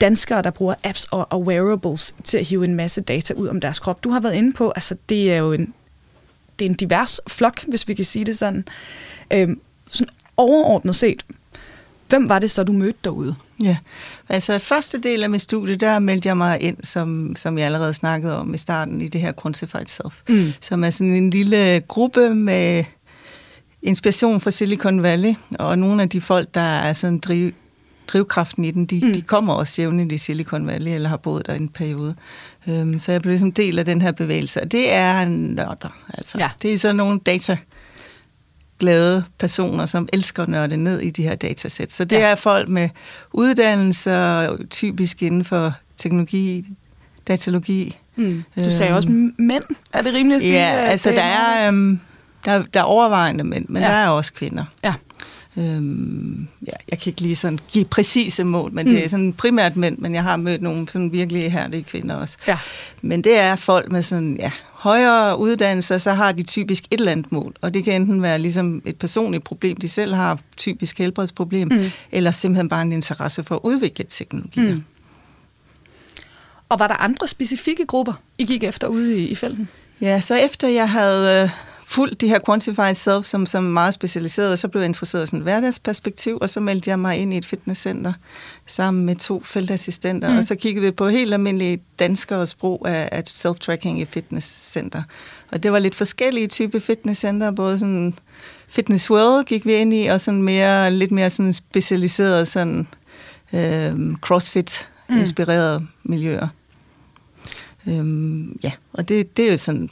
danskere, 0.00 0.42
der 0.42 0.50
bruger 0.50 0.74
apps 0.84 1.04
og, 1.04 1.26
og 1.30 1.42
wearables 1.42 2.14
til 2.24 2.38
at 2.38 2.44
hive 2.44 2.64
en 2.64 2.74
masse 2.74 3.00
data 3.00 3.34
ud 3.34 3.48
om 3.48 3.60
deres 3.60 3.78
krop. 3.78 4.04
Du 4.04 4.10
har 4.10 4.20
været 4.20 4.34
inde 4.34 4.52
på, 4.52 4.70
altså 4.70 4.96
det 5.08 5.32
er 5.32 5.36
jo 5.36 5.52
en, 5.52 5.74
det 6.58 6.64
er 6.64 6.68
en 6.68 6.74
divers 6.74 7.20
flok, 7.28 7.64
hvis 7.68 7.88
vi 7.88 7.94
kan 7.94 8.04
sige 8.04 8.24
det 8.24 8.38
sådan. 8.38 8.64
Øhm, 9.32 9.60
sådan 9.86 10.14
overordnet 10.36 10.96
set, 10.96 11.22
hvem 12.08 12.28
var 12.28 12.38
det 12.38 12.50
så, 12.50 12.64
du 12.64 12.72
mødte 12.72 12.98
derude? 13.04 13.34
Ja, 13.62 13.76
altså 14.28 14.58
første 14.58 14.98
del 14.98 15.22
af 15.22 15.30
mit 15.30 15.40
studie, 15.40 15.76
der 15.76 15.98
meldte 15.98 16.28
jeg 16.28 16.36
mig 16.36 16.60
ind, 16.60 16.76
som, 16.82 17.36
som 17.36 17.58
jeg 17.58 17.66
allerede 17.66 17.94
snakkede 17.94 18.38
om 18.38 18.54
i 18.54 18.58
starten, 18.58 19.00
i 19.00 19.08
det 19.08 19.20
her 19.20 19.32
Quantified 19.42 19.86
Self, 19.86 20.20
mm. 20.28 20.52
som 20.60 20.84
er 20.84 20.90
sådan 20.90 21.12
en 21.12 21.30
lille 21.30 21.80
gruppe 21.80 22.34
med 22.34 22.84
inspiration 23.82 24.40
fra 24.40 24.50
Silicon 24.50 25.02
Valley, 25.02 25.34
og 25.58 25.78
nogle 25.78 26.02
af 26.02 26.08
de 26.08 26.20
folk, 26.20 26.54
der 26.54 26.60
er 26.60 26.92
sådan 26.92 27.18
driv, 27.18 27.52
drivkraften 28.06 28.64
i 28.64 28.70
den, 28.70 28.86
de, 28.86 29.00
mm. 29.02 29.12
de 29.12 29.22
kommer 29.22 29.52
også 29.52 29.82
jævnligt 29.82 30.12
i 30.12 30.18
Silicon 30.18 30.66
Valley, 30.66 30.92
eller 30.92 31.08
har 31.08 31.16
boet 31.16 31.46
der 31.46 31.54
en 31.54 31.68
periode. 31.68 32.14
Um, 32.66 32.98
så 32.98 33.12
jeg 33.12 33.22
blev 33.22 33.30
ligesom 33.30 33.52
del 33.52 33.78
af 33.78 33.84
den 33.84 34.02
her 34.02 34.12
bevægelse, 34.12 34.62
og 34.62 34.72
det 34.72 34.92
er 34.92 35.24
nørder. 35.24 35.96
Altså. 36.14 36.38
Ja. 36.38 36.50
Det 36.62 36.74
er 36.74 36.78
sådan 36.78 36.96
nogle 36.96 37.20
data 37.26 37.58
glade 38.78 39.24
personer, 39.38 39.86
som 39.86 40.08
elsker 40.12 40.42
at 40.42 40.48
nørde 40.48 40.76
ned 40.76 41.00
i 41.00 41.10
de 41.10 41.22
her 41.22 41.34
datasæt. 41.34 41.92
Så 41.92 42.04
det 42.04 42.16
ja. 42.16 42.30
er 42.30 42.34
folk 42.34 42.68
med 42.68 42.88
uddannelser, 43.32 44.56
typisk 44.70 45.22
inden 45.22 45.44
for 45.44 45.74
teknologi, 45.96 46.64
datalogi. 47.28 47.96
Mm. 48.16 48.42
Du 48.56 48.70
sagde 48.70 48.90
øhm, 48.90 48.96
også 48.96 49.08
mænd, 49.38 49.62
er 49.92 50.02
det 50.02 50.14
rimeligt 50.14 50.36
at 50.36 50.42
sige? 50.42 50.54
Ja, 50.54 50.70
altså 50.70 51.10
der 51.10 51.22
er, 51.22 51.68
um, 51.68 52.00
der, 52.44 52.62
der 52.74 52.80
er 52.80 52.84
overvejende 52.84 53.44
mænd, 53.44 53.66
men 53.68 53.82
ja. 53.82 53.88
der 53.88 53.94
er 53.94 54.08
også 54.08 54.32
kvinder. 54.32 54.64
Ja. 54.84 54.94
Øhm, 55.56 56.48
ja, 56.66 56.72
jeg 56.90 56.98
kan 56.98 57.10
ikke 57.10 57.20
lige 57.20 57.36
sådan 57.36 57.58
give 57.72 57.84
præcise 57.84 58.44
mål, 58.44 58.72
men 58.72 58.86
mm. 58.86 58.94
det 58.94 59.04
er 59.04 59.08
sådan 59.08 59.32
primært 59.32 59.76
mænd, 59.76 59.98
men 59.98 60.14
jeg 60.14 60.22
har 60.22 60.36
mødt 60.36 60.62
nogle 60.62 60.88
sådan 60.88 61.12
virkelig 61.12 61.52
herlige 61.52 61.82
kvinder 61.82 62.16
også. 62.16 62.36
Ja. 62.46 62.58
Men 63.02 63.24
det 63.24 63.38
er 63.38 63.56
folk 63.56 63.92
med 63.92 64.02
sådan, 64.02 64.36
ja, 64.36 64.50
højere 64.72 65.38
uddannelser, 65.38 65.98
så 65.98 66.12
har 66.12 66.32
de 66.32 66.42
typisk 66.42 66.84
et 66.90 66.98
eller 66.98 67.12
andet 67.12 67.32
mål, 67.32 67.54
og 67.60 67.74
det 67.74 67.84
kan 67.84 67.94
enten 67.94 68.22
være 68.22 68.38
ligesom 68.38 68.82
et 68.84 68.96
personligt 68.96 69.44
problem, 69.44 69.76
de 69.76 69.88
selv 69.88 70.14
har, 70.14 70.38
typisk 70.56 70.98
helbredsproblem, 70.98 71.68
mm. 71.72 71.90
eller 72.12 72.30
simpelthen 72.30 72.68
bare 72.68 72.82
en 72.82 72.92
interesse 72.92 73.44
for 73.44 73.54
at 73.54 73.60
udvikle 73.62 74.04
teknologier. 74.08 74.74
Mm. 74.74 74.84
Og 76.68 76.78
var 76.78 76.86
der 76.86 76.94
andre 76.94 77.26
specifikke 77.26 77.86
grupper, 77.86 78.12
I 78.38 78.44
gik 78.44 78.64
efter 78.64 78.86
ude 78.86 79.18
i, 79.18 79.26
i 79.26 79.34
felten? 79.34 79.68
Ja, 80.00 80.20
så 80.20 80.34
efter 80.34 80.68
jeg 80.68 80.90
havde 80.90 81.42
øh, 81.42 81.50
fulgt 81.92 82.20
de 82.20 82.28
her 82.28 82.38
Quantified 82.46 82.94
Self 82.94 83.26
som, 83.26 83.46
som 83.46 83.64
meget 83.64 83.94
specialiseret, 83.94 84.52
og 84.52 84.58
så 84.58 84.68
blev 84.68 84.80
jeg 84.80 84.86
interesseret 84.86 85.24
i 85.24 85.26
sådan 85.26 85.38
et 85.38 85.42
hverdagsperspektiv, 85.42 86.38
og 86.40 86.50
så 86.50 86.60
meldte 86.60 86.90
jeg 86.90 86.98
mig 86.98 87.16
ind 87.16 87.34
i 87.34 87.36
et 87.36 87.46
fitnesscenter 87.46 88.12
sammen 88.66 89.06
med 89.06 89.16
to 89.16 89.42
feltassistenter, 89.44 90.30
mm. 90.30 90.38
og 90.38 90.44
så 90.44 90.54
kiggede 90.54 90.84
vi 90.84 90.90
på 90.90 91.08
helt 91.08 91.34
almindelige 91.34 91.82
danskere 91.98 92.46
brug 92.60 92.86
af, 92.88 93.08
af 93.12 93.22
self-tracking 93.28 94.00
i 94.00 94.04
fitnesscenter. 94.04 95.02
Og 95.52 95.62
det 95.62 95.72
var 95.72 95.78
lidt 95.78 95.94
forskellige 95.94 96.46
typer 96.46 96.78
fitnesscenter, 96.78 97.50
både 97.50 97.78
sådan 97.78 98.14
Fitness 98.68 99.10
World 99.10 99.44
gik 99.44 99.66
vi 99.66 99.72
ind 99.72 99.94
i, 99.94 100.06
og 100.06 100.20
sådan 100.20 100.42
mere, 100.42 100.90
lidt 100.90 101.10
mere 101.10 101.30
sådan 101.30 101.52
specialiseret 101.52 102.48
sådan 102.48 102.86
øh, 103.52 104.14
crossfit-inspirerede 104.22 105.78
mm. 105.78 105.86
miljøer. 106.02 106.48
Øhm, 107.88 108.58
ja, 108.62 108.72
og 108.92 109.08
det, 109.08 109.36
det 109.36 109.46
er 109.46 109.50
jo 109.50 109.56
sådan 109.56 109.90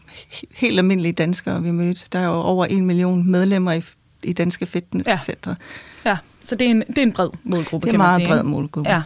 helt 0.54 0.78
almindelige 0.78 1.12
danskere, 1.12 1.62
vi 1.62 1.70
mødte. 1.70 2.06
Der 2.12 2.18
er 2.18 2.26
jo 2.26 2.32
over 2.32 2.66
en 2.66 2.86
million 2.86 3.30
medlemmer 3.30 3.72
i, 3.72 3.82
i 4.22 4.32
danske 4.32 4.66
fitnesscentre. 4.66 5.56
Ja. 6.04 6.10
ja, 6.10 6.16
så 6.44 6.54
det 6.54 6.66
er, 6.66 6.70
en, 6.70 6.84
det 6.88 6.98
er 6.98 7.02
en 7.02 7.12
bred 7.12 7.28
målgruppe, 7.42 7.86
Det 7.86 7.90
er 7.90 7.94
en 7.94 7.98
meget 7.98 8.28
bred 8.28 8.42
målgruppe. 8.42 8.90
Ja. 8.90 9.02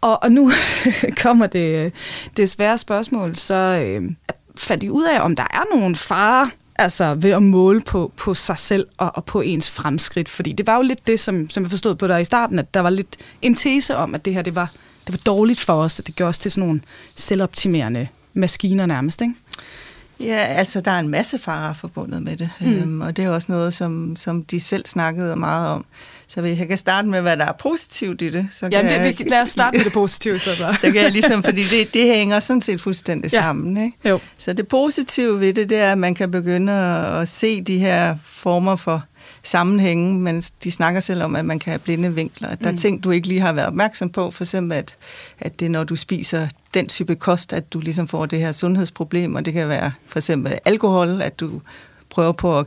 Og, 0.00 0.22
og 0.22 0.32
nu 0.32 0.50
kommer 1.22 1.46
det, 1.46 1.92
det 2.36 2.50
svære 2.50 2.78
spørgsmål, 2.78 3.36
så 3.36 3.54
øh, 3.54 4.10
fandt 4.56 4.82
I 4.82 4.90
ud 4.90 5.04
af, 5.04 5.20
om 5.20 5.36
der 5.36 5.46
er 5.50 5.76
nogen 5.76 5.94
fare 5.94 6.50
altså 6.78 7.14
ved 7.14 7.30
at 7.30 7.42
måle 7.42 7.80
på, 7.80 8.12
på 8.16 8.34
sig 8.34 8.58
selv 8.58 8.86
og, 8.96 9.10
og 9.14 9.24
på 9.24 9.40
ens 9.40 9.70
fremskridt. 9.70 10.28
Fordi 10.28 10.52
det 10.52 10.66
var 10.66 10.76
jo 10.76 10.82
lidt 10.82 11.06
det, 11.06 11.20
som, 11.20 11.50
som 11.50 11.62
jeg 11.62 11.70
forstod 11.70 11.94
på 11.94 12.06
dig 12.06 12.20
i 12.20 12.24
starten, 12.24 12.58
at 12.58 12.74
der 12.74 12.80
var 12.80 12.90
lidt 12.90 13.16
en 13.42 13.54
tese 13.54 13.96
om, 13.96 14.14
at 14.14 14.24
det 14.24 14.34
her 14.34 14.42
det 14.42 14.54
var 14.54 14.70
det 15.06 15.12
var 15.12 15.20
dårligt 15.26 15.60
for 15.60 15.72
os, 15.72 15.98
og 15.98 16.06
det 16.06 16.16
gør 16.16 16.28
os 16.28 16.38
til 16.38 16.50
sådan 16.50 16.66
nogle 16.66 16.80
selvoptimerende 17.14 18.08
maskiner 18.34 18.86
nærmest, 18.86 19.20
ikke? 19.20 19.34
Ja, 20.20 20.36
altså 20.36 20.80
der 20.80 20.90
er 20.90 20.98
en 20.98 21.08
masse 21.08 21.38
farer 21.38 21.74
forbundet 21.74 22.22
med 22.22 22.36
det, 22.36 22.50
mm. 22.60 22.72
øhm, 22.72 23.00
og 23.00 23.16
det 23.16 23.24
er 23.24 23.30
også 23.30 23.46
noget, 23.50 23.74
som, 23.74 24.16
som 24.16 24.44
de 24.44 24.60
selv 24.60 24.86
snakkede 24.86 25.36
meget 25.36 25.68
om. 25.68 25.84
Så 26.26 26.40
hvis 26.40 26.58
jeg 26.58 26.68
kan 26.68 26.76
starte 26.76 27.08
med, 27.08 27.20
hvad 27.20 27.36
der 27.36 27.44
er 27.44 27.52
positivt 27.52 28.22
i 28.22 28.28
det, 28.28 28.48
så 28.52 28.68
ja, 28.72 28.82
kan 28.82 28.84
det, 28.84 29.20
jeg, 29.20 29.30
lad 29.30 29.42
os 29.42 29.48
starte 29.48 29.76
med 29.76 29.84
det 29.84 29.92
positive. 29.92 30.38
Så, 30.38 30.54
så 30.80 30.92
kan 30.92 30.96
jeg 30.96 31.12
ligesom, 31.12 31.42
fordi 31.42 31.62
det, 31.62 31.94
det 31.94 32.06
hænger 32.06 32.40
sådan 32.40 32.60
set 32.60 32.80
fuldstændig 32.80 33.32
ja. 33.32 33.40
sammen. 33.40 33.76
Ikke? 33.76 34.08
Jo. 34.08 34.18
Så 34.38 34.52
det 34.52 34.68
positive 34.68 35.40
ved 35.40 35.54
det, 35.54 35.70
det 35.70 35.78
er, 35.78 35.92
at 35.92 35.98
man 35.98 36.14
kan 36.14 36.30
begynde 36.30 36.72
at, 36.72 37.22
at 37.22 37.28
se 37.28 37.60
de 37.60 37.78
her 37.78 38.16
former 38.22 38.76
for 38.76 39.04
sammenhænge, 39.44 40.20
men 40.20 40.42
de 40.64 40.70
snakker 40.70 41.00
selv 41.00 41.22
om, 41.22 41.36
at 41.36 41.44
man 41.44 41.58
kan 41.58 41.70
have 41.70 41.78
blinde 41.78 42.14
vinkler. 42.14 42.48
At 42.48 42.60
der 42.60 42.70
mm. 42.70 42.76
er 42.76 42.80
ting, 42.80 43.04
du 43.04 43.10
ikke 43.10 43.28
lige 43.28 43.40
har 43.40 43.52
været 43.52 43.66
opmærksom 43.66 44.10
på, 44.10 44.30
for 44.30 44.44
eksempel 44.44 44.76
at, 44.76 44.96
at 45.40 45.60
det 45.60 45.66
er, 45.66 45.70
når 45.70 45.84
du 45.84 45.96
spiser 45.96 46.48
den 46.74 46.86
type 46.86 47.16
kost, 47.16 47.52
at 47.52 47.72
du 47.72 47.80
ligesom 47.80 48.08
får 48.08 48.26
det 48.26 48.40
her 48.40 48.52
sundhedsproblem, 48.52 49.34
og 49.34 49.44
det 49.44 49.52
kan 49.52 49.68
være 49.68 49.92
for 50.06 50.18
eksempel 50.18 50.58
alkohol, 50.64 51.22
at 51.22 51.40
du 51.40 51.60
prøver 52.10 52.32
på 52.32 52.58
at 52.58 52.66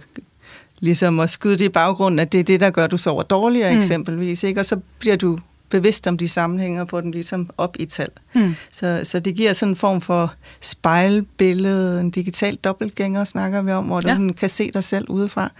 ligesom 0.80 1.20
at 1.20 1.30
skyde 1.30 1.58
det 1.58 1.66
i 1.66 1.70
baggrunden, 1.70 2.20
at 2.20 2.32
det 2.32 2.40
er 2.40 2.44
det, 2.44 2.60
der 2.60 2.70
gør, 2.70 2.84
at 2.84 2.92
du 2.92 2.98
sover 2.98 3.24
dårligere 3.24 3.72
mm. 3.72 3.78
eksempelvis, 3.78 4.44
ikke? 4.44 4.60
og 4.60 4.66
så 4.66 4.80
bliver 5.00 5.16
du 5.16 5.40
bevidst 5.70 6.08
om 6.08 6.18
de 6.18 6.30
sammenhænge 6.30 6.82
og 6.82 6.90
får 6.90 7.02
dem 7.02 7.12
ligesom 7.12 7.50
op 7.58 7.76
i 7.80 7.86
tal. 7.86 8.10
Mm. 8.36 8.56
Så, 8.72 9.02
så 9.04 9.20
det 9.20 9.36
giver 9.36 9.54
sådan 9.54 9.72
en 9.72 9.76
form 9.76 10.02
for 10.02 10.34
spejlbillede, 10.62 12.00
en 12.00 12.12
digital 12.12 12.56
dobbeltgænger 12.56 13.26
snakker 13.26 13.62
vi 13.62 13.72
om, 13.72 13.86
hvor 13.86 14.00
du 14.00 14.10
ja. 14.10 14.32
kan 14.38 14.50
se 14.50 14.72
dig 14.72 14.84
selv 14.84 15.06
udefra. 15.10 15.52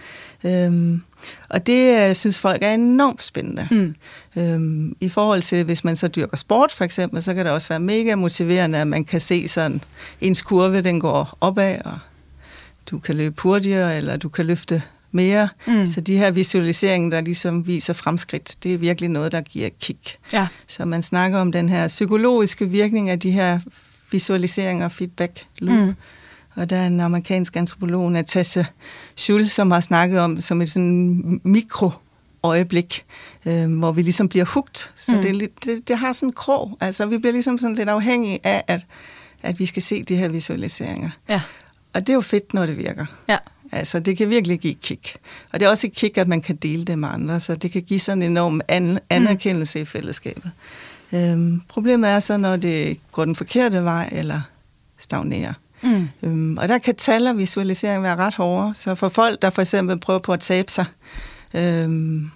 Øhm, 0.44 1.02
og 1.48 1.66
det 1.66 2.08
øh, 2.08 2.14
synes 2.14 2.38
folk 2.38 2.62
er 2.62 2.74
enormt 2.74 3.22
spændende. 3.22 3.68
Mm. 3.70 3.94
Øhm, 4.42 4.96
I 5.00 5.08
forhold 5.08 5.42
til, 5.42 5.64
hvis 5.64 5.84
man 5.84 5.96
så 5.96 6.08
dyrker 6.08 6.36
sport 6.36 6.72
for 6.72 6.84
eksempel, 6.84 7.22
så 7.22 7.34
kan 7.34 7.44
det 7.44 7.52
også 7.52 7.68
være 7.68 7.80
mega 7.80 8.14
motiverende, 8.14 8.78
at 8.78 8.86
man 8.86 9.04
kan 9.04 9.20
se 9.20 9.48
sådan, 9.48 9.80
ens 10.20 10.42
kurve 10.42 10.80
den 10.80 11.00
går 11.00 11.38
opad, 11.40 11.78
og 11.84 11.98
du 12.90 12.98
kan 12.98 13.14
løbe 13.14 13.42
hurtigere, 13.42 13.96
eller 13.96 14.16
du 14.16 14.28
kan 14.28 14.46
løfte 14.46 14.82
mere. 15.12 15.48
Mm. 15.66 15.86
Så 15.86 16.00
de 16.00 16.16
her 16.16 16.30
visualiseringer, 16.30 17.10
der 17.10 17.20
ligesom 17.20 17.66
viser 17.66 17.92
fremskridt, 17.92 18.56
det 18.62 18.74
er 18.74 18.78
virkelig 18.78 19.10
noget, 19.10 19.32
der 19.32 19.40
giver 19.40 19.68
kick. 19.80 20.16
Ja. 20.32 20.46
Så 20.66 20.84
man 20.84 21.02
snakker 21.02 21.38
om 21.38 21.52
den 21.52 21.68
her 21.68 21.88
psykologiske 21.88 22.68
virkning 22.68 23.10
af 23.10 23.20
de 23.20 23.30
her 23.30 23.60
visualiseringer, 24.10 24.88
feedback 24.88 25.44
loop. 25.58 25.78
Mm. 25.78 25.94
Og 26.58 26.70
der 26.70 26.76
er 26.76 26.86
en 26.86 27.00
amerikansk 27.00 27.56
antropolog, 27.56 28.12
Natasha 28.12 28.64
Schul, 29.16 29.48
som 29.48 29.70
har 29.70 29.80
snakket 29.80 30.20
om 30.20 30.40
som 30.40 30.62
et 30.62 30.70
sådan 30.70 31.40
mikro 31.44 31.90
øjeblik, 32.42 33.04
øh, 33.46 33.78
hvor 33.78 33.92
vi 33.92 34.02
ligesom 34.02 34.28
bliver 34.28 34.44
hugt. 34.44 34.92
Så 34.96 35.12
mm. 35.12 35.22
det, 35.22 35.50
det, 35.64 35.88
det 35.88 35.98
har 35.98 36.12
sådan 36.12 36.28
en 36.28 36.32
krog. 36.32 36.78
Altså, 36.80 37.06
vi 37.06 37.18
bliver 37.18 37.32
ligesom 37.32 37.58
sådan 37.58 37.76
lidt 37.76 37.88
afhængige 37.88 38.40
af, 38.44 38.64
at, 38.66 38.80
at 39.42 39.58
vi 39.58 39.66
skal 39.66 39.82
se 39.82 40.02
de 40.02 40.16
her 40.16 40.28
visualiseringer. 40.28 41.10
Ja. 41.28 41.40
Og 41.92 42.00
det 42.00 42.08
er 42.08 42.14
jo 42.14 42.20
fedt, 42.20 42.54
når 42.54 42.66
det 42.66 42.78
virker. 42.78 43.06
Ja. 43.28 43.38
Altså, 43.72 44.00
det 44.00 44.16
kan 44.16 44.30
virkelig 44.30 44.58
give 44.58 44.74
kick. 44.74 45.16
Og 45.52 45.60
det 45.60 45.66
er 45.66 45.70
også 45.70 45.86
et 45.86 45.92
kick, 45.94 46.18
at 46.18 46.28
man 46.28 46.40
kan 46.40 46.56
dele 46.56 46.84
det 46.84 46.98
med 46.98 47.08
andre, 47.08 47.40
så 47.40 47.54
det 47.54 47.72
kan 47.72 47.82
give 47.82 48.00
sådan 48.00 48.22
en 48.22 48.30
enorm 48.30 48.60
an- 48.68 48.98
anerkendelse 49.10 49.78
mm. 49.78 49.82
i 49.82 49.84
fællesskabet. 49.84 50.50
Øhm, 51.12 51.62
problemet 51.68 52.10
er 52.10 52.20
så, 52.20 52.36
når 52.36 52.56
det 52.56 52.98
går 53.12 53.24
den 53.24 53.36
forkerte 53.36 53.84
vej, 53.84 54.08
eller 54.12 54.40
stagnerer. 54.98 55.52
Mm. 55.82 56.08
Øhm, 56.22 56.58
og 56.58 56.68
der 56.68 56.78
kan 56.78 56.94
tal 56.96 57.26
og 57.26 57.38
visualisering 57.38 58.02
være 58.02 58.16
ret 58.16 58.34
hårde. 58.34 58.72
Så 58.74 58.94
for 58.94 59.08
folk, 59.08 59.42
der 59.42 59.50
for 59.50 59.62
eksempel 59.62 59.98
prøver 59.98 60.18
på 60.18 60.32
at 60.32 60.40
tabe 60.40 60.72
sig, 60.72 60.84
øhm, 61.54 62.30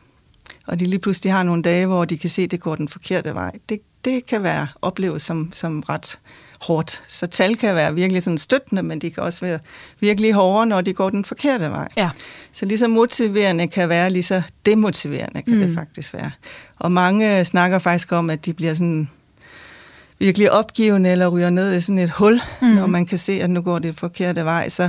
og 0.66 0.80
de 0.80 0.84
lige 0.84 0.98
pludselig 0.98 1.32
har 1.32 1.42
nogle 1.42 1.62
dage, 1.62 1.86
hvor 1.86 2.04
de 2.04 2.18
kan 2.18 2.30
se, 2.30 2.42
at 2.42 2.50
det 2.50 2.60
går 2.60 2.76
den 2.76 2.88
forkerte 2.88 3.34
vej, 3.34 3.52
det, 3.68 3.80
det 4.04 4.26
kan 4.26 4.42
være 4.42 4.68
oplevet 4.82 5.22
som, 5.22 5.52
som 5.52 5.80
ret 5.80 6.18
hårdt. 6.60 7.02
Så 7.08 7.26
tal 7.26 7.56
kan 7.56 7.74
være 7.74 7.94
virkelig 7.94 8.22
sådan 8.22 8.38
støttende, 8.38 8.82
men 8.82 8.98
de 8.98 9.10
kan 9.10 9.22
også 9.22 9.40
være 9.40 9.58
virkelig 10.00 10.32
hårde, 10.32 10.66
når 10.66 10.80
de 10.80 10.92
går 10.92 11.10
den 11.10 11.24
forkerte 11.24 11.70
vej. 11.70 11.88
Ja. 11.96 12.10
Så 12.52 12.66
lige 12.66 12.78
så 12.78 12.88
motiverende 12.88 13.68
kan 13.68 13.88
være, 13.88 14.10
lige 14.10 14.22
så 14.22 14.42
demotiverende 14.66 15.42
kan 15.42 15.54
mm. 15.54 15.60
det 15.60 15.74
faktisk 15.74 16.14
være. 16.14 16.30
Og 16.78 16.92
mange 16.92 17.44
snakker 17.44 17.78
faktisk 17.78 18.12
om, 18.12 18.30
at 18.30 18.46
de 18.46 18.52
bliver 18.52 18.74
sådan 18.74 19.10
virkelig 20.22 20.52
opgivende 20.52 21.10
eller 21.10 21.28
ryger 21.28 21.50
ned 21.50 21.76
i 21.76 21.80
sådan 21.80 21.98
et 21.98 22.10
hul, 22.10 22.40
mm. 22.60 22.68
når 22.68 22.86
man 22.86 23.06
kan 23.06 23.18
se, 23.18 23.32
at 23.32 23.50
nu 23.50 23.60
går 23.60 23.78
det 23.78 23.98
forkerte 23.98 24.44
vej. 24.44 24.68
Så 24.68 24.88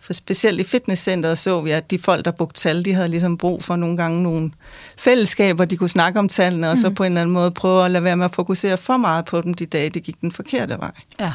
for 0.00 0.12
specielt 0.12 0.60
i 0.60 0.64
fitnesscenteret 0.64 1.38
så 1.38 1.60
vi, 1.60 1.70
at 1.70 1.90
de 1.90 1.98
folk, 1.98 2.24
der 2.24 2.30
brugte 2.30 2.60
tal, 2.60 2.84
de 2.84 2.94
havde 2.94 3.08
ligesom 3.08 3.38
brug 3.38 3.64
for 3.64 3.76
nogle 3.76 3.96
gange 3.96 4.22
nogle 4.22 4.50
fællesskaber, 4.98 5.64
de 5.64 5.76
kunne 5.76 5.88
snakke 5.88 6.18
om 6.18 6.28
tallene, 6.28 6.68
og 6.68 6.74
mm. 6.74 6.80
så 6.80 6.90
på 6.90 7.04
en 7.04 7.12
eller 7.12 7.20
anden 7.20 7.32
måde 7.32 7.50
prøve 7.50 7.84
at 7.84 7.90
lade 7.90 8.04
være 8.04 8.16
med 8.16 8.24
at 8.24 8.34
fokusere 8.34 8.76
for 8.76 8.96
meget 8.96 9.24
på 9.24 9.40
dem 9.40 9.54
de 9.54 9.66
dage, 9.66 9.90
det 9.90 10.02
gik 10.02 10.20
den 10.20 10.32
forkerte 10.32 10.78
vej. 10.78 10.90
Ja. 11.20 11.32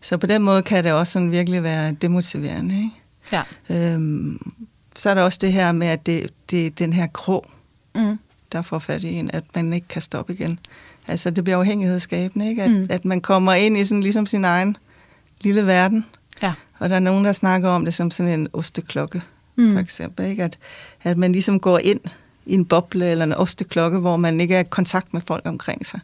Så 0.00 0.16
på 0.16 0.26
den 0.26 0.42
måde 0.42 0.62
kan 0.62 0.84
det 0.84 0.92
også 0.92 1.12
sådan 1.12 1.30
virkelig 1.30 1.62
være 1.62 1.92
demotiverende. 1.92 2.74
Ikke? 2.74 2.90
Ja. 3.32 3.42
Øhm, 3.70 4.52
så 4.96 5.10
er 5.10 5.14
der 5.14 5.22
også 5.22 5.38
det 5.42 5.52
her 5.52 5.72
med, 5.72 5.86
at 5.86 6.06
det, 6.06 6.30
det 6.50 6.66
er 6.66 6.70
den 6.70 6.92
her 6.92 7.06
krog, 7.06 7.46
mm. 7.94 8.18
der 8.52 8.62
får 8.62 8.78
fat 8.78 9.02
i 9.02 9.12
en, 9.12 9.30
at 9.32 9.44
man 9.54 9.72
ikke 9.72 9.88
kan 9.88 10.02
stoppe 10.02 10.32
igen. 10.32 10.58
Altså, 11.08 11.30
det 11.30 11.44
bliver 11.44 11.58
afhængighedsskabende, 11.58 12.48
ikke? 12.48 12.62
At, 12.62 12.70
mm. 12.70 12.86
at 12.90 13.04
man 13.04 13.20
kommer 13.20 13.52
ind 13.52 13.76
i 13.76 13.84
sådan 13.84 14.02
ligesom 14.02 14.26
sin 14.26 14.44
egen 14.44 14.76
lille 15.40 15.66
verden. 15.66 16.06
Ja. 16.42 16.52
Og 16.78 16.88
der 16.88 16.94
er 16.96 17.00
nogen, 17.00 17.24
der 17.24 17.32
snakker 17.32 17.68
om 17.68 17.84
det 17.84 17.94
som 17.94 18.10
sådan 18.10 18.40
en 18.40 18.48
osteklokke, 18.52 19.22
mm. 19.56 19.72
for 19.72 19.80
eksempel. 19.80 20.26
Ikke? 20.26 20.44
At, 20.44 20.58
at 21.02 21.18
man 21.18 21.32
ligesom 21.32 21.60
går 21.60 21.78
ind 21.78 22.00
i 22.46 22.54
en 22.54 22.64
boble 22.64 23.10
eller 23.10 23.24
en 23.24 23.32
osteklokke, 23.32 23.98
hvor 23.98 24.16
man 24.16 24.40
ikke 24.40 24.54
er 24.54 24.60
i 24.60 24.64
kontakt 24.70 25.14
med 25.14 25.20
folk 25.26 25.46
omkring 25.46 25.86
sig. 25.86 26.00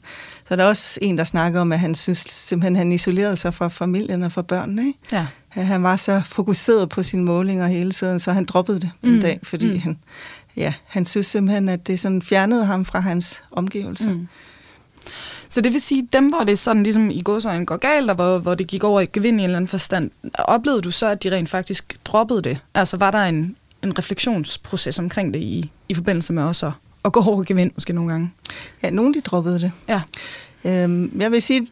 Så 0.49 0.57
der 0.57 0.65
er 0.65 0.69
også 0.69 0.99
en, 1.03 1.19
der 1.19 1.25
snakker 1.25 1.61
om, 1.61 1.73
at 1.73 1.79
han 1.79 1.95
synes 1.95 2.19
simpelthen, 2.19 2.77
han 2.77 2.93
isolerede 2.93 3.37
sig 3.37 3.55
fra 3.55 3.69
familien 3.69 4.23
og 4.23 4.33
fra 4.33 4.43
børnene. 4.43 4.87
Ikke? 4.87 4.99
Ja. 5.13 5.27
At 5.55 5.67
han 5.67 5.83
var 5.83 5.97
så 5.97 6.23
fokuseret 6.27 6.89
på 6.89 7.03
sine 7.03 7.25
målinger 7.25 7.67
hele 7.67 7.93
tiden, 7.93 8.21
så 8.21 8.33
han 8.33 8.45
droppede 8.45 8.81
det 8.81 8.91
mm. 9.03 9.15
en 9.15 9.21
dag, 9.21 9.41
fordi 9.43 9.73
mm. 9.73 9.79
han, 9.79 9.99
ja, 10.57 10.75
han 10.87 11.07
synes 11.07 11.27
simpelthen, 11.27 11.69
at 11.69 11.87
det 11.87 12.01
sådan 12.01 12.23
fjernede 12.23 12.65
ham 12.65 12.85
fra 12.85 13.01
hans 13.01 13.43
omgivelser. 13.53 14.13
Mm. 14.13 14.29
Så 15.53 15.61
det 15.61 15.73
vil 15.73 15.81
sige, 15.81 16.09
dem, 16.13 16.27
hvor 16.27 16.45
det 16.45 16.59
sådan 16.59 16.83
ligesom 16.83 17.11
i 17.11 17.23
godsøjne 17.23 17.67
går 17.67 17.77
galt, 17.77 18.11
og 18.11 18.17
hvor, 18.17 18.39
hvor 18.39 18.55
det 18.55 18.67
gik 18.67 18.85
over 18.85 19.01
i 19.01 19.07
gevind 19.07 19.41
i 19.41 19.45
en 19.45 19.45
eller 19.45 19.57
anden 19.57 19.69
forstand, 19.69 20.11
oplevede 20.35 20.83
du 20.83 20.91
så, 20.91 21.07
at 21.07 21.23
de 21.23 21.31
rent 21.31 21.51
faktisk 21.51 21.97
droppede 22.05 22.43
det? 22.43 22.59
Altså 22.75 22.97
var 22.97 23.11
der 23.11 23.25
en, 23.25 23.57
en 23.83 23.99
refleksionsproces 23.99 24.99
omkring 24.99 25.35
det 25.35 25.41
i, 25.41 25.71
i 25.89 25.95
forbindelse 25.95 26.33
med 26.33 26.43
også 26.43 26.67
at, 26.67 26.73
at 27.05 27.13
gå 27.13 27.23
over 27.23 27.43
gevind 27.43 27.71
måske 27.75 27.93
nogle 27.93 28.11
gange? 28.11 28.33
Ja, 28.83 28.91
nogle 28.91 29.15
de 29.15 29.21
droppede 29.21 29.61
det. 29.61 29.73
Ja. 29.89 30.03
Øhm, 30.65 31.21
jeg 31.21 31.33
vil 31.33 31.43
sige, 31.43 31.67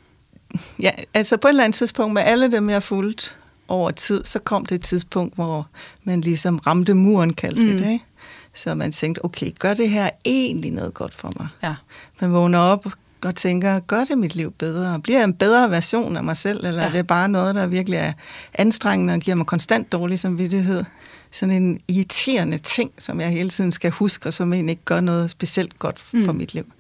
ja, 0.78 0.90
altså 1.14 1.36
på 1.36 1.48
et 1.48 1.52
eller 1.52 1.64
andet 1.64 1.76
tidspunkt 1.76 2.14
med 2.14 2.22
alle 2.22 2.52
dem, 2.52 2.70
jeg 2.70 2.82
fulgt 2.82 3.38
over 3.68 3.90
tid, 3.90 4.24
så 4.24 4.38
kom 4.38 4.66
det 4.66 4.74
et 4.74 4.82
tidspunkt, 4.82 5.34
hvor 5.34 5.68
man 6.04 6.20
ligesom 6.20 6.58
ramte 6.58 6.94
muren, 6.94 7.32
kaldte 7.34 7.62
mm. 7.62 7.78
det, 7.78 7.92
ikke? 7.92 8.04
Så 8.54 8.74
man 8.74 8.92
tænkte, 8.92 9.24
okay, 9.24 9.50
gør 9.58 9.74
det 9.74 9.90
her 9.90 10.10
egentlig 10.24 10.70
noget 10.70 10.94
godt 10.94 11.14
for 11.14 11.32
mig? 11.38 11.48
Ja. 11.62 11.74
Man 12.20 12.32
vågner 12.32 12.58
op, 12.58 12.86
og 13.24 13.37
tænker, 13.37 13.80
gør 13.80 14.04
det 14.04 14.18
mit 14.18 14.35
liv 14.35 14.52
bedre? 14.52 15.00
Bliver 15.00 15.18
jeg 15.18 15.24
en 15.24 15.35
bedre 15.35 15.70
version 15.70 16.16
af 16.16 16.24
mig 16.24 16.37
selv, 16.37 16.66
eller 16.66 16.83
ja. 16.83 16.88
er 16.88 16.92
det 16.92 17.06
bare 17.06 17.28
noget, 17.28 17.54
der 17.54 17.66
virkelig 17.66 17.96
er 17.96 18.12
anstrengende 18.54 19.14
og 19.14 19.20
giver 19.20 19.35
mig 19.35 19.46
konstant 19.46 19.92
dårlig 19.92 20.18
samvittighed? 20.18 20.85
Sådan 21.33 21.62
en 21.62 21.80
irriterende 21.88 22.59
ting, 22.59 22.90
som 22.98 23.20
jeg 23.20 23.28
hele 23.28 23.50
tiden 23.50 23.72
skal 23.72 23.90
huske, 23.90 24.28
og 24.28 24.33
som 24.33 24.52
egentlig 24.52 24.72
ikke 24.72 24.85
gør 24.85 25.00
noget 25.00 25.30
specielt 25.30 25.78
godt 25.78 25.98
for 25.98 26.33
mm. 26.33 26.38
mit 26.38 26.54
liv. 26.54 26.72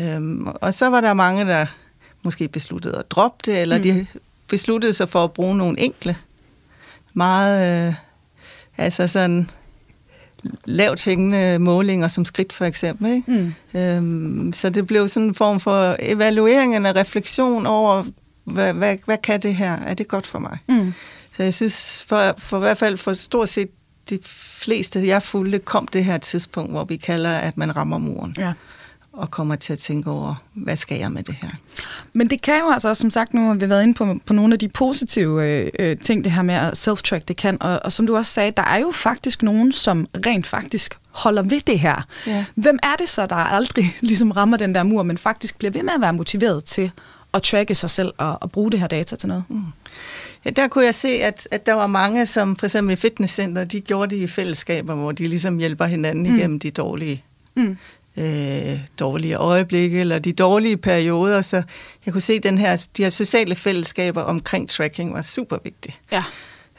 Øhm, 0.00 0.46
og 0.46 0.74
så 0.74 0.86
var 0.86 1.00
der 1.00 1.14
mange, 1.14 1.44
der 1.44 1.66
måske 2.22 2.48
besluttede 2.48 2.98
at 2.98 3.10
droppe 3.10 3.38
det, 3.46 3.60
eller 3.60 3.76
mm. 3.76 3.82
de 3.82 4.06
besluttede 4.48 4.92
sig 4.92 5.08
for 5.08 5.24
at 5.24 5.32
bruge 5.32 5.56
nogle 5.56 5.80
enkle, 5.80 6.16
meget, 7.14 7.88
øh, 7.88 7.94
altså 8.78 9.06
sådan 9.06 9.50
lavt 10.64 11.04
hængende 11.04 11.58
målinger 11.58 12.08
som 12.08 12.24
skridt 12.24 12.52
for 12.52 12.64
eksempel. 12.64 13.12
Ikke? 13.12 13.54
Mm. 13.74 13.80
Øhm, 13.80 14.52
så 14.52 14.70
det 14.70 14.86
blev 14.86 15.08
sådan 15.08 15.28
en 15.28 15.34
form 15.34 15.60
for 15.60 15.96
evaluering 15.98 16.76
eller 16.76 16.96
refleksion 16.96 17.66
over, 17.66 18.04
hvad, 18.44 18.72
hvad, 18.72 18.96
hvad 19.04 19.18
kan 19.18 19.42
det 19.42 19.54
her? 19.54 19.72
Er 19.72 19.94
det 19.94 20.08
godt 20.08 20.26
for 20.26 20.38
mig? 20.38 20.58
Mm. 20.68 20.92
Så 21.36 21.42
jeg 21.42 21.54
synes, 21.54 22.04
for, 22.08 22.34
for 22.38 22.56
i 22.56 22.60
hvert 22.60 22.78
fald 22.78 22.98
for 22.98 23.12
stort 23.12 23.48
set 23.48 23.68
de 24.10 24.18
fleste, 24.24 25.06
jeg 25.06 25.22
fulgte, 25.22 25.58
kom 25.58 25.86
det 25.86 26.04
her 26.04 26.18
tidspunkt, 26.18 26.70
hvor 26.70 26.84
vi 26.84 26.96
kalder, 26.96 27.30
at 27.30 27.56
man 27.56 27.76
rammer 27.76 27.98
muren. 27.98 28.34
Ja 28.38 28.52
og 29.12 29.30
kommer 29.30 29.56
til 29.56 29.72
at 29.72 29.78
tænke 29.78 30.10
over, 30.10 30.34
hvad 30.54 30.76
skal 30.76 30.98
jeg 30.98 31.12
med 31.12 31.22
det 31.22 31.34
her? 31.34 31.48
Men 32.12 32.30
det 32.30 32.42
kan 32.42 32.60
jo 32.60 32.70
altså, 32.70 32.94
som 32.94 33.10
sagt, 33.10 33.34
nu 33.34 33.46
har 33.46 33.54
vi 33.54 33.68
været 33.68 33.82
inde 33.82 33.94
på, 33.94 34.16
på 34.26 34.32
nogle 34.32 34.52
af 34.52 34.58
de 34.58 34.68
positive 34.68 35.46
øh, 35.46 35.70
øh 35.78 35.96
ting, 35.96 36.24
det 36.24 36.32
her 36.32 36.42
med 36.42 36.54
at 36.54 36.88
self-track, 36.88 37.24
det 37.28 37.36
kan. 37.36 37.62
Og, 37.62 37.80
og 37.84 37.92
som 37.92 38.06
du 38.06 38.16
også 38.16 38.32
sagde, 38.32 38.50
der 38.56 38.62
er 38.62 38.78
jo 38.78 38.90
faktisk 38.90 39.42
nogen, 39.42 39.72
som 39.72 40.06
rent 40.26 40.46
faktisk 40.46 40.98
holder 41.10 41.42
ved 41.42 41.60
det 41.60 41.78
her. 41.78 42.06
Ja. 42.26 42.44
Hvem 42.54 42.78
er 42.82 42.94
det 42.98 43.08
så, 43.08 43.26
der 43.26 43.36
aldrig 43.36 43.96
ligesom 44.00 44.30
rammer 44.30 44.56
den 44.56 44.74
der 44.74 44.82
mur, 44.82 45.02
men 45.02 45.18
faktisk 45.18 45.58
bliver 45.58 45.70
ved 45.70 45.82
med 45.82 45.92
at 45.92 46.00
være 46.00 46.12
motiveret 46.12 46.64
til 46.64 46.90
at 47.34 47.42
tracke 47.42 47.74
sig 47.74 47.90
selv 47.90 48.12
og, 48.18 48.38
og 48.40 48.50
bruge 48.50 48.70
det 48.70 48.80
her 48.80 48.86
data 48.86 49.16
til 49.16 49.28
noget? 49.28 49.44
Mm. 49.48 49.62
Ja, 50.44 50.50
der 50.50 50.68
kunne 50.68 50.84
jeg 50.84 50.94
se, 50.94 51.08
at, 51.08 51.48
at 51.50 51.66
der 51.66 51.72
var 51.72 51.86
mange, 51.86 52.26
som 52.26 52.56
for 52.56 52.66
eksempel 52.66 52.92
i 52.92 52.96
fitnesscenter, 52.96 53.64
de 53.64 53.80
gjorde 53.80 54.16
det 54.16 54.22
i 54.22 54.26
fællesskaber, 54.26 54.94
hvor 54.94 55.12
de 55.12 55.28
ligesom 55.28 55.58
hjælper 55.58 55.84
hinanden 55.84 56.30
mm. 56.30 56.36
igennem 56.36 56.60
de 56.60 56.70
dårlige 56.70 57.24
mm 57.54 57.76
øh, 58.16 58.80
dårlige 58.98 59.36
øjeblikke 59.36 60.00
eller 60.00 60.18
de 60.18 60.32
dårlige 60.32 60.76
perioder. 60.76 61.42
Så 61.42 61.62
jeg 62.06 62.12
kunne 62.12 62.20
se, 62.20 62.32
at 62.32 62.42
den 62.42 62.58
her, 62.58 62.86
de 62.96 63.02
her 63.02 63.10
sociale 63.10 63.54
fællesskaber 63.54 64.22
omkring 64.22 64.70
tracking 64.70 65.14
var 65.14 65.22
super 65.22 65.58
vigtige. 65.64 65.94
Ja. 66.12 66.24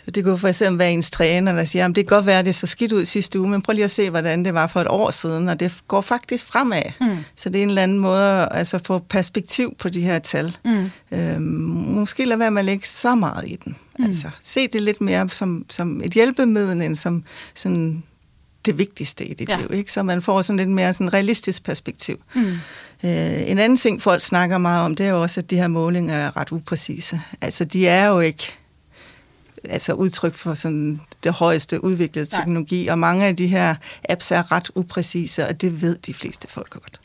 Så 0.06 0.12
det 0.12 0.24
kunne 0.24 0.38
for 0.38 0.48
eksempel 0.48 0.80
være 0.80 0.92
ens 0.92 1.12
træner, 1.12 1.54
der 1.54 1.66
siger, 1.66 1.86
at 1.86 1.96
det 1.96 2.08
kan 2.08 2.16
godt 2.16 2.26
være, 2.26 2.40
at 2.40 2.46
det 2.46 2.56
så 2.56 2.68
skidt 2.68 2.92
ud 2.92 3.06
sidste 3.06 3.40
uge, 3.40 3.50
men 3.50 3.62
prøv 3.62 3.74
lige 3.74 3.84
at 3.84 3.92
se, 3.92 4.10
hvordan 4.10 4.46
det 4.46 4.54
var 4.54 4.68
for 4.68 4.82
et 4.82 4.88
år 4.88 5.12
siden, 5.12 5.50
og 5.50 5.60
det 5.60 5.74
går 5.88 6.02
faktisk 6.02 6.48
fremad. 6.48 6.82
Mm. 7.02 7.18
Så 7.36 7.50
det 7.50 7.60
er 7.60 7.64
en 7.64 7.70
eller 7.70 7.84
anden 7.84 8.00
måde 8.00 8.24
at 8.24 8.48
altså, 8.52 8.80
få 8.84 9.00
perspektiv 9.00 9.76
på 9.80 9.90
de 9.90 10.02
her 10.02 10.20
tal. 10.20 10.58
Mm. 10.66 10.90
Øhm, 11.12 11.42
måske 11.42 12.26
lade 12.26 12.40
være 12.40 12.52
med 12.52 12.62
at 12.62 12.66
lægge 12.66 12.88
så 12.88 13.16
meget 13.16 13.48
i 13.48 13.56
den. 13.66 13.76
Mm. 14.00 14.06
Altså, 14.06 14.30
se 14.42 14.68
det 14.68 14.82
lidt 14.82 15.02
mere 15.02 15.30
som, 15.30 15.66
som 15.70 16.02
et 16.04 16.12
hjælpemiddel, 16.12 16.82
end 16.82 16.96
som 16.96 17.24
sådan 17.54 18.04
det 18.66 18.78
vigtigste 18.78 19.26
i 19.26 19.34
dit 19.34 19.50
ja. 19.50 19.58
liv, 19.58 19.68
ikke? 19.74 19.92
så 19.92 20.04
man 20.04 20.22
får 20.22 20.42
sådan 20.42 20.58
lidt 20.58 20.70
mere 20.70 20.94
sådan 20.94 21.14
realistisk 21.14 21.64
perspektiv. 21.64 22.22
Mm. 22.36 22.42
Øh, 23.04 23.50
en 23.50 23.60
anden 23.60 23.78
ting, 23.78 24.02
folk 24.02 24.22
snakker 24.22 24.58
meget 24.58 24.86
om, 24.86 24.96
det 24.96 25.06
er 25.06 25.10
jo 25.10 25.22
også, 25.22 25.40
at 25.40 25.50
de 25.50 25.56
her 25.56 25.68
målinger 25.68 26.16
er 26.16 26.38
ret 26.38 26.52
upræcise. 26.52 27.22
Altså, 27.42 27.66
de 27.66 27.88
er 27.88 28.08
jo 28.08 28.20
ikke 28.20 28.54
altså 29.70 29.94
udtryk 29.94 30.36
for 30.36 30.54
sådan 30.54 31.02
det 31.24 31.34
højeste 31.34 31.84
udviklede 31.84 32.30
Nej. 32.32 32.40
teknologi, 32.40 32.88
og 32.88 33.00
mange 33.00 33.26
af 33.26 33.36
de 33.36 33.48
her 33.48 33.76
apps 34.10 34.32
er 34.32 34.52
ret 34.52 34.72
upræcise, 34.76 35.48
og 35.48 35.62
det 35.62 35.82
ved 35.82 35.98
de 35.98 36.14
fleste 36.14 36.48
folk 36.48 36.70
godt. 36.70 37.00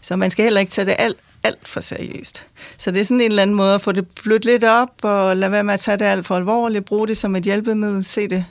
Så 0.00 0.16
man 0.16 0.30
skal 0.30 0.42
heller 0.42 0.60
ikke 0.60 0.72
tage 0.72 0.86
det 0.86 0.96
alt, 0.98 1.16
alt 1.42 1.68
for 1.68 1.80
seriøst. 1.80 2.46
Så 2.78 2.90
det 2.90 3.00
er 3.00 3.04
sådan 3.04 3.20
en 3.20 3.30
eller 3.30 3.42
anden 3.42 3.56
måde 3.56 3.74
at 3.74 3.80
få 3.80 3.92
det 3.92 4.08
blødt 4.08 4.44
lidt 4.44 4.64
op, 4.64 4.90
og 5.02 5.36
lade 5.36 5.52
være 5.52 5.64
med 5.64 5.74
at 5.74 5.80
tage 5.80 5.96
det 5.96 6.04
alt 6.04 6.26
for 6.26 6.36
alvorligt, 6.36 6.84
bruge 6.84 7.08
det 7.08 7.16
som 7.16 7.36
et 7.36 7.44
hjælpemiddel, 7.44 8.04
se 8.04 8.28
det 8.28 8.46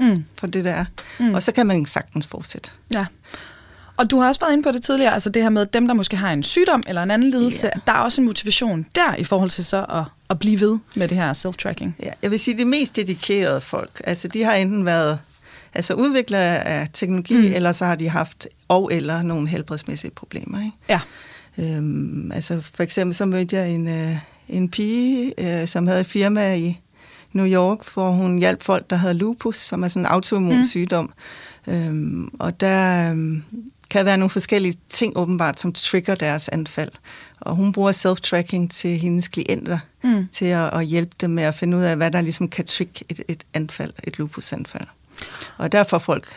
mm. 0.00 0.24
for 0.38 0.46
det, 0.46 0.64
der 0.64 0.72
er. 0.72 0.84
Mm. 1.20 1.34
Og 1.34 1.42
så 1.42 1.52
kan 1.52 1.66
man 1.66 1.86
sagtens 1.86 2.26
fortsætte. 2.26 2.70
Ja. 2.94 3.06
Og 3.96 4.10
du 4.10 4.18
har 4.18 4.28
også 4.28 4.40
været 4.40 4.52
inde 4.52 4.62
på 4.62 4.72
det 4.72 4.82
tidligere, 4.82 5.14
altså 5.14 5.30
det 5.30 5.42
her 5.42 5.50
med 5.50 5.66
dem, 5.66 5.86
der 5.86 5.94
måske 5.94 6.16
har 6.16 6.32
en 6.32 6.42
sygdom 6.42 6.82
eller 6.88 7.02
en 7.02 7.10
anden 7.10 7.30
lidelse, 7.30 7.66
ja. 7.66 7.80
der 7.86 7.92
er 7.92 7.98
også 7.98 8.20
en 8.20 8.26
motivation 8.26 8.86
der 8.94 9.14
i 9.14 9.24
forhold 9.24 9.50
til 9.50 9.64
så 9.64 9.84
at, 9.88 10.04
at 10.30 10.38
blive 10.38 10.60
ved 10.60 10.78
med 10.96 11.08
det 11.08 11.16
her 11.16 11.32
self-tracking. 11.32 12.02
Ja, 12.02 12.10
jeg 12.22 12.30
vil 12.30 12.38
sige, 12.38 12.58
de 12.58 12.64
mest 12.64 12.96
dedikerede 12.96 13.60
folk, 13.60 14.02
altså 14.04 14.28
de 14.28 14.44
har 14.44 14.54
enten 14.54 14.84
været 14.84 15.18
altså 15.74 15.94
udviklere 15.94 16.66
af 16.66 16.88
teknologi, 16.92 17.48
mm. 17.48 17.54
eller 17.54 17.72
så 17.72 17.84
har 17.84 17.94
de 17.94 18.08
haft 18.08 18.48
og 18.68 18.90
eller 18.92 19.22
nogle 19.22 19.48
helbredsmæssige 19.48 20.10
problemer. 20.10 20.58
Ikke? 20.58 20.76
Ja. 20.88 21.00
Øhm, 21.58 22.32
altså 22.32 22.60
for 22.60 22.82
eksempel 22.82 23.14
så 23.14 23.24
mødte 23.24 23.56
jeg 23.56 23.70
en, 23.70 23.88
øh, 23.88 24.16
en 24.48 24.68
pige, 24.68 25.32
øh, 25.38 25.68
som 25.68 25.86
havde 25.86 26.00
et 26.00 26.06
firma 26.06 26.54
i 26.54 26.80
New 27.32 27.46
York, 27.46 27.94
hvor 27.94 28.10
hun 28.10 28.38
hjalp 28.38 28.62
folk, 28.62 28.90
der 28.90 28.96
havde 28.96 29.14
lupus, 29.14 29.56
som 29.56 29.82
er 29.82 29.88
sådan 29.88 30.02
en 30.02 30.06
autoimmun 30.06 30.56
mm. 30.56 30.64
sygdom. 30.64 31.12
Øhm, 31.66 32.28
og 32.38 32.60
der, 32.60 33.10
øhm, 33.10 33.42
kan 33.90 34.04
være 34.04 34.18
nogle 34.18 34.30
forskellige 34.30 34.78
ting 34.88 35.12
åbenbart, 35.16 35.60
som 35.60 35.72
trigger 35.72 36.14
deres 36.14 36.48
anfald. 36.48 36.90
Og 37.40 37.56
hun 37.56 37.72
bruger 37.72 37.92
self-tracking 37.92 38.70
til 38.70 38.90
hendes 38.90 39.28
klienter, 39.28 39.78
mm. 40.04 40.28
til 40.32 40.44
at, 40.44 40.74
at 40.74 40.86
hjælpe 40.86 41.12
dem 41.20 41.30
med 41.30 41.42
at 41.42 41.54
finde 41.54 41.76
ud 41.76 41.82
af, 41.82 41.96
hvad 41.96 42.10
der 42.10 42.20
ligesom 42.20 42.48
kan 42.48 42.66
trigge 42.66 43.04
et, 43.08 43.20
et 43.28 43.44
anfald, 43.54 43.92
et 44.04 44.18
lupusanfald. 44.18 44.86
Og 45.56 45.72
derfor 45.72 45.98
folk, 45.98 46.36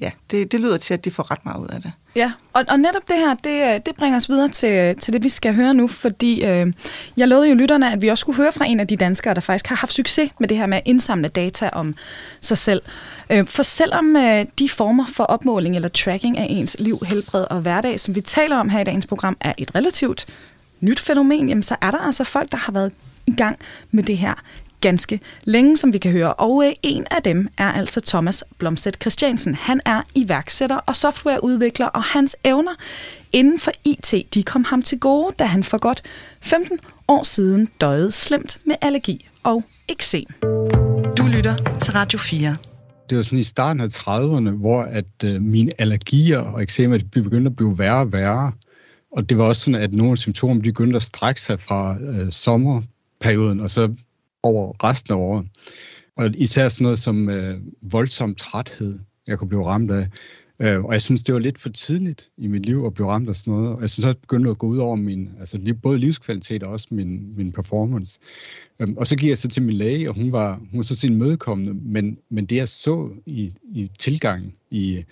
ja, 0.00 0.10
det, 0.30 0.52
det 0.52 0.60
lyder 0.60 0.76
til, 0.76 0.94
at 0.94 1.04
de 1.04 1.10
får 1.10 1.30
ret 1.30 1.44
meget 1.44 1.60
ud 1.60 1.68
af 1.68 1.82
det. 1.82 1.92
Ja, 2.16 2.32
og, 2.52 2.64
og 2.68 2.80
netop 2.80 3.08
det 3.08 3.16
her, 3.16 3.34
det, 3.34 3.74
øh, 3.74 3.80
det 3.86 3.96
bringer 3.98 4.16
os 4.16 4.28
videre 4.28 4.48
til, 4.48 4.72
øh, 4.72 4.96
til 4.96 5.12
det, 5.12 5.22
vi 5.22 5.28
skal 5.28 5.54
høre 5.54 5.74
nu, 5.74 5.88
fordi 5.88 6.44
øh, 6.44 6.72
jeg 7.16 7.28
lovede 7.28 7.48
jo 7.48 7.54
lytterne, 7.54 7.92
at 7.92 8.02
vi 8.02 8.08
også 8.08 8.20
skulle 8.20 8.36
høre 8.36 8.52
fra 8.52 8.64
en 8.64 8.80
af 8.80 8.86
de 8.86 8.96
danskere, 8.96 9.34
der 9.34 9.40
faktisk 9.40 9.66
har 9.66 9.76
haft 9.76 9.92
succes 9.92 10.30
med 10.40 10.48
det 10.48 10.56
her 10.56 10.66
med 10.66 10.76
at 10.76 10.82
indsamle 10.86 11.28
data 11.28 11.70
om 11.72 11.94
sig 12.40 12.58
selv. 12.58 12.82
Øh, 13.30 13.46
for 13.46 13.62
selvom 13.62 14.16
øh, 14.16 14.46
de 14.58 14.68
former 14.68 15.06
for 15.06 15.24
opmåling 15.24 15.76
eller 15.76 15.88
tracking 15.88 16.38
af 16.38 16.46
ens 16.50 16.76
liv, 16.78 16.98
helbred 17.06 17.44
og 17.50 17.60
hverdag, 17.60 18.00
som 18.00 18.14
vi 18.14 18.20
taler 18.20 18.56
om 18.56 18.68
her 18.68 18.80
i 18.80 18.84
dagens 18.84 19.06
program, 19.06 19.36
er 19.40 19.52
et 19.58 19.74
relativt 19.74 20.26
nyt 20.80 21.00
fænomen, 21.00 21.48
jamen, 21.48 21.62
så 21.62 21.76
er 21.80 21.90
der 21.90 21.98
altså 21.98 22.24
folk, 22.24 22.52
der 22.52 22.58
har 22.58 22.72
været 22.72 22.92
i 23.26 23.34
gang 23.34 23.58
med 23.90 24.02
det 24.02 24.16
her 24.16 24.34
ganske 24.80 25.20
længe, 25.44 25.76
som 25.76 25.92
vi 25.92 25.98
kan 25.98 26.12
høre. 26.12 26.32
Og 26.34 26.64
øh, 26.66 26.72
en 26.82 27.06
af 27.10 27.22
dem 27.22 27.48
er 27.58 27.72
altså 27.72 28.00
Thomas 28.00 28.44
Blomstedt 28.58 29.00
Christiansen. 29.00 29.54
Han 29.54 29.80
er 29.84 30.02
iværksætter 30.14 30.76
og 30.76 30.96
softwareudvikler, 30.96 31.86
og 31.86 32.02
hans 32.02 32.36
evner 32.44 32.74
inden 33.32 33.58
for 33.58 33.72
IT, 33.84 34.34
de 34.34 34.42
kom 34.42 34.64
ham 34.64 34.82
til 34.82 35.00
gode, 35.00 35.34
da 35.38 35.44
han 35.44 35.64
for 35.64 35.78
godt 35.78 36.02
15 36.40 36.78
år 37.08 37.22
siden 37.22 37.68
døjede 37.80 38.12
slemt 38.12 38.58
med 38.64 38.76
allergi 38.80 39.28
og 39.42 39.64
eksem. 39.88 40.26
Du 41.18 41.26
lytter 41.26 41.78
til 41.80 41.92
Radio 41.92 42.18
4 42.18 42.56
det 43.10 43.16
var 43.16 43.22
sådan 43.22 43.38
i 43.38 43.42
starten 43.42 43.80
af 43.80 43.86
30'erne, 43.86 44.50
hvor 44.50 44.80
at 44.82 45.24
øh, 45.24 45.42
mine 45.42 45.70
allergier 45.78 46.38
og 46.38 46.62
eksemer 46.62 46.98
begyndte 47.12 47.48
at 47.48 47.56
blive 47.56 47.78
værre 47.78 48.00
og 48.00 48.12
værre. 48.12 48.52
Og 49.12 49.28
det 49.28 49.38
var 49.38 49.44
også 49.44 49.62
sådan, 49.62 49.80
at 49.80 49.92
nogle 49.92 50.16
symptomer 50.16 50.62
begyndte 50.62 50.96
at 50.96 51.02
strække 51.02 51.40
sig 51.40 51.60
fra 51.60 51.96
øh, 52.00 52.32
sommerperioden 52.32 53.60
og 53.60 53.70
så 53.70 53.94
over 54.42 54.84
resten 54.84 55.14
af 55.14 55.18
året. 55.18 55.46
Og 56.16 56.30
især 56.34 56.68
sådan 56.68 56.82
noget 56.82 56.98
som 56.98 57.30
øh, 57.30 57.60
voldsom 57.82 58.34
træthed, 58.34 58.98
jeg 59.26 59.38
kunne 59.38 59.48
blive 59.48 59.66
ramt 59.66 59.90
af. 59.90 60.08
Øh, 60.60 60.84
og 60.84 60.92
jeg 60.92 61.02
synes, 61.02 61.22
det 61.22 61.34
var 61.34 61.40
lidt 61.40 61.58
for 61.58 61.68
tidligt 61.68 62.28
i 62.36 62.46
mit 62.46 62.66
liv 62.66 62.84
at 62.86 62.94
blive 62.94 63.08
ramt 63.08 63.28
af 63.28 63.36
sådan 63.36 63.52
noget. 63.52 63.68
Og 63.68 63.80
jeg 63.80 63.90
synes 63.90 64.04
også, 64.04 64.12
det 64.12 64.20
begyndte 64.20 64.50
at 64.50 64.58
gå 64.58 64.66
ud 64.66 64.78
over 64.78 64.96
min, 64.96 65.30
altså 65.40 65.74
både 65.82 65.98
livskvalitet 65.98 66.62
og 66.62 66.72
også 66.72 66.88
min, 66.90 67.36
min 67.36 67.52
performance. 67.52 68.20
Øh, 68.80 68.88
og 68.96 69.06
så 69.06 69.16
gik 69.16 69.28
jeg 69.28 69.38
så 69.38 69.48
til 69.48 69.62
min 69.62 69.76
læge, 69.76 70.08
og 70.08 70.14
hun 70.14 70.32
var, 70.32 70.54
hun 70.56 70.78
var 70.78 70.82
så 70.82 70.96
sin 70.96 71.14
mødekommende, 71.14 71.74
men, 71.74 72.18
men 72.30 72.46
det 72.46 72.56
jeg 72.56 72.68
så 72.68 73.10
i, 73.26 73.52
i 73.74 73.90
tilgangen 73.98 74.54
i, 74.70 75.04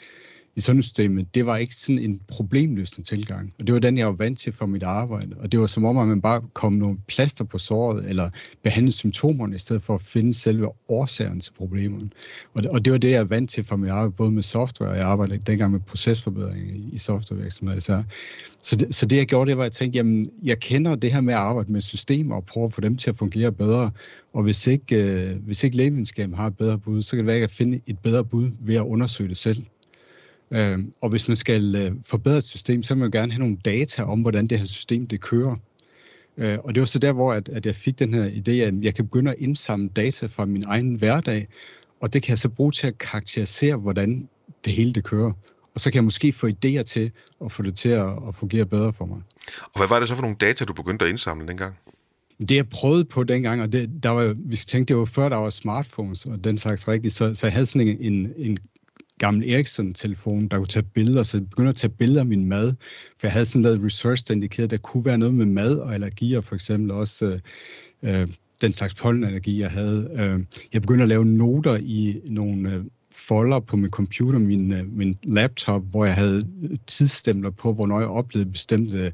i 0.56 0.60
sundhedssystemet, 0.60 1.34
det 1.34 1.46
var 1.46 1.56
ikke 1.56 1.74
sådan 1.74 1.98
en 1.98 2.20
problemløsende 2.28 3.08
tilgang. 3.08 3.52
Og 3.58 3.66
det 3.66 3.72
var 3.72 3.80
den, 3.80 3.98
jeg 3.98 4.06
var 4.06 4.12
vant 4.12 4.38
til 4.38 4.52
for 4.52 4.66
mit 4.66 4.82
arbejde. 4.82 5.36
Og 5.38 5.52
det 5.52 5.60
var 5.60 5.66
som 5.66 5.84
om, 5.84 5.98
at 5.98 6.08
man 6.08 6.20
bare 6.20 6.42
kom 6.52 6.72
nogle 6.72 6.98
plaster 7.08 7.44
på 7.44 7.58
såret, 7.58 8.08
eller 8.08 8.30
behandlede 8.62 8.96
symptomerne, 8.96 9.54
i 9.54 9.58
stedet 9.58 9.82
for 9.82 9.94
at 9.94 10.00
finde 10.00 10.32
selve 10.32 10.68
årsagen 10.88 11.40
til 11.40 11.52
problemerne. 11.52 12.10
Og 12.54 12.62
det, 12.62 12.70
og 12.70 12.84
det 12.84 12.92
var 12.92 12.98
det, 12.98 13.10
jeg 13.10 13.18
var 13.18 13.24
vant 13.24 13.50
til 13.50 13.64
for 13.64 13.76
mit 13.76 13.88
arbejde, 13.88 14.12
både 14.12 14.30
med 14.30 14.42
software, 14.42 14.90
og 14.90 14.96
jeg 14.96 15.04
arbejdede 15.04 15.38
dengang 15.38 15.72
med 15.72 15.80
procesforbedring 15.80 16.76
i, 16.76 16.88
i 16.92 16.98
softwarevirksomheder. 16.98 17.80
Så, 17.80 18.02
så, 18.62 18.76
det, 18.76 18.94
så 18.94 19.06
det, 19.06 19.16
jeg 19.16 19.26
gjorde, 19.26 19.50
det 19.50 19.56
var, 19.56 19.62
at 19.62 19.66
jeg 19.66 19.72
tænkte, 19.72 19.96
jamen, 19.96 20.26
jeg 20.42 20.58
kender 20.60 20.94
det 20.94 21.12
her 21.12 21.20
med 21.20 21.34
at 21.34 21.40
arbejde 21.40 21.72
med 21.72 21.80
systemer, 21.80 22.36
og 22.36 22.44
prøve 22.44 22.64
at 22.64 22.72
få 22.72 22.80
dem 22.80 22.96
til 22.96 23.10
at 23.10 23.16
fungere 23.16 23.52
bedre. 23.52 23.90
Og 24.32 24.42
hvis 24.42 24.66
ikke, 24.66 25.02
øh, 25.02 25.36
hvis 25.44 25.64
ikke 25.64 25.76
lægevidenskaben 25.76 26.34
har 26.34 26.46
et 26.46 26.56
bedre 26.56 26.78
bud, 26.78 27.02
så 27.02 27.10
kan 27.10 27.18
det 27.18 27.26
være, 27.26 27.36
at 27.36 27.40
jeg 27.40 27.48
kan 27.48 27.56
finde 27.56 27.80
et 27.86 27.98
bedre 27.98 28.24
bud 28.24 28.50
ved 28.60 28.74
at 28.74 28.82
undersøge 28.82 29.28
det 29.28 29.36
selv. 29.36 29.64
Øh, 30.50 30.78
og 31.00 31.09
hvis 31.09 31.28
man 31.28 31.37
skal 31.37 31.74
øh, 31.74 31.92
forbedre 32.06 32.38
et 32.38 32.44
system, 32.44 32.82
så 32.82 32.94
vil 32.94 33.00
man 33.00 33.11
gerne 33.11 33.32
have 33.32 33.40
nogle 33.40 33.56
data 33.64 34.02
om, 34.02 34.20
hvordan 34.20 34.46
det 34.46 34.59
her 34.59 34.64
system 34.64 35.06
det 35.06 35.20
kører. 35.20 35.56
Øh, 36.37 36.59
og 36.64 36.74
det 36.74 36.80
var 36.80 36.87
så 36.87 36.98
der, 36.98 37.12
hvor 37.12 37.32
at, 37.32 37.48
at 37.48 37.66
jeg 37.66 37.76
fik 37.76 37.98
den 37.98 38.14
her 38.14 38.30
idé, 38.30 38.50
at 38.50 38.74
jeg 38.82 38.94
kan 38.94 39.04
begynde 39.04 39.30
at 39.30 39.37
indsamle 39.38 39.88
data 39.88 40.26
fra 40.26 40.44
min 40.44 40.64
egen 40.66 40.94
hverdag, 40.94 41.48
og 42.00 42.12
det 42.12 42.22
kan 42.22 42.30
jeg 42.30 42.38
så 42.38 42.48
bruge 42.48 42.72
til 42.72 42.87
at 42.87 42.98
karakterisere, 42.98 43.76
hvordan 43.76 44.28
det 44.64 44.72
hele 44.72 44.92
det 44.92 45.04
kører. 45.04 45.32
Og 45.74 45.80
så 45.80 45.90
kan 45.90 45.96
jeg 45.96 46.04
måske 46.04 46.32
få 46.32 46.46
idéer 46.46 46.82
til 46.82 47.11
at 47.44 47.52
få 47.52 47.62
det 47.62 47.74
til 47.74 47.88
at, 47.88 48.09
at 48.28 48.35
fungere 48.35 48.66
bedre 48.66 48.92
for 48.92 49.06
mig. 49.06 49.22
Og 49.62 49.80
hvad 49.80 49.88
var 49.88 49.98
det 49.98 50.09
så 50.09 50.14
for 50.14 50.22
nogle 50.22 50.37
data, 50.40 50.64
du 50.64 50.72
begyndte 50.72 51.04
at 51.04 51.11
indsamle 51.11 51.48
dengang? 51.48 51.74
Det 52.40 52.56
jeg 52.56 52.68
prøvede 52.68 53.04
på 53.04 53.24
dengang, 53.24 53.62
og 53.62 53.72
det, 53.72 53.90
der 54.02 54.11
var, 54.11 54.35
vi 54.38 54.56
skal 54.56 54.66
tænke, 54.66 54.88
det 54.88 54.96
var 54.96 55.04
før 55.04 55.28
der 55.28 55.37
var 55.37 55.50
smartphones 55.50 56.26
og 56.26 56.44
den 56.44 56.59
slags 56.59 56.88
rigtigt, 56.88 57.14
så, 57.14 57.35
så 57.35 57.46
jeg 57.46 57.52
havde 57.52 57.66
sådan 57.66 57.88
en, 57.88 58.12
en, 58.12 58.32
en 58.37 58.59
gammel 59.18 59.50
Ericsson-telefon, 59.50 60.48
der 60.48 60.57
kunne 60.57 60.66
tage 60.66 60.87
billeder, 60.94 61.22
så 61.22 61.37
jeg 61.37 61.50
begyndte 61.50 61.70
at 61.70 61.76
tage 61.76 61.90
billeder 61.90 62.20
af 62.20 62.26
min 62.26 62.44
mad, 62.44 62.74
for 63.18 63.26
jeg 63.26 63.33
havde 63.33 63.46
sådan 63.46 63.62
lavet 63.62 63.85
research, 63.85 64.24
der 64.29 64.35
indikerede, 64.35 64.64
at 64.64 64.70
der 64.70 64.76
kunne 64.76 65.05
være 65.05 65.18
noget 65.18 65.35
med 65.35 65.46
mad 65.46 65.79
og 65.79 65.94
allergier, 65.94 66.40
for 66.40 66.55
eksempel 66.55 66.90
også 66.90 67.40
øh, 68.02 68.20
øh 68.20 68.29
den 68.61 68.72
slags 68.72 68.94
pollenallergi, 68.94 69.61
jeg 69.61 69.70
havde. 69.70 70.11
Øh, 70.14 70.44
jeg 70.72 70.83
begyndte 70.83 71.02
at 71.02 71.09
lave 71.09 71.24
noter 71.24 71.76
i 71.76 72.20
nogle 72.24 72.70
øh, 72.70 72.85
folder 73.16 73.61
på 73.61 73.76
min 73.76 73.90
computer, 73.90 74.38
min, 74.38 74.72
øh, 74.72 74.92
min 74.92 75.18
laptop, 75.22 75.83
hvor 75.90 76.05
jeg 76.05 76.14
havde 76.14 76.42
tidsstempler 76.87 77.50
på, 77.50 77.72
hvornår 77.72 78.00
jeg 78.00 78.09
oplevede 78.09 78.50
bestemte 78.50 79.12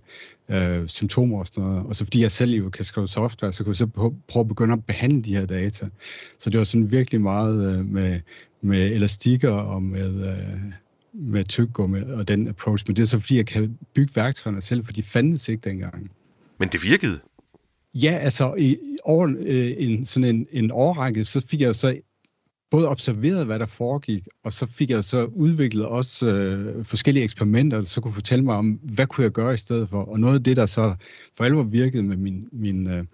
øh, 0.48 0.88
symptomer 0.88 1.38
og 1.38 1.46
sådan 1.46 1.64
noget. 1.64 1.86
Og 1.86 1.96
så 1.96 2.04
fordi 2.04 2.20
jeg 2.20 2.30
selv 2.30 2.52
jo 2.52 2.70
kan 2.70 2.84
skrive 2.84 3.08
software, 3.08 3.52
så 3.52 3.64
kunne 3.64 3.70
jeg 3.70 3.76
så 3.76 3.86
prøve 4.28 4.40
at 4.40 4.48
begynde 4.48 4.72
at 4.72 4.84
behandle 4.84 5.22
de 5.22 5.36
her 5.36 5.46
data. 5.46 5.88
Så 6.38 6.50
det 6.50 6.58
var 6.58 6.64
sådan 6.64 6.90
virkelig 6.90 7.20
meget 7.20 7.78
øh, 7.78 7.84
med, 7.84 8.20
med 8.60 8.92
elastikker 8.92 9.50
og 9.50 9.82
med, 9.82 10.28
øh, 10.28 10.60
med 11.12 11.44
tyggegummi 11.44 12.00
og 12.00 12.28
den 12.28 12.48
approach. 12.48 12.84
Men 12.86 12.96
det 12.96 13.02
er 13.02 13.06
så 13.06 13.18
fordi, 13.18 13.36
jeg 13.36 13.46
kan 13.46 13.78
bygge 13.94 14.12
værktøjerne 14.16 14.62
selv, 14.62 14.84
for 14.84 14.92
de 14.92 15.02
fandtes 15.02 15.48
ikke 15.48 15.70
dengang. 15.70 16.10
Men 16.58 16.68
det 16.68 16.84
virkede? 16.84 17.18
Ja, 17.94 18.18
altså 18.20 18.54
i, 18.54 18.78
over 19.04 19.34
øh, 19.38 19.72
en, 19.76 20.04
sådan 20.04 20.36
en, 20.36 20.46
en 20.52 20.70
årrække, 20.70 21.24
så 21.24 21.42
fik 21.48 21.60
jeg 21.60 21.68
jo 21.68 21.72
så 21.72 22.00
både 22.72 22.88
observeret, 22.88 23.46
hvad 23.46 23.58
der 23.58 23.66
foregik, 23.66 24.28
og 24.44 24.52
så 24.52 24.66
fik 24.66 24.90
jeg 24.90 25.04
så 25.04 25.24
udviklet 25.24 25.86
også 25.86 26.26
øh, 26.26 26.84
forskellige 26.84 27.24
eksperimenter, 27.24 27.76
der 27.76 27.84
så 27.84 28.00
kunne 28.00 28.14
fortælle 28.14 28.44
mig 28.44 28.56
om, 28.56 28.78
hvad 28.82 29.06
kunne 29.06 29.24
jeg 29.24 29.32
gøre 29.32 29.54
i 29.54 29.56
stedet 29.56 29.88
for. 29.88 30.02
Og 30.02 30.20
noget 30.20 30.34
af 30.34 30.44
det, 30.44 30.56
der 30.56 30.66
så 30.66 30.94
for 31.36 31.44
alvor 31.44 31.62
virkede 31.62 32.02
med 32.02 32.16
min, 32.16 32.48
min 32.52 32.90
øh, 32.90 33.04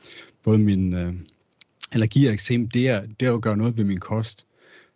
både 0.45 0.59
min 0.59 0.95
øh, 0.95 1.13
allergi 1.93 2.27
og 2.27 2.33
eksem, 2.33 2.69
det 2.69 2.89
er, 2.89 3.03
det 3.21 3.29
er 3.29 3.33
at 3.33 3.43
gøre 3.43 3.57
noget 3.57 3.79
ved 3.79 3.85
min 3.85 4.01
kost. 4.01 4.47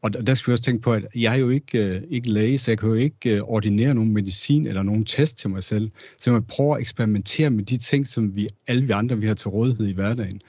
Og 0.02 0.26
der 0.26 0.34
skal 0.34 0.50
vi 0.50 0.52
også 0.52 0.64
tænke 0.64 0.82
på, 0.82 0.92
at 0.92 1.06
jeg 1.14 1.34
er 1.34 1.38
jo 1.38 1.50
ikke, 1.50 1.86
øh, 1.86 2.02
ikke 2.10 2.30
læge, 2.30 2.58
så 2.58 2.70
jeg 2.70 2.78
kan 2.78 2.88
jo 2.88 2.94
ikke 2.94 3.36
øh, 3.36 3.42
ordinere 3.42 3.94
nogen 3.94 4.12
medicin 4.12 4.66
eller 4.66 4.82
nogen 4.82 5.04
test 5.04 5.38
til 5.38 5.50
mig 5.50 5.64
selv. 5.64 5.90
Så 6.18 6.32
jeg 6.32 6.46
prøver 6.46 6.74
at 6.74 6.80
eksperimentere 6.80 7.50
med 7.50 7.64
de 7.64 7.76
ting, 7.76 8.06
som 8.06 8.36
vi 8.36 8.48
alle 8.66 8.86
vi 8.86 8.92
andre 8.92 9.18
vi 9.18 9.26
har 9.26 9.34
til 9.34 9.48
rådighed 9.48 9.86
i 9.86 9.92
hverdagen. 9.92 10.40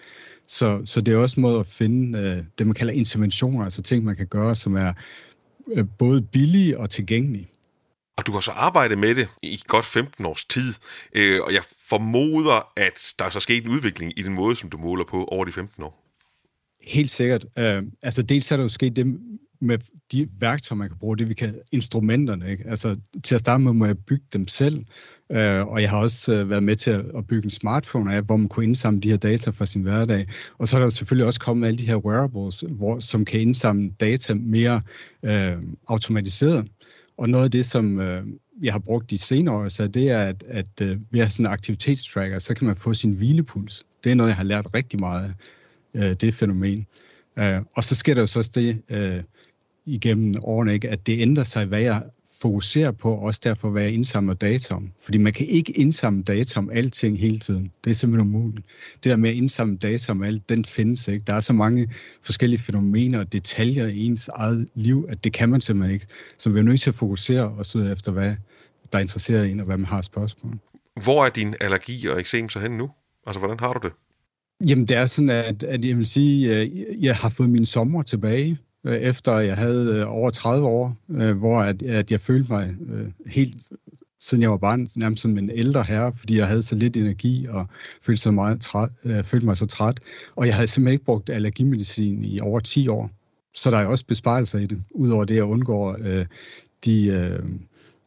Så, 0.53 0.81
så 0.85 1.01
det 1.01 1.13
er 1.13 1.17
også 1.17 1.39
en 1.39 1.41
måde 1.41 1.59
at 1.59 1.67
finde 1.67 2.19
øh, 2.19 2.43
det, 2.57 2.67
man 2.67 2.73
kalder 2.73 2.93
interventioner, 2.93 3.63
altså 3.63 3.81
ting, 3.81 4.03
man 4.03 4.15
kan 4.15 4.27
gøre, 4.27 4.55
som 4.55 4.75
er 4.75 4.93
øh, 5.71 5.85
både 5.97 6.21
billige 6.21 6.79
og 6.79 6.89
tilgængelige. 6.89 7.49
Og 8.17 8.27
du 8.27 8.31
har 8.31 8.39
så 8.39 8.51
arbejdet 8.51 8.97
med 8.97 9.15
det 9.15 9.27
i 9.41 9.61
godt 9.67 9.85
15 9.85 10.25
års 10.25 10.45
tid, 10.45 10.73
øh, 11.13 11.41
og 11.41 11.53
jeg 11.53 11.61
formoder, 11.89 12.71
at 12.77 13.13
der 13.19 13.25
er 13.25 13.29
så 13.29 13.39
sket 13.39 13.63
en 13.63 13.69
udvikling 13.69 14.19
i 14.19 14.21
den 14.21 14.33
måde, 14.33 14.55
som 14.55 14.69
du 14.69 14.77
måler 14.77 15.05
på 15.05 15.23
over 15.23 15.45
de 15.45 15.51
15 15.51 15.83
år. 15.83 15.99
Helt 16.81 17.09
sikkert. 17.09 17.43
Uh, 17.43 17.87
altså 18.03 18.23
dels 18.23 18.51
er 18.51 18.57
der 18.57 18.63
jo 18.63 18.69
sket 18.69 18.95
det 18.95 19.19
med 19.61 19.77
de 20.11 20.29
værktøjer, 20.39 20.77
man 20.77 20.89
kan 20.89 20.97
bruge, 20.97 21.17
det 21.17 21.29
vi 21.29 21.33
kan 21.33 21.61
instrumenterne. 21.71 22.51
Ikke? 22.51 22.63
Altså 22.67 22.97
til 23.23 23.35
at 23.35 23.41
starte 23.41 23.63
med 23.63 23.73
må 23.73 23.85
jeg 23.85 23.97
bygge 23.97 24.25
dem 24.33 24.47
selv, 24.47 24.85
Øh, 25.33 25.67
og 25.67 25.81
jeg 25.81 25.89
har 25.89 25.97
også 25.97 26.33
øh, 26.33 26.49
været 26.49 26.63
med 26.63 26.75
til 26.75 26.91
at, 26.91 27.05
at 27.17 27.27
bygge 27.27 27.45
en 27.45 27.49
smartphone 27.49 28.15
af, 28.15 28.21
hvor 28.21 28.37
man 28.37 28.47
kunne 28.47 28.65
indsamle 28.65 29.01
de 29.01 29.09
her 29.09 29.17
data 29.17 29.49
fra 29.49 29.65
sin 29.65 29.81
hverdag. 29.81 30.27
Og 30.57 30.67
så 30.67 30.75
er 30.75 30.79
der 30.79 30.85
jo 30.85 30.89
selvfølgelig 30.89 31.25
også 31.27 31.39
kommet 31.39 31.67
alle 31.67 31.77
de 31.77 31.87
her 31.87 31.95
wearables, 31.95 32.63
hvor, 32.69 32.99
som 32.99 33.25
kan 33.25 33.39
indsamle 33.39 33.91
data 33.99 34.33
mere 34.33 34.81
øh, 35.23 35.53
automatiseret. 35.87 36.67
Og 37.17 37.29
noget 37.29 37.45
af 37.45 37.51
det, 37.51 37.65
som 37.65 37.99
øh, 37.99 38.25
jeg 38.61 38.73
har 38.73 38.79
brugt 38.79 39.09
de 39.09 39.17
senere 39.17 39.55
år, 39.55 39.67
så 39.67 39.87
det 39.87 40.09
er, 40.09 40.23
at, 40.23 40.43
at 40.47 40.81
øh, 40.81 40.97
ved 41.11 41.21
at 41.21 41.31
sådan 41.31 41.45
en 41.45 41.51
aktivitetstracker, 41.51 42.39
så 42.39 42.53
kan 42.53 42.67
man 42.67 42.75
få 42.75 42.93
sin 42.93 43.11
hvilepuls. 43.11 43.83
Det 44.03 44.11
er 44.11 44.15
noget, 44.15 44.29
jeg 44.29 44.37
har 44.37 44.43
lært 44.43 44.67
rigtig 44.73 44.99
meget 44.99 45.33
af 45.93 46.09
øh, 46.09 46.13
det 46.13 46.33
fænomen. 46.33 46.87
Øh, 47.39 47.59
og 47.75 47.83
så 47.83 47.95
sker 47.95 48.13
der 48.13 48.21
jo 48.21 48.27
så 48.27 48.39
også 48.39 48.51
det 48.55 48.81
øh, 48.89 49.23
igennem 49.85 50.33
årene, 50.43 50.73
ikke, 50.73 50.89
at 50.89 51.07
det 51.07 51.19
ændrer 51.19 51.43
sig, 51.43 51.65
hvad 51.65 51.81
jeg 51.81 52.03
fokuserer 52.43 52.91
på, 52.91 53.15
også 53.15 53.41
derfor, 53.43 53.69
hvad 53.69 53.83
jeg 53.83 53.91
indsamler 53.91 54.33
data 54.33 54.73
om. 54.73 54.91
Fordi 55.03 55.17
man 55.17 55.33
kan 55.33 55.47
ikke 55.47 55.71
indsamle 55.71 56.23
data 56.23 56.59
om 56.59 56.69
alting 56.73 57.19
hele 57.19 57.39
tiden. 57.39 57.71
Det 57.83 57.89
er 57.89 57.95
simpelthen 57.95 58.35
umuligt. 58.35 58.65
Det 59.03 59.09
der 59.09 59.15
med 59.15 59.29
at 59.29 59.35
indsamle 59.35 59.77
data 59.77 60.11
om 60.11 60.23
alt, 60.23 60.49
den 60.49 60.65
findes 60.65 61.07
ikke. 61.07 61.23
Der 61.27 61.35
er 61.35 61.39
så 61.39 61.53
mange 61.53 61.89
forskellige 62.21 62.59
fænomener 62.59 63.19
og 63.19 63.33
detaljer 63.33 63.87
i 63.87 64.05
ens 64.05 64.27
eget 64.27 64.67
liv, 64.75 65.05
at 65.09 65.23
det 65.23 65.33
kan 65.33 65.49
man 65.49 65.61
simpelthen 65.61 65.93
ikke. 65.93 66.07
Så 66.39 66.49
vi 66.49 66.59
er 66.59 66.63
nødt 66.63 66.81
til 66.81 66.89
at 66.89 66.95
fokusere 66.95 67.51
os 67.59 67.75
ud 67.75 67.91
efter, 67.91 68.11
hvad 68.11 68.35
der 68.91 68.99
interesserer 68.99 69.43
en, 69.43 69.59
og 69.59 69.65
hvad 69.65 69.77
man 69.77 69.85
har 69.85 70.01
spørgsmål. 70.01 70.53
Hvor 71.03 71.25
er 71.25 71.29
din 71.29 71.55
allergi 71.61 72.07
og 72.07 72.19
eksem 72.19 72.49
så 72.49 72.59
hen 72.59 72.71
nu? 72.71 72.89
Altså, 73.27 73.39
hvordan 73.39 73.59
har 73.59 73.73
du 73.73 73.87
det? 73.87 73.93
Jamen, 74.69 74.85
det 74.85 74.97
er 74.97 75.05
sådan, 75.05 75.29
at, 75.29 75.63
at 75.63 75.85
jeg 75.85 75.97
vil 75.97 76.05
sige, 76.05 76.55
at 76.55 76.69
jeg 76.99 77.15
har 77.15 77.29
fået 77.29 77.49
min 77.49 77.65
sommer 77.65 78.01
tilbage, 78.01 78.49
øh, 78.49 78.72
Øh, 78.85 78.95
efter 78.95 79.37
jeg 79.37 79.57
havde 79.57 79.95
øh, 79.95 80.11
over 80.11 80.29
30 80.29 80.67
år, 80.67 80.97
øh, 81.09 81.37
hvor 81.37 81.59
at, 81.59 81.81
at 81.81 82.11
jeg 82.11 82.19
følte 82.19 82.51
mig 82.51 82.75
helt, 83.27 83.55
siden 84.19 84.41
jeg 84.41 84.51
var 84.51 84.57
barn, 84.57 84.87
nærmest 84.95 85.21
som 85.21 85.37
en 85.37 85.49
ældre 85.49 85.83
herre, 85.83 86.13
fordi 86.17 86.37
jeg 86.37 86.47
havde 86.47 86.61
så 86.61 86.75
lidt 86.75 86.97
energi 86.97 87.45
og 87.49 87.67
følte, 88.01 88.21
så 88.21 88.31
meget 88.31 88.61
træt, 88.61 88.89
følte 89.23 89.45
mig 89.45 89.57
så 89.57 89.65
træt. 89.65 89.99
Og 90.35 90.47
jeg 90.47 90.55
havde 90.55 90.67
simpelthen 90.67 90.93
ikke 90.93 91.05
brugt 91.05 91.29
allergimedicin 91.29 92.25
i 92.25 92.39
over 92.41 92.59
10 92.59 92.87
år. 92.87 93.09
Så 93.53 93.71
der 93.71 93.77
er 93.77 93.85
også 93.85 94.05
besparelser 94.05 94.59
i 94.59 94.65
det, 94.65 94.83
udover 94.91 95.25
det, 95.25 95.35
jeg 95.35 95.43
undgår 95.43 95.97
øh, 95.99 96.25
de... 96.85 97.05
Øh, 97.07 97.39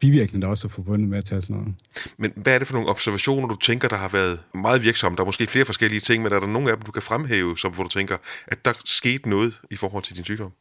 bivirkninger, 0.00 0.46
der 0.46 0.50
også 0.50 0.66
er 0.66 0.70
forbundet 0.70 1.08
med 1.08 1.18
at 1.18 1.24
tage 1.24 1.42
sådan 1.42 1.56
noget. 1.56 1.74
Men 2.16 2.32
hvad 2.36 2.54
er 2.54 2.58
det 2.58 2.68
for 2.68 2.74
nogle 2.74 2.88
observationer, 2.88 3.48
du 3.48 3.56
tænker, 3.56 3.88
der 3.88 3.96
har 3.96 4.08
været 4.08 4.40
meget 4.54 4.82
virksomme? 4.82 5.16
Der 5.16 5.22
er 5.22 5.26
måske 5.26 5.46
flere 5.46 5.64
forskellige 5.64 6.00
ting, 6.00 6.22
men 6.22 6.32
er 6.32 6.40
der 6.40 6.46
nogle 6.46 6.70
af 6.70 6.76
dem, 6.76 6.84
du 6.84 6.92
kan 6.92 7.02
fremhæve, 7.02 7.58
som, 7.58 7.74
hvor 7.74 7.82
du 7.82 7.88
tænker, 7.88 8.16
at 8.46 8.64
der 8.64 8.72
skete 8.84 9.28
noget 9.28 9.60
i 9.70 9.76
forhold 9.76 10.02
til 10.02 10.16
din 10.16 10.24
sygdom? 10.24 10.52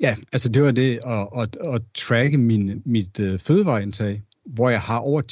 Ja, 0.00 0.16
altså 0.32 0.48
det 0.48 0.62
var 0.62 0.70
det 0.70 1.00
at, 1.06 1.28
at, 1.36 1.56
at 1.74 1.82
tracke 1.94 2.38
min, 2.38 2.82
mit 2.84 3.20
øh, 3.20 3.38
fødevareindtag, 3.38 4.22
hvor 4.44 4.70
jeg 4.70 4.80
har 4.80 4.98
over 4.98 5.22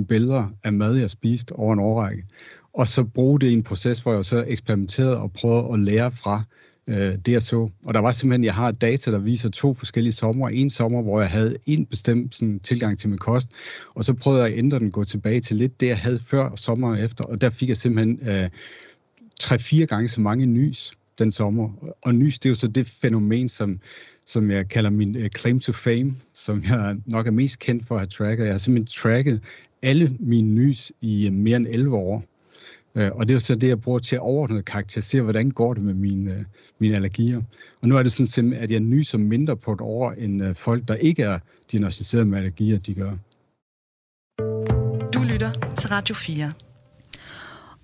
10.000 0.00 0.04
billeder 0.04 0.46
af 0.64 0.72
mad, 0.72 0.96
jeg 0.96 1.10
spist 1.10 1.52
over 1.52 1.72
en 1.72 1.78
årrække. 1.78 2.24
Og 2.72 2.88
så 2.88 3.04
bruge 3.04 3.40
det 3.40 3.46
i 3.46 3.52
en 3.52 3.62
proces, 3.62 4.00
hvor 4.00 4.14
jeg 4.14 4.24
så 4.24 4.44
eksperimenterede 4.46 5.18
og 5.18 5.32
prøvede 5.32 5.72
at 5.72 5.78
lære 5.78 6.12
fra 6.12 6.42
øh, 6.86 7.18
det 7.26 7.32
jeg 7.32 7.42
så. 7.42 7.68
Og 7.84 7.94
der 7.94 8.00
var 8.00 8.12
simpelthen, 8.12 8.44
jeg 8.44 8.54
har 8.54 8.70
data, 8.72 9.10
der 9.10 9.18
viser 9.18 9.48
to 9.48 9.74
forskellige 9.74 10.12
sommer. 10.12 10.48
En 10.48 10.70
sommer, 10.70 11.02
hvor 11.02 11.20
jeg 11.20 11.30
havde 11.30 11.56
en 11.66 11.86
bestemt 11.86 12.34
sådan, 12.34 12.60
tilgang 12.60 12.98
til 12.98 13.08
min 13.08 13.18
kost, 13.18 13.52
og 13.94 14.04
så 14.04 14.14
prøvede 14.14 14.42
jeg 14.42 14.52
at 14.52 14.58
ændre 14.58 14.78
den, 14.78 14.90
gå 14.90 15.04
tilbage 15.04 15.40
til 15.40 15.56
lidt 15.56 15.80
det, 15.80 15.86
jeg 15.86 15.98
havde 15.98 16.18
før 16.18 16.56
sommeren 16.56 17.04
efter, 17.04 17.24
og 17.24 17.40
der 17.40 17.50
fik 17.50 17.68
jeg 17.68 17.76
simpelthen 17.76 18.28
øh, 18.28 18.50
tre-fire 19.40 19.86
gange 19.86 20.08
så 20.08 20.20
mange 20.20 20.46
nys 20.46 20.97
den 21.18 21.32
sommer. 21.32 21.94
Og 22.02 22.14
nys, 22.14 22.38
det 22.38 22.46
er 22.46 22.50
jo 22.50 22.54
så 22.54 22.68
det 22.68 22.86
fænomen, 22.86 23.48
som, 23.48 23.80
som 24.26 24.50
jeg 24.50 24.68
kalder 24.68 24.90
min 24.90 25.16
uh, 25.16 25.26
claim 25.26 25.60
to 25.60 25.72
fame, 25.72 26.14
som 26.34 26.62
jeg 26.62 26.96
nok 27.06 27.26
er 27.26 27.30
mest 27.30 27.58
kendt 27.58 27.86
for 27.86 27.94
at 27.94 28.00
have 28.00 28.06
tracket. 28.06 28.44
Jeg 28.44 28.52
har 28.52 28.58
simpelthen 28.58 28.86
tracket 28.86 29.40
alle 29.82 30.16
mine 30.20 30.54
nys 30.54 30.92
i 31.00 31.28
uh, 31.28 31.32
mere 31.32 31.56
end 31.56 31.66
11 31.66 31.96
år. 31.96 32.24
Uh, 32.94 33.08
og 33.12 33.28
det 33.28 33.34
er 33.34 33.38
så 33.38 33.54
det, 33.54 33.68
jeg 33.68 33.80
bruger 33.80 33.98
til 33.98 34.16
at 34.16 34.22
overordnet 34.22 34.64
karakterisere, 34.64 35.22
hvordan 35.22 35.50
går 35.50 35.74
det 35.74 35.82
med 35.82 35.94
mine, 35.94 36.46
mine 36.78 36.94
allergier. 36.94 37.42
Og 37.82 37.88
nu 37.88 37.96
er 37.96 38.02
det 38.02 38.12
sådan, 38.12 38.52
at 38.52 38.70
jeg 38.70 38.80
nyser 38.80 39.18
mindre 39.18 39.56
på 39.56 39.72
et 39.72 39.80
år, 39.80 40.12
end 40.12 40.42
uh, 40.42 40.54
folk, 40.54 40.88
der 40.88 40.94
ikke 40.94 41.22
er 41.22 41.38
diagnostiseret 41.72 42.26
med 42.26 42.38
allergier, 42.38 42.78
de 42.78 42.94
gør. 42.94 43.16
Du 45.14 45.22
lytter 45.22 45.74
til 45.76 45.88
Radio 45.88 46.14
4. 46.14 46.67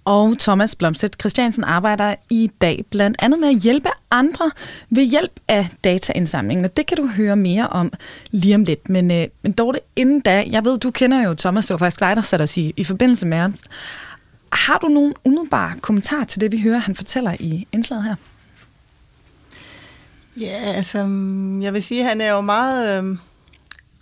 Og 0.04 0.38
Thomas 0.38 0.74
Blomstedt 0.74 1.20
Christiansen 1.20 1.64
arbejder 1.64 2.14
i 2.30 2.50
dag 2.60 2.84
blandt 2.90 3.16
andet 3.22 3.40
med 3.40 3.48
at 3.48 3.54
hjælpe 3.54 3.88
andre 4.10 4.50
ved 4.90 5.04
hjælp 5.04 5.40
af 5.48 5.68
dataindsamlingen. 5.84 6.64
Og 6.64 6.76
det 6.76 6.86
kan 6.86 6.96
du 6.96 7.06
høre 7.06 7.36
mere 7.36 7.68
om 7.68 7.92
lige 8.30 8.54
om 8.54 8.64
lidt. 8.64 8.88
Men, 8.88 9.10
øh, 9.10 9.26
men 9.42 9.52
Dorte, 9.52 9.80
inden 9.96 10.20
da, 10.20 10.44
jeg 10.50 10.64
ved, 10.64 10.78
du 10.78 10.90
kender 10.90 11.22
jo 11.22 11.34
Thomas, 11.34 11.66
det 11.66 11.74
var 11.74 11.78
faktisk 11.78 12.00
dig, 12.00 12.16
der 12.16 12.22
satte 12.22 12.42
os 12.42 12.56
i, 12.56 12.74
i 12.76 12.84
forbindelse 12.84 13.26
med 13.26 13.38
ham. 13.38 13.54
Har 14.52 14.78
du 14.78 14.88
nogen 14.88 15.14
umiddelbare 15.24 15.80
kommentar 15.80 16.24
til 16.24 16.40
det, 16.40 16.52
vi 16.52 16.60
hører, 16.60 16.78
han 16.78 16.94
fortæller 16.94 17.36
i 17.40 17.66
indslaget 17.72 18.04
her? 18.04 18.14
Ja, 20.40 20.72
altså, 20.76 20.98
jeg 21.62 21.72
vil 21.72 21.82
sige, 21.82 22.00
at 22.00 22.08
han 22.08 22.20
er 22.20 22.30
jo 22.30 22.40
meget 22.40 23.04
øh, 23.04 23.16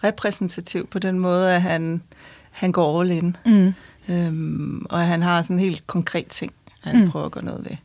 repræsentativ 0.04 0.86
på 0.86 0.98
den 0.98 1.18
måde, 1.18 1.54
at 1.54 1.62
han, 1.62 2.02
han 2.50 2.72
går 2.72 3.00
all 3.00 3.10
in. 3.10 3.36
Mm. 3.46 3.74
Øhm, 4.08 4.86
og 4.90 5.00
han 5.00 5.22
har 5.22 5.42
sådan 5.42 5.56
en 5.56 5.60
helt 5.60 5.86
konkret 5.86 6.26
ting, 6.26 6.52
han 6.80 7.00
mm. 7.00 7.10
prøver 7.10 7.26
at 7.26 7.32
gøre 7.32 7.44
noget 7.44 7.64
ved. 7.70 7.76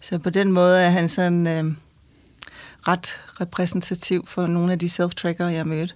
Så 0.00 0.18
på 0.18 0.30
den 0.30 0.52
måde 0.52 0.80
er 0.80 0.90
han 0.90 1.08
sådan 1.08 1.46
øh, 1.46 1.64
ret 2.88 3.20
repræsentativ 3.40 4.26
for 4.26 4.46
nogle 4.46 4.72
af 4.72 4.78
de 4.78 4.86
self-trackere, 4.86 5.44
jeg 5.44 5.58
har 5.58 5.64
mødt. 5.64 5.94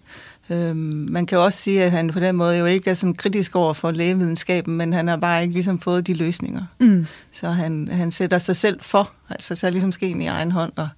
Øhm, 0.51 1.07
man 1.11 1.27
kan 1.27 1.39
også 1.39 1.59
sige, 1.59 1.85
at 1.85 1.91
han 1.91 2.13
på 2.13 2.21
den 2.21 2.37
måde 2.37 2.59
jo 2.59 2.65
ikke 2.65 2.91
er 2.91 2.95
sådan 2.95 3.15
kritisk 3.15 3.57
over 3.57 3.73
for 3.73 3.91
lægevidenskaben, 3.91 4.77
men 4.77 4.93
han 4.93 5.09
har 5.09 5.17
bare 5.17 5.43
ikke 5.43 5.55
ligesom 5.55 5.81
fået 5.81 6.07
de 6.07 6.15
løsninger. 6.15 6.63
Mm. 6.79 7.07
Så 7.33 7.49
han, 7.49 7.89
han 7.93 8.11
sætter 8.11 8.39
sig 8.39 8.57
selv 8.57 8.81
for, 8.83 9.13
altså 9.31 9.55
tager 9.55 9.73
ligesom 9.73 9.93
skeen 9.93 10.21
i 10.21 10.27
egen 10.27 10.53
hånd 10.53 10.73
og 10.77 10.89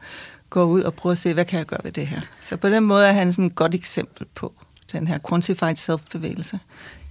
går 0.51 0.65
ud 0.65 0.83
og 0.83 0.95
prøver 0.95 1.13
at 1.13 1.19
se, 1.19 1.35
hvad 1.35 1.45
kan 1.45 1.59
jeg 1.59 1.67
gøre 1.67 1.81
ved 1.85 1.93
det 1.93 2.07
her. 2.07 2.21
Så 2.41 2.57
på 2.57 2.69
den 2.69 2.83
måde 2.83 3.07
er 3.07 3.13
han 3.13 3.33
sådan 3.33 3.45
et 3.45 3.55
godt 3.55 3.75
eksempel 3.75 4.27
på 4.35 4.53
den 4.99 5.07
her 5.07 5.19
quantified 5.29 5.77
self-bevægelse. 5.77 6.59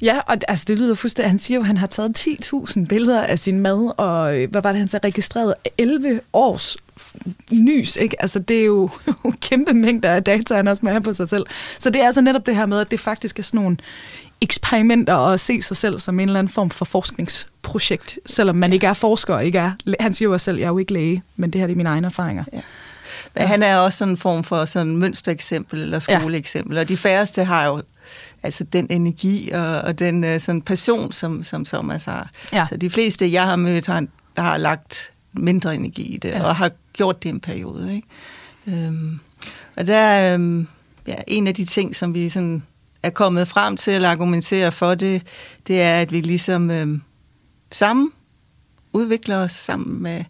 Ja, 0.02 0.20
og 0.28 0.38
altså, 0.48 0.66
det 0.68 0.80
lyder 0.80 0.96
fuldstændig. 0.96 1.30
Han 1.30 1.40
siger 1.40 1.56
jo, 1.56 1.62
at 1.62 1.68
han 1.68 1.78
har 1.78 1.88
taget 1.88 2.20
10.000 2.20 2.86
billeder 2.86 3.22
af 3.22 3.40
sin 3.40 3.60
mad, 3.60 3.94
og 3.98 4.40
øh, 4.40 4.52
hvad 4.52 4.62
var 4.62 4.72
det, 4.72 4.80
han 4.80 4.88
så 4.88 5.00
registreret? 5.04 5.54
11 5.78 6.22
års 6.34 6.78
nys, 7.52 7.96
ikke? 7.96 8.22
Altså, 8.22 8.40
det 8.40 8.60
er 8.62 8.66
jo 8.66 8.90
kæmpe 9.50 9.74
mængder 9.74 10.10
af 10.10 10.24
data, 10.24 10.56
han 10.56 10.68
også 10.68 10.86
med 10.86 11.02
på 11.02 11.14
sig 11.14 11.30
selv. 11.30 11.46
Så 11.80 11.90
det 11.90 12.02
er 12.02 12.06
altså 12.06 12.22
netop 12.22 12.46
det 12.46 12.56
her 12.56 12.66
med, 12.66 12.80
at 12.80 12.92
det 12.92 13.00
faktisk 13.00 13.40
er 13.40 13.44
sådan 13.44 13.62
nogle 13.62 13.78
eksperimenter 14.42 15.14
og 15.14 15.34
at 15.34 15.40
se 15.40 15.62
sig 15.62 15.78
selv 15.78 16.00
som 16.00 16.20
en 16.20 16.30
eller 16.30 16.40
anden 16.40 16.54
form 16.54 16.70
for 16.70 16.86
forskningsprojekt, 16.86 18.20
selvom 18.26 18.56
man 18.56 18.74
ikke 18.74 18.88
er 18.88 18.94
forsker 18.94 19.36
og 19.36 19.46
ikke 19.46 19.58
er... 19.58 19.72
Han 20.00 20.14
siger 20.14 20.28
jo 20.30 20.34
også 20.34 20.44
selv, 20.44 20.58
jeg 20.58 20.66
er 20.66 20.70
jo 20.70 20.78
ikke 20.78 20.94
læge, 20.94 21.24
men 21.36 21.54
det 21.54 21.62
her 21.62 21.68
det 21.68 21.74
er 21.74 21.78
mine 21.78 21.90
egne 21.90 22.08
erfaringer. 22.08 22.44
Ja. 22.54 22.62
Men 23.36 23.48
han 23.48 23.64
er 23.64 23.78
også 23.78 23.98
sådan 23.98 24.12
en 24.12 24.18
form 24.18 24.44
for 24.44 24.66
sådan 24.66 24.98
mønstereksempel 24.98 25.82
eller 25.82 26.00
skoleeksempel, 26.00 26.76
ja. 26.76 26.82
og 26.82 26.90
de 26.90 26.98
færreste 26.98 27.44
har 27.44 27.66
jo 27.66 27.82
altså 28.44 28.64
den 28.64 28.88
energi 28.90 29.52
og, 29.54 29.82
og 29.82 30.00
den 30.00 30.24
uh, 30.24 30.40
sådan 30.40 30.62
passion, 30.62 31.12
som, 31.12 31.44
som 31.44 31.66
Thomas 31.66 32.06
har. 32.06 32.30
Ja. 32.54 32.66
Så 32.70 32.78
de 32.78 32.90
fleste, 32.90 33.32
jeg 33.32 33.44
har 33.44 33.56
mødt, 33.56 33.88
har, 33.88 34.06
har 34.38 34.58
lagt 34.58 35.12
mindre 35.34 35.76
energi 35.76 36.04
i 36.04 36.18
det, 36.18 36.30
ja. 36.30 36.44
og 36.44 36.56
har 36.56 36.72
gjort 36.94 37.24
det 37.24 37.30
en 37.30 37.40
periode. 37.40 37.96
Ikke? 37.96 38.08
Øhm, 38.68 39.20
og 39.78 39.88
der 39.88 39.98
er 39.98 40.34
øhm, 40.34 40.68
ja, 41.08 41.16
en 41.28 41.48
af 41.48 41.56
de 41.56 41.66
ting, 41.66 41.96
som 41.96 42.14
vi 42.14 42.30
sådan 42.30 42.64
er 43.04 43.10
kommet 43.10 43.48
frem 43.48 43.78
til 43.78 43.92
at 43.92 44.04
argumentere 44.04 44.72
for 44.72 44.96
det, 44.96 45.22
det 45.68 45.82
er, 45.82 46.02
at 46.02 46.12
vi 46.12 46.22
ligesom 46.22 46.72
øhm, 46.72 47.02
sammen 47.72 48.12
udvikler 48.94 49.38
os 49.38 49.52
sammen 49.52 50.04
med, 50.04 50.24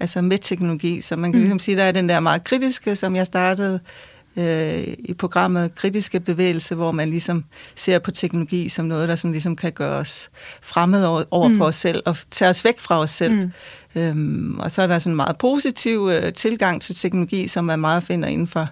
altså 0.00 0.22
med 0.22 0.38
teknologi. 0.38 1.00
Så 1.00 1.16
man 1.16 1.32
kan 1.32 1.38
mm. 1.38 1.42
ligesom 1.42 1.58
sige, 1.58 1.76
der 1.76 1.84
er 1.84 1.92
den 1.92 2.08
der 2.08 2.20
meget 2.20 2.44
kritiske, 2.44 2.96
som 2.96 3.16
jeg 3.16 3.26
startede 3.26 3.80
øh, 4.38 4.94
i 4.98 5.14
programmet 5.18 5.74
kritiske 5.74 6.20
bevægelse, 6.20 6.74
hvor 6.74 6.92
man 6.92 7.10
ligesom 7.10 7.44
ser 7.74 7.98
på 7.98 8.10
teknologi 8.10 8.68
som 8.68 8.84
noget, 8.84 9.08
der 9.08 9.16
sådan 9.16 9.32
ligesom 9.32 9.56
kan 9.56 9.72
gøre 9.72 9.96
os 9.96 10.30
fremmede 10.62 11.08
over, 11.08 11.24
over 11.30 11.48
mm. 11.48 11.58
for 11.58 11.64
os 11.64 11.76
selv 11.76 12.02
og 12.04 12.16
tage 12.30 12.48
os 12.48 12.64
væk 12.64 12.80
fra 12.80 12.98
os 13.00 13.10
selv. 13.10 13.34
Mm. 13.34 13.52
Øhm, 13.96 14.58
og 14.58 14.70
så 14.70 14.82
er 14.82 14.86
der 14.86 14.98
sådan 14.98 15.12
en 15.12 15.16
meget 15.16 15.38
positiv 15.38 16.10
øh, 16.12 16.32
tilgang 16.32 16.82
til 16.82 16.94
teknologi, 16.94 17.48
som 17.48 17.64
man 17.64 17.78
meget 17.78 18.02
finder 18.02 18.28
inden 18.28 18.46
for 18.46 18.68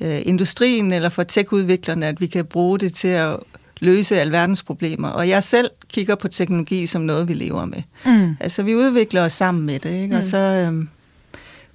øh, 0.00 0.20
industrien 0.24 0.92
eller 0.92 1.08
for 1.08 1.22
tech-udviklerne, 1.22 2.06
at 2.06 2.20
vi 2.20 2.26
kan 2.26 2.44
bruge 2.44 2.78
det 2.78 2.94
til 2.94 3.08
at 3.08 3.36
løse 3.82 4.20
alverdens 4.20 4.62
problemer. 4.62 5.08
Og 5.08 5.28
jeg 5.28 5.44
selv 5.44 5.70
kigger 5.92 6.14
på 6.14 6.28
teknologi 6.28 6.86
som 6.86 7.02
noget, 7.02 7.28
vi 7.28 7.34
lever 7.34 7.64
med. 7.64 7.82
Mm. 8.06 8.36
Altså, 8.40 8.62
vi 8.62 8.74
udvikler 8.74 9.22
os 9.22 9.32
sammen 9.32 9.66
med 9.66 9.78
det, 9.78 9.90
ikke? 9.90 10.06
Mm. 10.06 10.18
og 10.18 10.24
så 10.24 10.38
øh, 10.38 10.84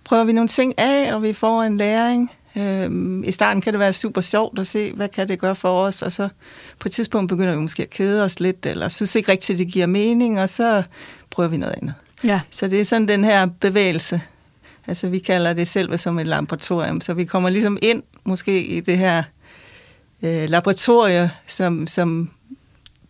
prøver 0.03 0.23
vi 0.23 0.31
nogle 0.31 0.47
ting 0.47 0.79
af, 0.79 1.15
og 1.15 1.23
vi 1.23 1.33
får 1.33 1.63
en 1.63 1.77
læring. 1.77 2.31
Øh, 2.57 2.89
I 3.23 3.31
starten 3.31 3.61
kan 3.61 3.73
det 3.73 3.79
være 3.79 3.93
super 3.93 4.21
sjovt 4.21 4.59
at 4.59 4.67
se, 4.67 4.93
hvad 4.93 5.09
kan 5.09 5.27
det 5.27 5.39
gøre 5.39 5.55
for 5.55 5.81
os, 5.81 6.01
og 6.01 6.11
så 6.11 6.29
på 6.79 6.87
et 6.87 6.91
tidspunkt 6.91 7.29
begynder 7.29 7.55
vi 7.55 7.61
måske 7.61 7.83
at 7.83 7.89
kede 7.89 8.23
os 8.23 8.39
lidt, 8.39 8.65
eller 8.65 8.87
synes 8.87 9.15
ikke 9.15 9.31
rigtigt, 9.31 9.59
det 9.59 9.67
giver 9.67 9.85
mening, 9.85 10.41
og 10.41 10.49
så 10.49 10.83
prøver 11.29 11.49
vi 11.49 11.57
noget 11.57 11.75
andet. 11.81 11.93
Ja. 12.23 12.41
Så 12.51 12.67
det 12.67 12.81
er 12.81 12.85
sådan 12.85 13.07
den 13.07 13.23
her 13.23 13.45
bevægelse. 13.45 14.21
Altså 14.87 15.09
vi 15.09 15.19
kalder 15.19 15.53
det 15.53 15.67
selv 15.67 15.97
som 15.97 16.19
et 16.19 16.27
laboratorium, 16.27 17.01
så 17.01 17.13
vi 17.13 17.25
kommer 17.25 17.49
ligesom 17.49 17.77
ind 17.81 18.03
måske 18.23 18.65
i 18.65 18.79
det 18.79 18.97
her 18.97 19.23
øh, 20.23 20.49
laboratorie, 20.49 21.31
som, 21.47 21.87
som 21.87 22.29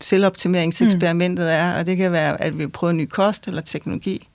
selvoptimeringseksperimentet 0.01 1.53
er, 1.53 1.73
og 1.79 1.85
det 1.85 1.97
kan 1.97 2.11
være, 2.11 2.41
at 2.41 2.57
vi 2.57 2.67
prøver 2.67 2.93
ny 2.93 3.05
kost 3.05 3.47
eller 3.47 3.61
teknologi. 3.61 4.27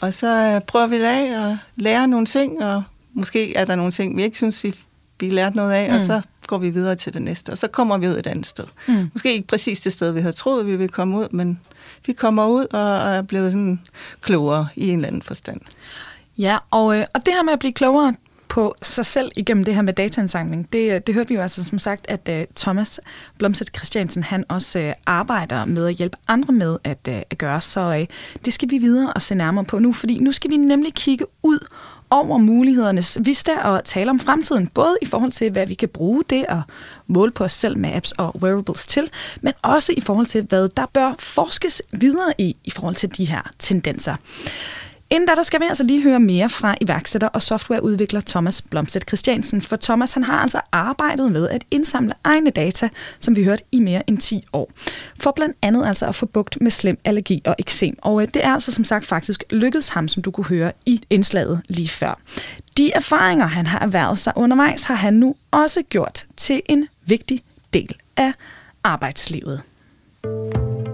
Og 0.00 0.14
så 0.14 0.26
øh, 0.26 0.60
prøver 0.60 0.86
vi 0.86 0.98
det 0.98 1.04
af 1.04 1.48
og 1.48 1.58
lærer 1.76 2.06
nogle 2.06 2.26
ting, 2.26 2.64
og 2.64 2.82
måske 3.12 3.56
er 3.56 3.64
der 3.64 3.76
nogle 3.76 3.92
ting, 3.92 4.16
vi 4.16 4.22
ikke 4.22 4.36
synes, 4.36 4.64
vi, 4.64 4.74
vi 5.20 5.30
lærte 5.30 5.56
noget 5.56 5.72
af, 5.72 5.88
mm. 5.88 5.94
og 5.94 6.00
så 6.00 6.20
går 6.46 6.58
vi 6.58 6.70
videre 6.70 6.94
til 6.94 7.14
det 7.14 7.22
næste, 7.22 7.50
og 7.50 7.58
så 7.58 7.68
kommer 7.68 7.98
vi 7.98 8.08
ud 8.08 8.12
et 8.12 8.26
andet 8.26 8.46
sted. 8.46 8.64
Mm. 8.88 9.10
Måske 9.12 9.32
ikke 9.32 9.48
præcis 9.48 9.80
det 9.80 9.92
sted, 9.92 10.12
vi 10.12 10.20
havde 10.20 10.32
troet, 10.32 10.66
vi 10.66 10.76
ville 10.76 10.88
komme 10.88 11.18
ud, 11.18 11.28
men 11.30 11.60
vi 12.06 12.12
kommer 12.12 12.46
ud 12.46 12.66
og 12.72 13.10
er 13.10 13.22
blevet 13.22 13.52
sådan 13.52 13.80
klogere 14.20 14.68
i 14.76 14.88
en 14.88 14.94
eller 14.94 15.08
anden 15.08 15.22
forstand. 15.22 15.60
Ja, 16.38 16.58
og, 16.70 16.98
øh, 16.98 17.04
og 17.14 17.26
det 17.26 17.34
her 17.34 17.42
med 17.42 17.52
at 17.52 17.58
blive 17.58 17.72
klogere, 17.72 18.14
på 18.48 18.74
sig 18.82 19.06
selv 19.06 19.32
igennem 19.36 19.64
det 19.64 19.74
her 19.74 19.82
med 19.82 19.92
dataindsamling. 19.92 20.72
Det, 20.72 20.92
øh, 20.92 21.00
det 21.06 21.14
hørte 21.14 21.28
vi 21.28 21.34
jo 21.34 21.40
altså 21.40 21.64
som 21.64 21.78
sagt, 21.78 22.06
at 22.08 22.28
uh, 22.28 22.54
Thomas 22.56 23.00
Blomstedt 23.38 23.76
Christiansen, 23.76 24.22
han 24.22 24.44
også 24.48 24.78
uh, 24.78 24.92
arbejder 25.06 25.64
med 25.64 25.86
at 25.86 25.94
hjælpe 25.94 26.16
andre 26.28 26.54
med 26.54 26.76
at, 26.84 26.98
uh, 27.08 27.14
at 27.14 27.38
gøre. 27.38 27.60
Så 27.60 27.98
uh, 28.00 28.16
det 28.44 28.52
skal 28.52 28.70
vi 28.70 28.78
videre 28.78 29.12
og 29.12 29.22
se 29.22 29.34
nærmere 29.34 29.64
på 29.64 29.78
nu, 29.78 29.92
fordi 29.92 30.18
nu 30.18 30.32
skal 30.32 30.50
vi 30.50 30.56
nemlig 30.56 30.94
kigge 30.94 31.24
ud 31.42 31.58
over 32.10 32.38
mulighedernes 32.38 33.18
vista 33.20 33.58
og 33.58 33.84
tale 33.84 34.10
om 34.10 34.18
fremtiden, 34.20 34.68
både 34.68 34.96
i 35.02 35.06
forhold 35.06 35.32
til, 35.32 35.50
hvad 35.50 35.66
vi 35.66 35.74
kan 35.74 35.88
bruge 35.88 36.24
det 36.30 36.44
at 36.48 36.58
måle 37.06 37.32
på 37.32 37.44
os 37.44 37.52
selv 37.52 37.78
med 37.78 37.90
apps 37.94 38.12
og 38.12 38.42
wearables 38.42 38.86
til, 38.86 39.10
men 39.40 39.52
også 39.62 39.94
i 39.96 40.00
forhold 40.00 40.26
til, 40.26 40.42
hvad 40.42 40.68
der 40.68 40.86
bør 40.92 41.14
forskes 41.18 41.82
videre 41.92 42.32
i, 42.38 42.56
i 42.64 42.70
forhold 42.70 42.94
til 42.94 43.16
de 43.16 43.24
her 43.24 43.50
tendenser. 43.58 44.14
Inden 45.10 45.28
da, 45.28 45.34
der 45.34 45.42
skal 45.42 45.60
vi 45.60 45.64
altså 45.68 45.84
lige 45.84 46.02
høre 46.02 46.20
mere 46.20 46.48
fra 46.48 46.74
iværksætter 46.80 47.28
og 47.28 47.42
softwareudvikler 47.42 48.20
Thomas 48.20 48.62
Blomstedt 48.62 49.08
Christiansen, 49.08 49.62
for 49.62 49.76
Thomas 49.76 50.12
han 50.12 50.24
har 50.24 50.38
altså 50.38 50.60
arbejdet 50.72 51.32
med 51.32 51.48
at 51.48 51.64
indsamle 51.70 52.14
egne 52.24 52.50
data, 52.50 52.88
som 53.18 53.36
vi 53.36 53.44
hørte 53.44 53.62
i 53.72 53.80
mere 53.80 54.02
end 54.06 54.18
10 54.18 54.44
år. 54.52 54.70
For 55.20 55.30
blandt 55.30 55.56
andet 55.62 55.86
altså 55.86 56.06
at 56.06 56.14
få 56.14 56.26
bugt 56.26 56.60
med 56.60 56.70
slem 56.70 56.98
allergi 57.04 57.42
og 57.46 57.54
eksem. 57.58 57.98
Og 58.02 58.22
øh, 58.22 58.28
det 58.34 58.44
er 58.44 58.52
altså 58.52 58.72
som 58.72 58.84
sagt 58.84 59.06
faktisk 59.06 59.44
lykkedes 59.50 59.88
ham, 59.88 60.08
som 60.08 60.22
du 60.22 60.30
kunne 60.30 60.46
høre 60.46 60.72
i 60.86 61.00
indslaget 61.10 61.62
lige 61.68 61.88
før. 61.88 62.20
De 62.76 62.92
erfaringer, 62.92 63.46
han 63.46 63.66
har 63.66 63.78
erhvervet 63.78 64.18
sig 64.18 64.32
undervejs, 64.36 64.84
har 64.84 64.94
han 64.94 65.14
nu 65.14 65.34
også 65.50 65.82
gjort 65.82 66.26
til 66.36 66.62
en 66.68 66.88
vigtig 67.06 67.42
del 67.72 67.94
af 68.16 68.32
arbejdslivet. 68.84 69.62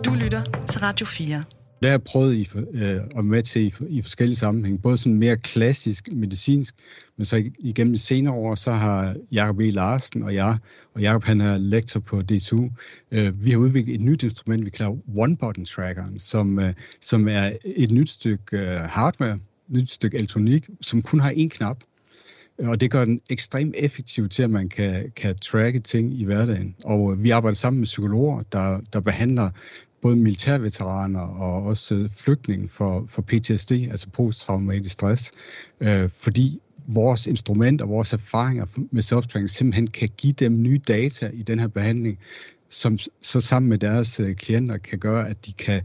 Du 0.05 0.15
lytter 0.15 0.43
til 0.69 0.81
Radio 0.81 1.07
4. 1.07 1.45
Det 1.81 1.89
har 1.89 1.91
jeg 1.91 2.03
prøvet 2.03 2.35
i, 2.35 2.49
øh, 2.73 3.01
at 3.17 3.25
med 3.25 3.43
til 3.43 3.63
i, 3.63 3.75
i 3.89 4.03
forskellige 4.03 4.37
sammenhænge, 4.37 4.79
Både 4.79 4.99
sådan 4.99 5.19
mere 5.19 5.37
klassisk 5.37 6.09
medicinsk, 6.13 6.75
men 7.17 7.25
så 7.25 7.51
igennem 7.59 7.95
senere 7.95 8.35
år, 8.35 8.55
så 8.55 8.71
har 8.71 9.17
Jacob 9.33 9.61
E. 9.61 9.71
Larsen 9.71 10.23
og 10.23 10.35
jeg, 10.35 10.59
og 10.95 11.01
Jacob 11.01 11.25
han 11.25 11.41
er 11.41 11.59
lektor 11.59 12.01
på 12.01 12.23
DTU, 12.23 12.71
øh, 13.11 13.45
vi 13.45 13.51
har 13.51 13.59
udviklet 13.59 13.95
et 13.95 14.01
nyt 14.01 14.23
instrument, 14.23 14.65
vi 14.65 14.71
kalder 14.71 14.93
One-Button 14.93 15.65
Trackeren, 15.65 16.19
som, 16.19 16.59
øh, 16.59 16.75
som 17.01 17.29
er 17.29 17.53
et 17.65 17.91
nyt 17.91 18.09
stykke 18.09 18.59
øh, 18.59 18.81
hardware, 18.81 19.35
et 19.35 19.41
nyt 19.69 19.91
stykke 19.91 20.17
elektronik, 20.17 20.69
som 20.81 21.03
kun 21.03 21.21
har 21.21 21.31
én 21.31 21.49
knap. 21.49 21.85
Og 22.59 22.81
det 22.81 22.91
gør 22.91 23.05
den 23.05 23.21
ekstremt 23.31 23.75
effektiv 23.79 24.29
til, 24.29 24.43
at 24.43 24.51
man 24.51 24.69
kan, 24.69 25.13
kan 25.17 25.37
tracke 25.37 25.81
ting 25.81 26.21
i 26.21 26.25
hverdagen. 26.25 26.75
Og 26.85 27.13
øh, 27.13 27.23
vi 27.23 27.31
arbejder 27.31 27.57
sammen 27.57 27.81
med 27.81 27.87
psykologer, 27.87 28.43
der, 28.53 28.81
der 28.93 29.01
behandler 29.01 29.51
både 30.05 30.17
militærveteraner 30.17 31.21
og 31.21 31.63
også 31.63 32.09
flygtninge 32.11 32.69
for, 32.69 33.05
for 33.09 33.23
PTSD, 33.23 33.73
altså 33.73 34.09
posttraumatisk 34.11 34.93
stress, 34.93 35.33
øh, 35.81 36.11
fordi 36.11 36.61
vores 36.87 37.27
instrument 37.27 37.81
og 37.81 37.89
vores 37.89 38.13
erfaringer 38.13 38.67
med 38.91 39.03
self 39.03 39.25
simpelthen 39.47 39.87
kan 39.87 40.09
give 40.17 40.33
dem 40.33 40.63
nye 40.63 40.81
data 40.89 41.31
i 41.33 41.43
den 41.43 41.59
her 41.59 41.69
behandling, 41.69 42.19
som 42.69 42.99
så 43.23 43.41
sammen 43.41 43.69
med 43.69 43.79
deres 43.79 44.21
øh, 44.21 44.35
klienter 44.35 44.77
kan 44.77 44.99
gøre, 44.99 45.29
at 45.29 45.47
de 45.47 45.53
kan 45.53 45.83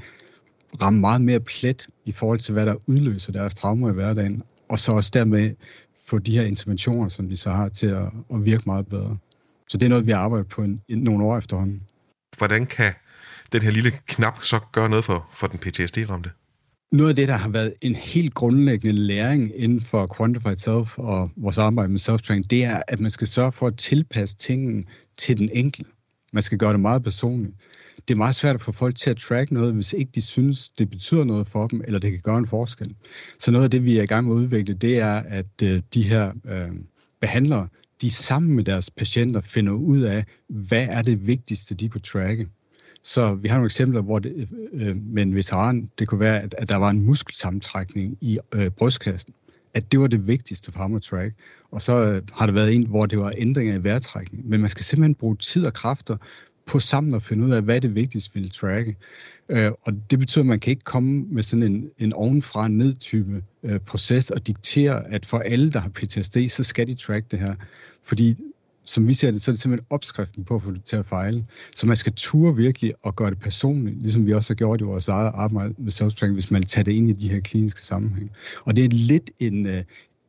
ramme 0.81 0.99
meget 0.99 1.21
mere 1.21 1.39
plet 1.39 1.87
i 2.05 2.11
forhold 2.11 2.39
til, 2.39 2.53
hvad 2.53 2.65
der 2.65 2.75
udløser 2.85 3.31
deres 3.31 3.55
traumer 3.55 3.89
i 3.89 3.93
hverdagen, 3.93 4.41
og 4.69 4.79
så 4.79 4.91
også 4.91 5.11
dermed 5.13 5.55
få 6.09 6.19
de 6.19 6.37
her 6.37 6.45
interventioner, 6.45 7.09
som 7.09 7.29
de 7.29 7.37
så 7.37 7.49
har, 7.49 7.69
til 7.69 7.87
at, 7.87 8.05
at 8.33 8.45
virke 8.45 8.63
meget 8.65 8.87
bedre. 8.87 9.17
Så 9.67 9.77
det 9.77 9.85
er 9.85 9.89
noget, 9.89 10.05
vi 10.05 10.11
har 10.11 10.19
arbejdet 10.19 10.47
på 10.47 10.61
en, 10.61 10.81
nogle 10.87 11.25
år 11.25 11.37
efterhånden. 11.37 11.81
Hvordan 12.37 12.65
kan 12.65 12.93
den 13.51 13.61
her 13.61 13.71
lille 13.71 13.91
knap 14.07 14.43
så 14.43 14.59
gør 14.71 14.87
noget 14.87 15.05
for, 15.05 15.29
for 15.33 15.47
den 15.47 15.59
PTSD-ramte? 15.59 16.29
Noget 16.91 17.09
af 17.09 17.15
det, 17.15 17.27
der 17.27 17.35
har 17.35 17.49
været 17.49 17.73
en 17.81 17.95
helt 17.95 18.33
grundlæggende 18.33 19.01
læring 19.01 19.51
inden 19.55 19.81
for 19.81 20.15
Quantified 20.17 20.55
Self 20.55 20.97
og 20.97 21.31
vores 21.35 21.57
arbejde 21.57 21.91
med 21.91 21.99
self 21.99 22.21
det 22.49 22.63
er, 22.63 22.81
at 22.87 22.99
man 22.99 23.11
skal 23.11 23.27
sørge 23.27 23.51
for 23.51 23.67
at 23.67 23.77
tilpasse 23.77 24.35
tingene 24.35 24.83
til 25.17 25.37
den 25.37 25.49
enkelte. 25.53 25.91
Man 26.33 26.43
skal 26.43 26.57
gøre 26.57 26.71
det 26.71 26.79
meget 26.79 27.03
personligt. 27.03 27.53
Det 28.07 28.13
er 28.13 28.17
meget 28.17 28.35
svært 28.35 28.55
at 28.55 28.61
få 28.61 28.71
folk 28.71 28.95
til 28.95 29.09
at 29.09 29.17
track 29.17 29.51
noget, 29.51 29.73
hvis 29.73 29.93
ikke 29.93 30.11
de 30.15 30.21
synes, 30.21 30.69
det 30.69 30.89
betyder 30.89 31.23
noget 31.23 31.47
for 31.47 31.67
dem, 31.67 31.81
eller 31.87 31.99
det 31.99 32.11
kan 32.11 32.19
gøre 32.23 32.37
en 32.37 32.47
forskel. 32.47 32.95
Så 33.39 33.51
noget 33.51 33.63
af 33.63 33.71
det, 33.71 33.85
vi 33.85 33.97
er 33.97 34.03
i 34.03 34.05
gang 34.05 34.27
med 34.27 34.35
at 34.35 34.39
udvikle, 34.39 34.73
det 34.73 34.99
er, 34.99 35.13
at 35.13 35.63
øh, 35.63 35.81
de 35.93 36.03
her 36.03 36.31
øh, 36.45 36.69
behandlere, 37.21 37.67
de 38.01 38.09
sammen 38.09 38.55
med 38.55 38.63
deres 38.63 38.91
patienter 38.91 39.41
finder 39.41 39.73
ud 39.73 40.01
af, 40.01 40.25
hvad 40.49 40.87
er 40.89 41.01
det 41.01 41.27
vigtigste, 41.27 41.75
de 41.75 41.89
kunne 41.89 42.01
tracke. 42.01 42.47
Så 43.13 43.33
vi 43.33 43.47
har 43.47 43.55
nogle 43.55 43.65
eksempler, 43.65 44.01
hvor 44.01 44.19
det, 44.19 44.47
øh, 44.73 44.87
øh, 44.87 44.95
med 45.05 45.23
en 45.23 45.35
veteran, 45.35 45.89
det 45.99 46.07
kunne 46.07 46.19
være, 46.19 46.41
at, 46.41 46.55
at 46.57 46.69
der 46.69 46.75
var 46.75 46.89
en 46.89 47.05
muskelsamtrækning 47.05 48.17
i 48.21 48.37
øh, 48.53 48.69
brystkassen. 48.69 49.33
At 49.73 49.91
det 49.91 49.99
var 49.99 50.07
det 50.07 50.27
vigtigste 50.27 50.71
for 50.71 50.79
ham 50.79 50.95
at 50.95 51.01
track. 51.01 51.35
Og 51.71 51.81
så 51.81 51.93
øh, 51.93 52.21
har 52.31 52.45
der 52.45 52.53
været 52.53 52.75
en, 52.75 52.87
hvor 52.87 53.05
det 53.05 53.19
var 53.19 53.33
ændringer 53.37 53.75
i 53.75 53.83
vejrtrækning. 53.83 54.49
Men 54.49 54.61
man 54.61 54.69
skal 54.69 54.83
simpelthen 54.83 55.15
bruge 55.15 55.35
tid 55.35 55.65
og 55.65 55.73
kræfter 55.73 56.17
på 56.65 56.79
sammen 56.79 57.13
at 57.13 57.23
finde 57.23 57.45
ud 57.45 57.51
af, 57.51 57.61
hvad 57.61 57.81
det 57.81 57.95
vigtigste, 57.95 58.33
ville 58.33 58.45
vil 58.45 58.53
tracke. 58.53 58.95
Øh, 59.49 59.71
og 59.81 59.93
det 60.09 60.19
betyder, 60.19 60.41
at 60.41 60.47
man 60.47 60.59
kan 60.59 60.71
ikke 60.71 60.83
komme 60.83 61.25
med 61.31 61.43
sådan 61.43 61.63
en, 61.63 61.89
en 61.97 62.13
ovenfra 62.13 62.67
ned 62.67 62.93
type 62.93 63.43
øh, 63.63 63.79
proces 63.79 64.29
og 64.29 64.47
diktere, 64.47 65.07
at 65.07 65.25
for 65.25 65.39
alle, 65.39 65.71
der 65.71 65.79
har 65.79 65.89
PTSD, 65.89 66.37
så 66.47 66.63
skal 66.63 66.87
de 66.87 66.93
track 66.93 67.31
det 67.31 67.39
her. 67.39 67.55
Fordi 68.03 68.37
som 68.89 69.07
vi 69.07 69.13
ser 69.13 69.31
det, 69.31 69.41
så 69.41 69.51
er 69.51 69.53
det 69.53 69.61
simpelthen 69.61 69.87
opskriften 69.89 70.43
på 70.43 70.55
at 70.55 70.61
få 70.61 70.71
det 70.71 70.83
til 70.83 70.95
at 70.95 71.05
fejle. 71.05 71.45
Så 71.75 71.87
man 71.87 71.97
skal 71.97 72.13
ture 72.13 72.55
virkelig 72.55 72.93
og 73.03 73.15
gøre 73.15 73.29
det 73.29 73.39
personligt, 73.39 74.01
ligesom 74.01 74.25
vi 74.25 74.33
også 74.33 74.53
har 74.53 74.55
gjort 74.55 74.81
i 74.81 74.83
vores 74.83 75.07
eget 75.07 75.31
arbejde 75.35 75.73
med 75.77 75.91
self 75.91 76.21
hvis 76.21 76.51
man 76.51 76.63
tager 76.63 76.83
det 76.83 76.91
ind 76.91 77.09
i 77.09 77.13
de 77.13 77.29
her 77.29 77.39
kliniske 77.39 77.81
sammenhæng. 77.81 78.31
Og 78.65 78.75
det 78.75 78.85
er 78.85 78.89
lidt 78.89 79.29
en, 79.39 79.65
øh, 79.65 79.83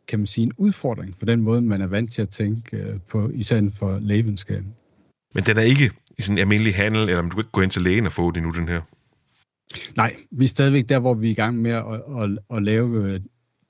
kan 0.08 0.18
man 0.18 0.26
sige, 0.26 0.42
en 0.42 0.52
udfordring 0.56 1.14
for 1.18 1.26
den 1.26 1.40
måde, 1.40 1.60
man 1.60 1.80
er 1.80 1.86
vant 1.86 2.12
til 2.12 2.22
at 2.22 2.28
tænke 2.28 2.76
øh, 2.76 2.94
på, 3.08 3.30
især 3.34 3.62
for 3.74 3.98
lægevidenskaben. 3.98 4.74
Men 5.34 5.44
den 5.44 5.56
er 5.56 5.62
ikke 5.62 5.90
i 6.18 6.22
sådan 6.22 6.38
en 6.38 6.40
almindelig 6.40 6.74
handel, 6.74 7.00
eller 7.00 7.22
du 7.22 7.28
kan 7.28 7.38
ikke 7.38 7.50
gå 7.52 7.60
ind 7.60 7.70
til 7.70 7.82
lægen 7.82 8.06
og 8.06 8.12
få 8.12 8.30
det 8.30 8.42
nu, 8.42 8.50
den 8.50 8.68
her? 8.68 8.80
Nej, 9.96 10.16
vi 10.30 10.44
er 10.44 10.48
stadigvæk 10.48 10.88
der, 10.88 10.98
hvor 10.98 11.14
vi 11.14 11.26
er 11.26 11.30
i 11.30 11.34
gang 11.34 11.56
med 11.56 11.70
at, 11.70 11.84
at, 12.22 12.56
at, 12.56 12.62
lave 12.62 13.04
øh, 13.04 13.20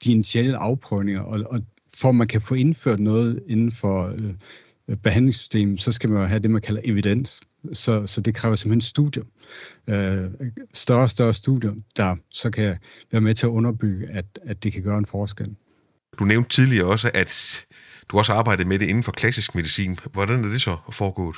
de 0.05 0.13
initielle 0.13 0.57
afprøvninger, 0.57 1.23
og, 1.23 1.41
og 1.51 1.61
for 1.97 2.09
at 2.09 2.15
man 2.15 2.29
kan 2.29 2.41
få 2.41 2.55
indført 2.55 3.01
noget 3.01 3.43
inden 3.47 3.73
for 3.73 4.07
øh, 4.07 4.35
behandlingssystem, 4.97 5.77
så 5.77 5.93
skal 5.93 6.11
man 6.11 6.23
jo 6.23 6.27
have 6.27 6.41
det, 6.41 6.51
man 6.51 6.63
kalder 6.63 6.81
evidens. 6.85 7.41
Så, 7.73 8.07
så 8.07 8.21
det 8.21 8.35
kræver 8.35 8.57
simpelthen 8.57 8.81
studier. 8.81 9.25
Øh, 9.87 10.31
større 10.75 11.03
og 11.03 11.11
større 11.11 11.35
studier, 11.35 11.73
der 11.97 12.17
så 12.31 12.51
kan 12.51 12.77
være 13.13 13.21
med 13.21 13.35
til 13.35 13.47
at 13.47 13.51
underbygge, 13.51 14.09
at, 14.11 14.25
at 14.43 14.63
det 14.63 14.73
kan 14.73 14.83
gøre 14.83 14.99
en 14.99 15.07
forskel. 15.07 15.57
Du 16.19 16.25
nævnte 16.25 16.51
tidligere 16.51 16.87
også, 16.87 17.11
at 17.15 17.65
du 18.09 18.19
også 18.19 18.33
arbejdede 18.33 18.69
med 18.69 18.79
det 18.79 18.89
inden 18.89 19.05
for 19.05 19.13
klassisk 19.13 19.55
medicin. 19.55 19.99
Hvordan 20.13 20.45
er 20.45 20.49
det 20.49 20.63
så 20.63 20.77
foregået? 20.93 21.37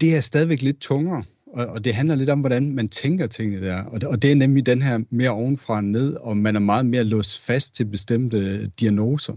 Det 0.00 0.16
er 0.16 0.20
stadigvæk 0.20 0.62
lidt 0.62 0.78
tungere 0.78 1.24
og, 1.56 1.66
og 1.66 1.84
det 1.84 1.94
handler 1.94 2.14
lidt 2.14 2.30
om, 2.30 2.40
hvordan 2.40 2.72
man 2.72 2.88
tænker 2.88 3.26
tingene 3.26 3.66
der. 3.66 3.82
Og 3.82 4.00
det, 4.00 4.08
og 4.08 4.22
det 4.22 4.32
er 4.32 4.34
nemlig 4.34 4.66
den 4.66 4.82
her 4.82 4.98
mere 5.10 5.30
ovenfra 5.30 5.76
og 5.76 5.84
ned, 5.84 6.14
og 6.14 6.36
man 6.36 6.56
er 6.56 6.60
meget 6.60 6.86
mere 6.86 7.04
låst 7.04 7.40
fast 7.40 7.76
til 7.76 7.84
bestemte 7.84 8.38
øh, 8.38 8.66
diagnoser. 8.80 9.32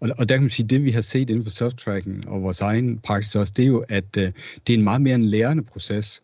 Og, 0.00 0.10
og 0.18 0.28
der 0.28 0.34
kan 0.34 0.42
man 0.42 0.50
sige, 0.50 0.68
det 0.68 0.84
vi 0.84 0.90
har 0.90 1.00
set 1.00 1.30
inden 1.30 1.44
for 1.44 1.50
self-tracking 1.50 2.28
og 2.28 2.42
vores 2.42 2.60
egen 2.60 2.98
praksis 2.98 3.36
også, 3.36 3.52
det 3.56 3.62
er 3.62 3.66
jo, 3.66 3.84
at 3.88 4.16
øh, 4.16 4.32
det 4.66 4.72
er 4.72 4.78
en 4.78 4.84
meget 4.84 5.02
mere 5.02 5.14
en 5.14 5.24
lærende 5.24 5.62
proces. 5.62 6.22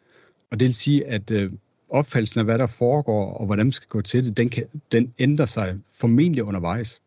Og 0.50 0.60
det 0.60 0.66
vil 0.66 0.74
sige, 0.74 1.06
at 1.06 1.30
øh, 1.30 1.52
opfattelsen 1.88 2.40
af, 2.40 2.44
hvad 2.44 2.58
der 2.58 2.66
foregår, 2.66 3.34
og 3.34 3.46
hvordan 3.46 3.66
man 3.66 3.72
skal 3.72 3.88
gå 3.88 4.00
til 4.00 4.24
det, 4.24 4.36
den, 4.36 4.48
kan, 4.48 4.64
den 4.92 5.12
ændrer 5.18 5.46
sig 5.46 5.78
formentlig 6.00 6.42
undervejs. 6.44 7.00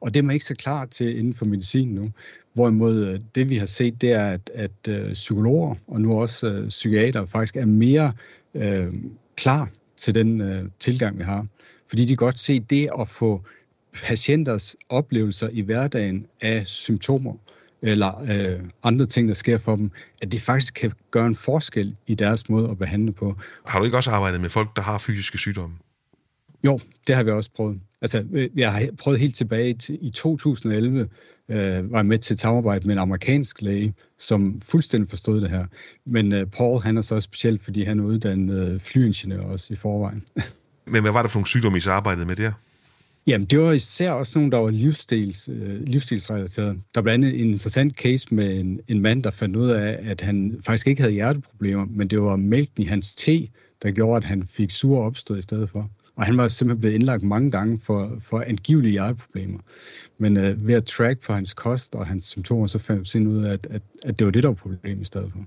Og 0.00 0.14
det 0.14 0.20
er 0.20 0.24
man 0.24 0.34
ikke 0.34 0.44
så 0.44 0.54
klar 0.54 0.84
til 0.84 1.18
inden 1.18 1.34
for 1.34 1.44
medicin 1.44 1.88
nu. 1.88 2.10
Hvorimod 2.54 3.06
øh, 3.06 3.20
det, 3.34 3.48
vi 3.48 3.56
har 3.56 3.66
set, 3.66 4.00
det 4.00 4.12
er, 4.12 4.26
at, 4.26 4.50
at 4.54 4.88
øh, 4.88 5.12
psykologer 5.12 5.74
og 5.86 6.00
nu 6.00 6.20
også 6.20 6.46
øh, 6.46 6.68
psykiater 6.68 7.26
faktisk 7.26 7.56
er 7.56 7.64
mere 7.64 8.12
øh, 8.54 8.94
klar 9.36 9.68
til 9.96 10.14
den 10.14 10.40
øh, 10.40 10.64
tilgang, 10.80 11.18
vi 11.18 11.24
har. 11.24 11.46
Fordi 11.88 12.04
de 12.04 12.16
godt 12.16 12.38
se 12.38 12.60
det 12.60 12.88
at 13.00 13.08
få 13.08 13.42
patienters 13.92 14.76
oplevelser 14.88 15.48
i 15.52 15.60
hverdagen 15.60 16.26
af 16.40 16.66
symptomer 16.66 17.34
eller 17.82 18.20
øh, 18.20 18.60
andre 18.82 19.06
ting, 19.06 19.28
der 19.28 19.34
sker 19.34 19.58
for 19.58 19.76
dem, 19.76 19.90
at 20.22 20.32
det 20.32 20.40
faktisk 20.40 20.74
kan 20.74 20.92
gøre 21.10 21.26
en 21.26 21.36
forskel 21.36 21.96
i 22.06 22.14
deres 22.14 22.48
måde 22.48 22.70
at 22.70 22.78
behandle 22.78 23.12
på. 23.12 23.36
Har 23.66 23.78
du 23.78 23.84
ikke 23.84 23.96
også 23.96 24.10
arbejdet 24.10 24.40
med 24.40 24.50
folk, 24.50 24.76
der 24.76 24.82
har 24.82 24.98
fysiske 24.98 25.38
sygdomme? 25.38 25.76
Jo, 26.64 26.80
det 27.06 27.14
har 27.14 27.22
vi 27.22 27.30
også 27.30 27.50
prøvet. 27.56 27.80
Altså, 28.02 28.24
øh, 28.32 28.50
jeg 28.56 28.72
har 28.72 28.88
prøvet 28.98 29.20
helt 29.20 29.34
tilbage 29.34 29.74
til 29.74 29.98
i 30.00 30.10
2011, 30.10 31.08
øh, 31.52 31.92
var 31.92 32.02
med 32.02 32.18
til 32.18 32.34
et 32.34 32.40
samarbejde 32.40 32.86
med 32.86 32.94
en 32.94 33.00
amerikansk 33.00 33.62
læge, 33.62 33.94
som 34.18 34.60
fuldstændig 34.60 35.10
forstod 35.10 35.40
det 35.40 35.50
her. 35.50 35.66
Men 36.04 36.32
øh, 36.32 36.46
Paul, 36.46 36.82
han 36.82 36.96
er 36.96 37.02
så 37.02 37.20
specielt, 37.20 37.64
fordi 37.64 37.82
han 37.82 38.00
er 38.00 38.04
uddannet 38.04 38.68
øh, 38.68 38.80
flyingeniør 38.80 39.42
også 39.42 39.72
i 39.72 39.76
forvejen. 39.76 40.22
Men 40.92 41.02
hvad 41.02 41.12
var 41.12 41.22
det 41.22 41.30
for 41.30 41.38
nogle 41.38 41.48
sygdomme, 41.48 41.78
I 41.78 41.80
så 41.80 41.90
arbejdede 41.90 42.26
med 42.26 42.36
der? 42.36 42.52
Jamen, 43.26 43.46
det 43.46 43.58
var 43.58 43.72
især 43.72 44.10
også 44.10 44.38
nogle, 44.38 44.52
der 44.52 44.58
var 44.58 44.70
livsstils, 44.70 45.48
øh, 45.52 45.82
livsstilsrelateret. 45.82 46.76
Der 46.94 47.00
var 47.00 47.02
blandt 47.02 47.24
andet 47.24 47.40
en 47.40 47.46
interessant 47.46 47.94
case 47.94 48.34
med 48.34 48.60
en, 48.60 48.80
en 48.88 49.00
mand, 49.00 49.22
der 49.22 49.30
fandt 49.30 49.56
ud 49.56 49.68
af, 49.68 49.98
at 50.02 50.20
han 50.20 50.60
faktisk 50.66 50.86
ikke 50.86 51.02
havde 51.02 51.14
hjerteproblemer, 51.14 51.86
men 51.90 52.08
det 52.08 52.22
var 52.22 52.36
mælken 52.36 52.82
i 52.82 52.86
hans 52.86 53.14
te, 53.14 53.48
der 53.82 53.90
gjorde, 53.90 54.16
at 54.16 54.24
han 54.24 54.48
fik 54.48 54.70
sur 54.70 55.04
opstød 55.04 55.38
i 55.38 55.42
stedet 55.42 55.70
for. 55.70 55.90
Og 56.16 56.26
han 56.26 56.36
var 56.36 56.48
simpelthen 56.48 56.80
blevet 56.80 56.94
indlagt 56.94 57.22
mange 57.22 57.50
gange 57.50 57.78
for, 57.82 58.18
for 58.20 58.44
angivelige 58.46 58.92
hjerteproblemer. 58.92 59.58
Men 60.18 60.36
øh, 60.36 60.66
ved 60.66 60.74
at 60.74 60.86
track 60.86 61.20
på 61.20 61.32
hans 61.32 61.54
kost 61.54 61.94
og 61.94 62.06
hans 62.06 62.24
symptomer, 62.24 62.66
så 62.66 62.78
fandt 62.78 63.14
vi 63.14 63.26
ud 63.26 63.44
af, 63.44 63.52
at, 63.52 63.66
at, 63.70 63.82
at 64.04 64.18
det 64.18 64.24
var 64.24 64.30
det, 64.30 64.42
der 64.42 64.48
var 64.48 64.54
problemet 64.54 65.02
i 65.02 65.04
stedet 65.04 65.32
for. 65.32 65.38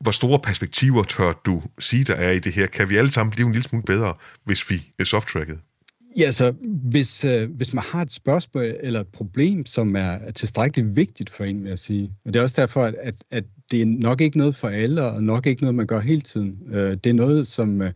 Hvor 0.00 0.12
store 0.12 0.38
perspektiver 0.38 1.02
tør 1.02 1.32
du 1.46 1.62
sige, 1.78 2.04
der 2.04 2.14
er 2.14 2.30
i 2.30 2.38
det 2.38 2.52
her? 2.52 2.66
Kan 2.66 2.90
vi 2.90 2.96
alle 2.96 3.10
sammen 3.10 3.30
blive 3.30 3.46
en 3.46 3.52
lille 3.52 3.68
smule 3.68 3.84
bedre, 3.84 4.14
hvis 4.44 4.70
vi 4.70 4.82
er 4.98 5.04
soft-tracket? 5.04 5.58
Ja, 6.16 6.30
så 6.30 6.54
hvis, 6.90 7.24
øh, 7.24 7.50
hvis 7.50 7.74
man 7.74 7.84
har 7.88 8.02
et 8.02 8.12
spørgsmål 8.12 8.74
eller 8.80 9.00
et 9.00 9.06
problem, 9.06 9.66
som 9.66 9.96
er 9.96 10.30
tilstrækkeligt 10.30 10.96
vigtigt 10.96 11.30
for 11.30 11.44
en, 11.44 11.62
vil 11.62 11.68
jeg 11.68 11.78
sige. 11.78 12.12
Og 12.24 12.34
det 12.34 12.38
er 12.38 12.42
også 12.42 12.60
derfor, 12.60 12.84
at, 12.84 12.94
at, 13.02 13.14
at 13.30 13.44
det 13.70 13.82
er 13.82 13.86
nok 13.86 14.20
ikke 14.20 14.38
noget 14.38 14.56
for 14.56 14.68
alle, 14.68 15.02
og 15.02 15.22
nok 15.22 15.46
ikke 15.46 15.62
noget, 15.62 15.74
man 15.74 15.86
gør 15.86 16.00
hele 16.00 16.20
tiden. 16.20 16.58
Øh, 16.72 16.96
det 17.04 17.10
er 17.10 17.14
noget, 17.14 17.46
som 17.46 17.82
øh, 17.82 17.92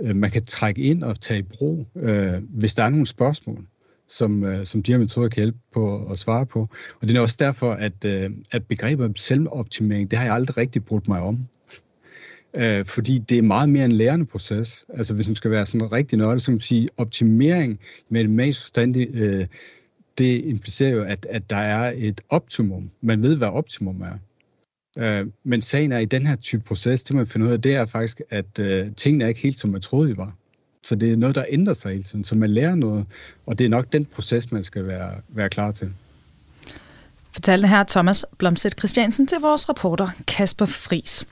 Øh, 0.00 0.16
man 0.16 0.30
kan 0.30 0.44
trække 0.44 0.82
ind 0.82 1.02
og 1.02 1.20
tage 1.20 1.38
i 1.38 1.42
brug, 1.42 1.86
øh, 1.96 2.34
hvis 2.50 2.74
der 2.74 2.82
er 2.82 2.88
nogle 2.88 3.06
spørgsmål, 3.06 3.66
som, 4.08 4.44
øh, 4.44 4.66
som 4.66 4.82
de 4.82 4.92
her 4.92 4.98
metoder 4.98 5.28
kan 5.28 5.42
hjælpe 5.42 5.58
på 5.72 6.06
at 6.10 6.18
svare 6.18 6.46
på. 6.46 6.68
Og 7.00 7.08
det 7.08 7.16
er 7.16 7.20
også 7.20 7.36
derfor, 7.40 7.72
at, 7.72 8.04
øh, 8.04 8.30
at 8.52 8.66
begrebet 8.66 9.20
selvoptimering, 9.20 10.10
det 10.10 10.18
har 10.18 10.26
jeg 10.26 10.34
aldrig 10.34 10.56
rigtig 10.56 10.84
brugt 10.84 11.08
mig 11.08 11.20
om 11.20 11.48
øh, 12.56 12.84
fordi 12.84 13.18
det 13.18 13.38
er 13.38 13.42
meget 13.42 13.68
mere 13.68 13.84
en 13.84 13.92
lærende 13.92 14.26
proces. 14.26 14.84
Altså 14.88 15.14
hvis 15.14 15.28
man 15.28 15.34
skal 15.34 15.50
være 15.50 15.66
sådan 15.66 15.92
rigtig 15.92 16.18
nørdet, 16.18 16.42
så 16.42 16.46
kan 16.46 16.54
man 16.54 16.60
sige, 16.60 16.88
optimering 16.96 17.78
med 18.08 18.20
en 18.20 18.36
mest 18.36 18.60
forstandige, 18.60 19.08
øh, 19.14 19.46
det 20.18 20.44
implicerer 20.44 20.90
jo, 20.90 21.02
at, 21.02 21.26
at 21.30 21.50
der 21.50 21.56
er 21.56 21.92
et 21.96 22.20
optimum. 22.28 22.90
Man 23.00 23.22
ved, 23.22 23.36
hvad 23.36 23.48
optimum 23.48 24.00
er. 24.00 24.18
Øh, 24.98 25.26
men 25.44 25.62
sagen 25.62 25.92
er, 25.92 25.98
i 25.98 26.04
den 26.04 26.26
her 26.26 26.36
type 26.36 26.62
proces, 26.62 27.02
det 27.02 27.16
man 27.16 27.26
finder 27.26 27.46
ud 27.46 27.52
af, 27.52 27.62
det 27.62 27.74
er 27.74 27.86
faktisk, 27.86 28.20
at 28.30 28.58
øh, 28.58 28.86
tingene 28.96 29.24
er 29.24 29.28
ikke 29.28 29.40
helt, 29.40 29.58
som 29.58 29.70
man 29.70 29.80
troede, 29.80 30.10
de 30.10 30.16
var. 30.16 30.32
Så 30.82 30.94
det 30.94 31.12
er 31.12 31.16
noget, 31.16 31.34
der 31.34 31.44
ændrer 31.48 31.74
sig 31.74 31.92
hele 31.92 32.02
tiden, 32.02 32.24
så 32.24 32.34
man 32.34 32.50
lærer 32.50 32.74
noget, 32.74 33.06
og 33.46 33.58
det 33.58 33.64
er 33.64 33.68
nok 33.68 33.92
den 33.92 34.04
proces, 34.04 34.52
man 34.52 34.64
skal 34.64 34.86
være, 34.86 35.14
være 35.28 35.48
klar 35.48 35.72
til. 35.72 35.92
Fortalte 37.32 37.68
her 37.68 37.84
Thomas 37.84 38.24
Blomstedt 38.38 38.78
Christiansen 38.78 39.26
til 39.26 39.38
vores 39.40 39.68
reporter 39.68 40.08
Kasper 40.26 40.66
Fris. 40.66 41.26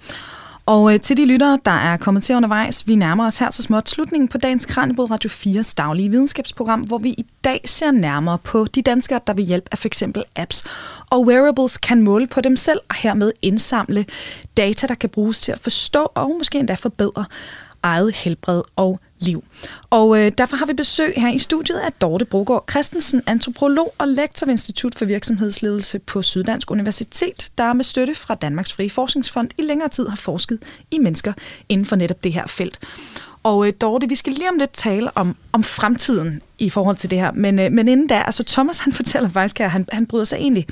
Og 0.67 0.95
øh, 0.95 1.01
til 1.01 1.17
de 1.17 1.27
lyttere, 1.27 1.59
der 1.65 1.71
er 1.71 1.97
kommet 1.97 2.23
til 2.23 2.37
undervejs, 2.37 2.87
vi 2.87 2.95
nærmer 2.95 3.27
os 3.27 3.39
her 3.39 3.51
så 3.51 3.63
småt 3.63 3.89
slutningen 3.89 4.29
på 4.29 4.39
dagens 4.39 4.67
Kranjebrud 4.67 5.11
Radio 5.11 5.31
4's 5.31 5.75
daglige 5.77 6.11
videnskabsprogram, 6.11 6.81
hvor 6.81 6.99
vi 6.99 7.09
i 7.09 7.27
dag 7.45 7.61
ser 7.65 7.91
nærmere 7.91 8.39
på 8.39 8.65
de 8.65 8.83
danskere, 8.83 9.21
der 9.27 9.33
ved 9.33 9.45
hjælp 9.45 9.69
af 9.73 9.79
f.eks. 9.79 10.03
apps 10.37 10.65
og 11.11 11.27
wearables 11.27 11.79
kan 11.79 12.03
måle 12.03 12.27
på 12.27 12.41
dem 12.41 12.57
selv 12.57 12.81
og 12.89 12.95
hermed 12.97 13.33
indsamle 13.43 14.05
data, 14.57 14.87
der 14.87 14.95
kan 14.95 15.11
bruges 15.11 15.41
til 15.41 15.53
at 15.53 15.59
forstå 15.59 16.13
og 16.15 16.31
måske 16.39 16.59
endda 16.59 16.75
forbedre 16.75 17.25
eget 17.83 18.15
helbred 18.15 18.63
og 18.77 19.01
liv. 19.19 19.45
Og 19.91 20.19
øh, 20.19 20.33
derfor 20.39 20.57
har 20.57 20.67
vi 20.67 20.73
besøg 20.73 21.15
her 21.17 21.33
i 21.33 21.39
studiet 21.39 21.79
af 21.79 21.93
Dorte 21.93 22.25
Brogaard 22.25 22.65
Christensen, 22.71 23.23
antropolog 23.27 23.95
og 23.99 24.09
lektor 24.09 24.47
ved 24.47 24.55
Institut 24.55 24.95
for 24.95 25.05
Virksomhedsledelse 25.05 25.99
på 25.99 26.23
Syddansk 26.23 26.71
Universitet, 26.71 27.51
der 27.59 27.73
med 27.73 27.85
støtte 27.85 28.15
fra 28.15 28.35
Danmarks 28.35 28.73
Frie 28.73 28.91
Forskningsfond 28.91 29.51
i 29.59 29.63
længere 29.63 29.89
tid 29.89 30.09
har 30.09 30.17
forsket 30.17 30.59
i 30.91 30.99
mennesker 30.99 31.33
inden 31.69 31.87
for 31.87 31.97
netop 31.97 32.25
det 32.25 32.33
her 32.33 32.47
felt. 32.47 32.79
Og 33.47 33.67
øh, 33.67 33.73
Dorte, 33.81 34.09
vi 34.09 34.15
skal 34.15 34.33
lige 34.33 34.51
om 34.51 34.59
lidt 34.59 34.71
tale 34.71 35.17
om, 35.17 35.37
om 35.53 35.65
fremtiden 35.65 36.43
i 36.59 36.71
forhold 36.71 36.97
til 36.97 37.11
det 37.11 37.21
her. 37.21 37.33
Men, 37.33 37.59
øh, 37.59 37.73
men 37.73 37.89
inden 37.89 38.07
da, 38.07 38.23
altså 38.27 38.45
Thomas 38.45 38.79
han 38.79 38.93
fortæller 39.01 39.29
faktisk 39.29 39.59
her, 39.59 39.69
han, 39.69 39.89
han 39.93 40.07
bryder 40.07 40.25
sig 40.25 40.37
egentlig 40.37 40.67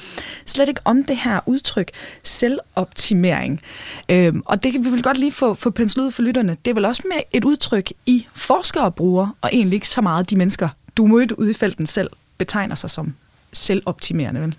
slet 0.46 0.68
ikke 0.68 0.80
om 0.84 1.04
det 1.04 1.16
her 1.16 1.40
udtryk, 1.46 1.90
selvoptimering. 2.22 3.60
Øhm, 4.08 4.42
og 4.46 4.62
det 4.62 4.72
kan 4.72 4.84
vi 4.84 4.90
vel 4.90 5.02
godt 5.02 5.18
lige 5.18 5.32
få, 5.32 5.54
få 5.54 5.70
penslet 5.70 6.04
ud 6.04 6.10
for 6.10 6.22
lytterne. 6.22 6.56
Det 6.64 6.70
er 6.70 6.74
vel 6.74 6.84
også 6.84 7.02
med 7.04 7.22
et 7.32 7.44
udtryk, 7.44 7.92
I 8.06 8.26
forskere 8.34 8.92
bruger, 8.92 9.36
og 9.40 9.50
egentlig 9.52 9.76
ikke 9.76 9.88
så 9.88 10.00
meget 10.00 10.30
de 10.30 10.36
mennesker, 10.36 10.68
du 10.96 11.06
mødte 11.06 11.38
ude 11.38 11.50
i 11.50 11.54
felten 11.54 11.86
selv, 11.86 12.10
betegner 12.38 12.74
sig 12.74 12.90
som 12.90 13.14
selvoptimerende, 13.52 14.40
vel? 14.40 14.56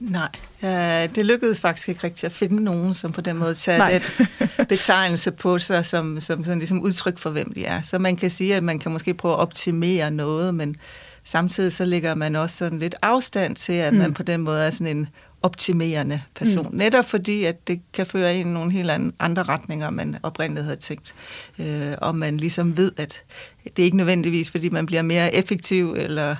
Nej, 0.00 0.28
ja, 0.62 1.06
det 1.06 1.26
lykkedes 1.26 1.60
faktisk 1.60 1.88
ikke 1.88 2.04
rigtigt 2.04 2.24
at 2.24 2.32
finde 2.32 2.64
nogen, 2.64 2.94
som 2.94 3.12
på 3.12 3.20
den 3.20 3.36
måde 3.36 3.54
tager 3.54 3.88
den 3.88 4.02
betegnelse 4.68 5.30
på 5.30 5.58
sig 5.58 5.84
som, 5.84 6.20
som 6.20 6.44
sådan 6.44 6.58
ligesom 6.58 6.80
udtryk 6.80 7.18
for, 7.18 7.30
hvem 7.30 7.52
de 7.52 7.64
er. 7.64 7.82
Så 7.82 7.98
man 7.98 8.16
kan 8.16 8.30
sige, 8.30 8.54
at 8.54 8.62
man 8.62 8.78
kan 8.78 8.92
måske 8.92 9.14
prøve 9.14 9.34
at 9.34 9.40
optimere 9.40 10.10
noget, 10.10 10.54
men 10.54 10.76
samtidig 11.24 11.72
så 11.72 11.84
ligger 11.84 12.14
man 12.14 12.36
også 12.36 12.56
sådan 12.56 12.78
lidt 12.78 12.94
afstand 13.02 13.56
til, 13.56 13.72
at 13.72 13.92
mm. 13.92 13.98
man 13.98 14.14
på 14.14 14.22
den 14.22 14.40
måde 14.40 14.66
er 14.66 14.70
sådan 14.70 14.96
en 14.96 15.08
optimerende 15.42 16.22
person. 16.34 16.68
Mm. 16.70 16.76
Netop 16.76 17.04
fordi, 17.04 17.44
at 17.44 17.68
det 17.68 17.80
kan 17.92 18.06
føre 18.06 18.36
ind 18.36 18.48
i 18.48 18.52
nogle 18.52 18.72
helt 18.72 18.90
andre 19.20 19.42
retninger, 19.42 19.90
man 19.90 20.16
oprindeligt 20.22 20.64
havde 20.64 20.76
tænkt. 20.76 21.14
Øh, 21.58 21.92
og 21.98 22.14
man 22.14 22.36
ligesom 22.36 22.76
ved, 22.76 22.92
at 22.96 23.22
det 23.64 23.82
er 23.82 23.84
ikke 23.84 23.96
nødvendigvis, 23.96 24.50
fordi 24.50 24.68
man 24.68 24.86
bliver 24.86 25.02
mere 25.02 25.34
effektiv 25.34 25.94
eller 25.98 26.36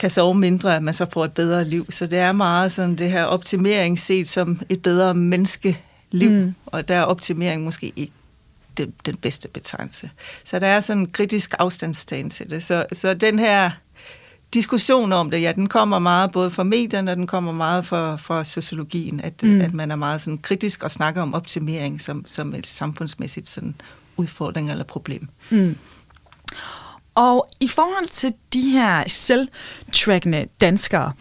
kan 0.00 0.10
sove 0.10 0.34
mindre, 0.34 0.76
at 0.76 0.82
man 0.82 0.94
så 0.94 1.06
får 1.12 1.24
et 1.24 1.32
bedre 1.32 1.64
liv. 1.64 1.86
Så 1.90 2.06
det 2.06 2.18
er 2.18 2.32
meget 2.32 2.72
sådan 2.72 2.96
det 2.96 3.10
her 3.10 3.24
optimering 3.24 3.98
set 3.98 4.28
som 4.28 4.60
et 4.68 4.82
bedre 4.82 5.14
menneskeliv, 5.14 6.30
mm. 6.30 6.54
og 6.66 6.88
der 6.88 6.94
er 6.94 7.02
optimering 7.02 7.64
måske 7.64 7.92
ikke 7.96 8.12
den, 8.76 8.92
den 9.06 9.16
bedste 9.16 9.48
betegnelse. 9.48 10.10
Så 10.44 10.58
der 10.58 10.66
er 10.66 10.80
sådan 10.80 11.02
en 11.02 11.10
kritisk 11.10 11.54
afstandstagen 11.58 12.30
til 12.30 12.50
det. 12.50 12.64
Så, 12.64 12.86
så 12.92 13.14
den 13.14 13.38
her 13.38 13.70
diskussion 14.54 15.12
om 15.12 15.30
det, 15.30 15.42
ja, 15.42 15.52
den 15.52 15.68
kommer 15.68 15.98
meget 15.98 16.32
både 16.32 16.50
fra 16.50 16.62
medierne, 16.62 17.10
og 17.10 17.16
den 17.16 17.26
kommer 17.26 17.52
meget 17.52 17.86
fra, 17.86 18.16
fra 18.16 18.44
sociologien, 18.44 19.20
at, 19.20 19.42
mm. 19.42 19.60
at 19.60 19.74
man 19.74 19.90
er 19.90 19.96
meget 19.96 20.20
sådan 20.20 20.38
kritisk 20.38 20.82
og 20.82 20.90
snakker 20.90 21.22
om 21.22 21.34
optimering 21.34 22.00
som, 22.00 22.24
som 22.26 22.54
et 22.54 22.66
samfundsmæssigt 22.66 23.48
sådan 23.48 23.74
udfordring 24.16 24.70
eller 24.70 24.84
problem. 24.84 25.28
Mm. 25.50 25.76
Og 27.20 27.48
i 27.60 27.68
forhold 27.68 28.08
til 28.08 28.34
de 28.52 28.60
her 28.60 29.04
selvtrackende 29.06 30.46
danskere, 30.60 31.12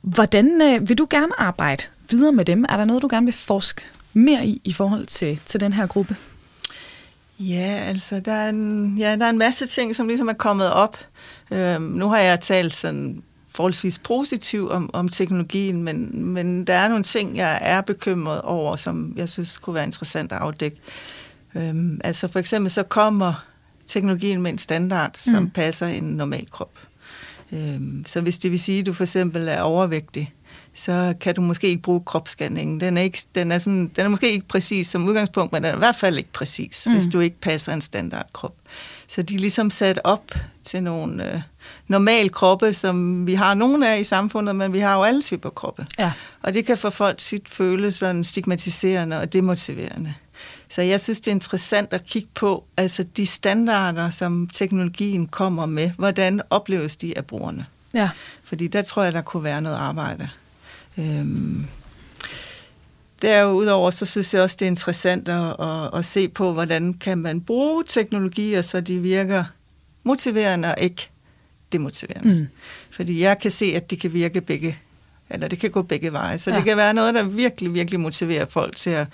hvordan 0.00 0.62
øh, 0.62 0.88
vil 0.88 0.98
du 0.98 1.06
gerne 1.10 1.40
arbejde 1.40 1.84
videre 2.10 2.32
med 2.32 2.44
dem? 2.44 2.64
Er 2.68 2.76
der 2.76 2.84
noget, 2.84 3.02
du 3.02 3.08
gerne 3.10 3.26
vil 3.26 3.34
forske 3.34 3.82
mere 4.12 4.46
i 4.46 4.60
i 4.64 4.72
forhold 4.72 5.06
til, 5.06 5.40
til 5.46 5.60
den 5.60 5.72
her 5.72 5.86
gruppe? 5.86 6.16
Ja, 7.38 7.82
altså 7.86 8.20
der 8.20 8.32
er, 8.32 8.48
en, 8.48 8.96
ja, 8.98 9.16
der 9.16 9.24
er 9.24 9.30
en 9.30 9.38
masse 9.38 9.66
ting, 9.66 9.96
som 9.96 10.08
ligesom 10.08 10.28
er 10.28 10.32
kommet 10.32 10.72
op. 10.72 10.98
Øhm, 11.50 11.82
nu 11.82 12.08
har 12.08 12.18
jeg 12.18 12.40
talt 12.40 12.74
sådan 12.74 13.22
forholdsvis 13.54 13.98
positiv 13.98 14.70
om, 14.70 14.90
om 14.92 15.08
teknologien, 15.08 15.82
men, 15.82 16.24
men 16.24 16.64
der 16.64 16.74
er 16.74 16.88
nogle 16.88 17.04
ting, 17.04 17.36
jeg 17.36 17.58
er 17.62 17.80
bekymret 17.80 18.42
over, 18.42 18.76
som 18.76 19.12
jeg 19.16 19.28
synes 19.28 19.58
kunne 19.58 19.74
være 19.74 19.84
interessant 19.84 20.32
at 20.32 20.38
afdække. 20.38 20.76
Øhm, 21.54 22.00
altså 22.04 22.28
for 22.28 22.38
eksempel 22.38 22.70
så 22.70 22.82
kommer 22.82 23.46
teknologien 23.86 24.42
med 24.42 24.50
en 24.50 24.58
standard, 24.58 25.14
som 25.18 25.42
mm. 25.42 25.50
passer 25.50 25.86
en 25.86 26.04
normal 26.04 26.46
krop. 26.50 26.78
Øhm, 27.52 28.04
så 28.06 28.20
hvis 28.20 28.38
det 28.38 28.50
vil 28.50 28.60
sige, 28.60 28.80
at 28.80 28.86
du 28.86 28.92
for 28.92 29.04
eksempel 29.04 29.48
er 29.48 29.60
overvægtig, 29.60 30.32
så 30.74 31.14
kan 31.20 31.34
du 31.34 31.40
måske 31.40 31.68
ikke 31.68 31.82
bruge 31.82 32.00
kropsscanningen. 32.06 32.80
Den 32.80 32.98
er, 32.98 33.02
ikke, 33.02 33.22
den 33.34 33.52
er, 33.52 33.58
sådan, 33.58 33.90
den 33.96 34.04
er 34.04 34.08
måske 34.08 34.32
ikke 34.32 34.48
præcis 34.48 34.86
som 34.86 35.08
udgangspunkt, 35.08 35.52
men 35.52 35.62
den 35.62 35.70
er 35.70 35.74
i 35.74 35.78
hvert 35.78 35.96
fald 35.96 36.16
ikke 36.16 36.32
præcis, 36.32 36.86
mm. 36.86 36.92
hvis 36.92 37.06
du 37.06 37.20
ikke 37.20 37.40
passer 37.40 37.72
en 37.72 37.80
standardkrop. 37.80 38.54
Så 39.08 39.22
de 39.22 39.34
er 39.34 39.38
ligesom 39.38 39.70
sat 39.70 40.00
op 40.04 40.32
til 40.64 40.82
nogle 40.82 41.32
øh, 41.34 41.40
normale 41.88 42.28
kroppe, 42.28 42.72
som 42.72 43.26
vi 43.26 43.34
har 43.34 43.54
nogle 43.54 43.90
af 43.90 44.00
i 44.00 44.04
samfundet, 44.04 44.56
men 44.56 44.72
vi 44.72 44.78
har 44.78 44.96
jo 44.96 45.02
alle 45.02 45.22
typer 45.22 45.50
kroppe. 45.50 45.86
Ja. 45.98 46.12
Og 46.42 46.54
det 46.54 46.66
kan 46.66 46.78
for 46.78 46.90
folk 46.90 47.20
sit 47.20 47.48
føles 47.48 47.94
sådan 47.94 48.24
stigmatiserende 48.24 49.20
og 49.20 49.32
demotiverende. 49.32 50.14
Så 50.68 50.82
jeg 50.82 51.00
synes, 51.00 51.20
det 51.20 51.30
er 51.30 51.34
interessant 51.34 51.92
at 51.92 52.06
kigge 52.06 52.28
på, 52.34 52.64
altså 52.76 53.02
de 53.02 53.26
standarder, 53.26 54.10
som 54.10 54.48
teknologien 54.52 55.26
kommer 55.26 55.66
med, 55.66 55.90
hvordan 55.90 56.40
opleves 56.50 56.96
de 56.96 57.18
af 57.18 57.24
brugerne? 57.24 57.66
Ja. 57.94 58.10
Fordi 58.44 58.66
der 58.66 58.82
tror 58.82 59.02
jeg, 59.02 59.12
der 59.12 59.22
kunne 59.22 59.44
være 59.44 59.60
noget 59.60 59.76
arbejde. 59.76 60.28
Øhm, 60.98 61.66
Derudover 63.22 63.90
så 63.90 64.06
synes 64.06 64.34
jeg 64.34 64.42
også, 64.42 64.56
det 64.60 64.66
er 64.66 64.70
interessant 64.70 65.28
at, 65.28 65.56
at, 65.60 65.98
at 65.98 66.04
se 66.04 66.28
på, 66.28 66.52
hvordan 66.52 66.94
kan 66.94 67.18
man 67.18 67.40
bruge 67.40 67.84
teknologier, 67.88 68.62
så 68.62 68.80
de 68.80 68.98
virker 68.98 69.44
motiverende 70.02 70.68
og 70.68 70.74
ikke 70.80 71.10
demotiverende. 71.72 72.34
Mm. 72.34 72.46
Fordi 72.90 73.20
jeg 73.20 73.38
kan 73.38 73.50
se, 73.50 73.72
at 73.76 73.90
det 73.90 74.00
kan 74.00 74.12
virke 74.12 74.40
begge, 74.40 74.78
eller 75.30 75.48
det 75.48 75.58
kan 75.58 75.70
gå 75.70 75.82
begge 75.82 76.12
veje. 76.12 76.38
Så 76.38 76.50
ja. 76.50 76.56
det 76.56 76.64
kan 76.64 76.76
være 76.76 76.94
noget, 76.94 77.14
der 77.14 77.22
virkelig, 77.22 77.74
virkelig 77.74 78.00
motiverer 78.00 78.44
folk 78.50 78.76
til 78.76 78.90
at 78.90 79.06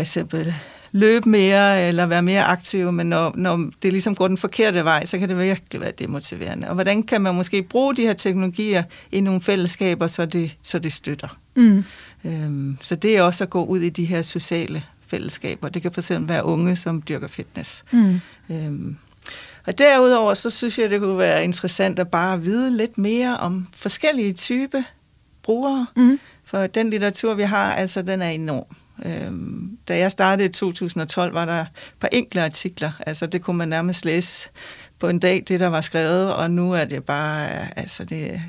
for 0.00 0.02
eksempel 0.02 0.54
løbe 0.92 1.28
mere 1.28 1.88
eller 1.88 2.06
være 2.06 2.22
mere 2.22 2.44
aktiv, 2.44 2.92
men 2.92 3.06
når, 3.06 3.32
når 3.36 3.70
det 3.82 3.92
ligesom 3.92 4.14
går 4.14 4.28
den 4.28 4.36
forkerte 4.36 4.84
vej, 4.84 5.04
så 5.04 5.18
kan 5.18 5.28
det 5.28 5.38
virkelig 5.38 5.80
være 5.80 5.92
demotiverende. 5.98 6.68
Og 6.68 6.74
hvordan 6.74 7.02
kan 7.02 7.20
man 7.20 7.34
måske 7.34 7.62
bruge 7.62 7.96
de 7.96 8.02
her 8.02 8.12
teknologier 8.12 8.82
i 9.12 9.20
nogle 9.20 9.40
fællesskaber, 9.40 10.06
så 10.06 10.26
det, 10.26 10.56
så 10.62 10.78
det 10.78 10.92
støtter? 10.92 11.38
Mm. 11.56 11.84
Øhm, 12.24 12.78
så 12.80 12.94
det 12.94 13.16
er 13.16 13.22
også 13.22 13.44
at 13.44 13.50
gå 13.50 13.64
ud 13.64 13.80
i 13.80 13.88
de 13.88 14.04
her 14.04 14.22
sociale 14.22 14.82
fællesskaber. 15.06 15.68
Det 15.68 15.82
kan 15.82 15.92
fx 15.92 16.10
være 16.18 16.44
unge, 16.44 16.76
som 16.76 17.02
dyrker 17.02 17.28
fitness. 17.28 17.84
Mm. 17.92 18.20
Øhm, 18.50 18.96
og 19.66 19.78
derudover, 19.78 20.34
så 20.34 20.50
synes 20.50 20.78
jeg, 20.78 20.90
det 20.90 21.00
kunne 21.00 21.18
være 21.18 21.44
interessant 21.44 21.98
at 21.98 22.08
bare 22.08 22.42
vide 22.42 22.76
lidt 22.76 22.98
mere 22.98 23.36
om 23.36 23.66
forskellige 23.76 24.32
typer 24.32 24.82
brugere. 25.42 25.86
Mm. 25.96 26.20
For 26.44 26.66
den 26.66 26.90
litteratur, 26.90 27.34
vi 27.34 27.42
har, 27.42 27.72
altså, 27.72 28.02
den 28.02 28.22
er 28.22 28.28
enorm. 28.28 28.76
Øhm, 29.06 29.78
da 29.88 29.98
jeg 29.98 30.12
startede 30.12 30.48
i 30.48 30.52
2012, 30.52 31.34
var 31.34 31.44
der 31.44 31.60
et 31.60 31.68
par 32.00 32.08
enkle 32.12 32.44
artikler. 32.44 32.92
Altså, 33.06 33.26
det 33.26 33.42
kunne 33.42 33.56
man 33.56 33.68
nærmest 33.68 34.04
læse 34.04 34.48
på 34.98 35.08
en 35.08 35.18
dag, 35.18 35.44
det 35.48 35.60
der 35.60 35.66
var 35.66 35.80
skrevet, 35.80 36.34
og 36.34 36.50
nu 36.50 36.72
er 36.72 36.84
det 36.84 37.04
bare, 37.04 37.48
altså, 37.78 38.04
det 38.04 38.34
er 38.34 38.40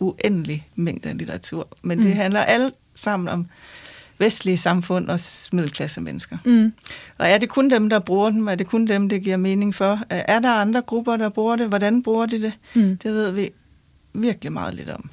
uendelig 0.00 0.68
mængde 0.74 1.08
af 1.08 1.18
litteratur. 1.18 1.68
Men 1.82 1.98
mm. 1.98 2.04
det 2.04 2.14
handler 2.14 2.40
alt 2.40 2.74
sammen 2.94 3.28
om 3.28 3.46
vestlige 4.18 4.56
samfund 4.56 5.08
og 5.08 5.20
middelklasse 5.52 6.00
mennesker. 6.00 6.36
Mm. 6.44 6.72
Og 7.18 7.26
er 7.28 7.38
det 7.38 7.48
kun 7.48 7.70
dem, 7.70 7.90
der 7.90 7.98
bruger 7.98 8.30
dem? 8.30 8.48
Er 8.48 8.54
det 8.54 8.66
kun 8.66 8.86
dem, 8.86 9.08
det 9.08 9.22
giver 9.22 9.36
mening 9.36 9.74
for? 9.74 10.00
Er 10.10 10.38
der 10.38 10.52
andre 10.52 10.82
grupper, 10.82 11.16
der 11.16 11.28
bruger 11.28 11.56
det? 11.56 11.68
Hvordan 11.68 12.02
bruger 12.02 12.26
de 12.26 12.42
det? 12.42 12.52
Mm. 12.74 12.96
Det 13.02 13.12
ved 13.12 13.30
vi 13.30 13.50
virkelig 14.12 14.52
meget 14.52 14.74
lidt 14.74 14.90
om. 14.90 15.10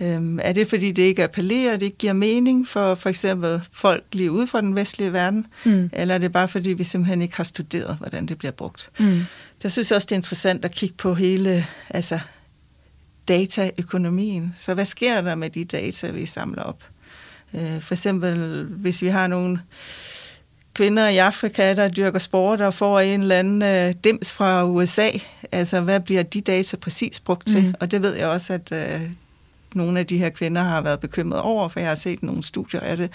Øhm, 0.00 0.38
er 0.42 0.52
det, 0.52 0.68
fordi 0.68 0.92
det 0.92 1.02
ikke 1.02 1.24
appellerer, 1.24 1.76
det 1.76 1.86
ikke 1.86 1.98
giver 1.98 2.12
mening 2.12 2.68
for 2.68 2.94
for 2.94 3.08
eksempel 3.08 3.60
folk 3.72 4.04
lige 4.12 4.30
ude 4.30 4.46
fra 4.46 4.60
den 4.60 4.76
vestlige 4.76 5.12
verden? 5.12 5.46
Mm. 5.64 5.90
Eller 5.92 6.14
er 6.14 6.18
det 6.18 6.32
bare, 6.32 6.48
fordi 6.48 6.70
vi 6.70 6.84
simpelthen 6.84 7.22
ikke 7.22 7.36
har 7.36 7.44
studeret, 7.44 7.96
hvordan 7.96 8.26
det 8.26 8.38
bliver 8.38 8.52
brugt? 8.52 8.90
Mm. 8.98 9.20
Jeg 9.62 9.72
synes 9.72 9.92
også, 9.92 10.06
det 10.06 10.12
er 10.12 10.18
interessant 10.18 10.64
at 10.64 10.74
kigge 10.74 10.94
på 10.98 11.14
hele 11.14 11.66
altså, 11.90 12.20
dataøkonomien. 13.28 14.54
Så 14.58 14.74
hvad 14.74 14.84
sker 14.84 15.20
der 15.20 15.34
med 15.34 15.50
de 15.50 15.64
data, 15.64 16.10
vi 16.10 16.26
samler 16.26 16.62
op? 16.62 16.84
Øh, 17.54 17.80
for 17.80 17.94
eksempel, 17.94 18.64
hvis 18.64 19.02
vi 19.02 19.08
har 19.08 19.26
nogle 19.26 19.60
kvinder 20.74 21.08
i 21.08 21.16
Afrika, 21.16 21.74
der 21.74 21.88
dyrker 21.88 22.18
sport 22.18 22.60
og 22.60 22.74
får 22.74 23.00
en 23.00 23.20
eller 23.20 23.38
anden 23.38 23.62
øh, 23.62 23.94
dims 24.04 24.32
fra 24.32 24.64
USA, 24.64 25.08
altså 25.52 25.80
hvad 25.80 26.00
bliver 26.00 26.22
de 26.22 26.40
data 26.40 26.76
præcis 26.76 27.20
brugt 27.20 27.48
til? 27.48 27.64
Mm. 27.64 27.74
Og 27.80 27.90
det 27.90 28.02
ved 28.02 28.14
jeg 28.14 28.28
også, 28.28 28.52
at 28.52 28.72
øh, 28.72 29.10
nogle 29.74 29.98
af 29.98 30.06
de 30.06 30.18
her 30.18 30.28
kvinder 30.28 30.62
har 30.62 30.80
været 30.80 31.00
bekymret 31.00 31.40
over, 31.40 31.68
for 31.68 31.80
jeg 31.80 31.88
har 31.88 31.94
set 31.94 32.22
nogle 32.22 32.42
studier 32.42 32.80
af 32.80 32.96
det. 32.96 33.10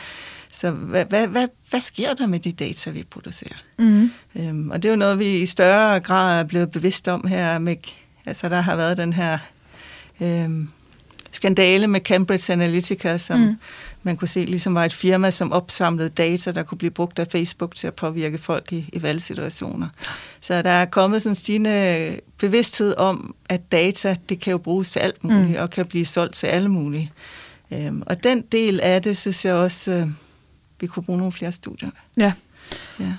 Så 0.51 0.71
hvad, 0.71 1.05
hvad, 1.05 1.27
hvad, 1.27 1.47
hvad 1.69 1.81
sker 1.81 2.13
der 2.13 2.27
med 2.27 2.39
de 2.39 2.51
data, 2.51 2.89
vi 2.89 3.03
producerer? 3.09 3.57
Mm. 3.79 4.11
Øhm, 4.35 4.71
og 4.71 4.83
det 4.83 4.89
er 4.89 4.93
jo 4.93 4.99
noget, 4.99 5.19
vi 5.19 5.41
i 5.41 5.45
større 5.45 5.99
grad 5.99 6.39
er 6.39 6.43
blevet 6.43 6.71
bevidst 6.71 7.07
om 7.07 7.27
her. 7.27 7.59
Med, 7.59 7.75
altså 8.25 8.49
der 8.49 8.61
har 8.61 8.75
været 8.75 8.97
den 8.97 9.13
her 9.13 9.37
øhm, 10.21 10.69
skandale 11.35 11.87
med 11.87 11.99
Cambridge 11.99 12.53
Analytica, 12.53 13.17
som 13.17 13.39
mm. 13.39 13.57
man 14.03 14.17
kunne 14.17 14.27
se 14.27 14.45
ligesom 14.45 14.75
var 14.75 14.85
et 14.85 14.93
firma, 14.93 15.31
som 15.31 15.51
opsamlede 15.51 16.09
data, 16.09 16.51
der 16.51 16.63
kunne 16.63 16.77
blive 16.77 16.91
brugt 16.91 17.19
af 17.19 17.27
Facebook 17.31 17.75
til 17.75 17.87
at 17.87 17.93
påvirke 17.93 18.37
folk 18.37 18.71
i, 18.71 18.89
i 18.93 19.01
valgsituationer. 19.01 19.87
Så 20.41 20.61
der 20.61 20.69
er 20.69 20.85
kommet 20.85 21.21
sådan 21.21 21.31
en 21.31 21.35
stigende 21.35 22.19
bevidsthed 22.39 22.97
om, 22.97 23.35
at 23.49 23.71
data, 23.71 24.15
det 24.29 24.39
kan 24.39 24.51
jo 24.51 24.57
bruges 24.57 24.91
til 24.91 24.99
alt 24.99 25.23
muligt, 25.23 25.49
mm. 25.49 25.55
og 25.59 25.69
kan 25.69 25.85
blive 25.85 26.05
solgt 26.05 26.35
til 26.35 26.47
alle 26.47 26.69
mulige. 26.69 27.11
Øhm, 27.71 28.03
og 28.05 28.23
den 28.23 28.41
del 28.41 28.79
af 28.79 29.03
det, 29.03 29.17
synes 29.17 29.45
jeg 29.45 29.53
også, 29.53 29.91
øh, 29.91 30.07
vi 30.79 30.87
kunne 30.87 31.03
bruge 31.03 31.17
nogle 31.17 31.31
flere 31.31 31.51
studier. 31.51 31.89
Ja. 32.17 32.33
ja. 32.99 33.13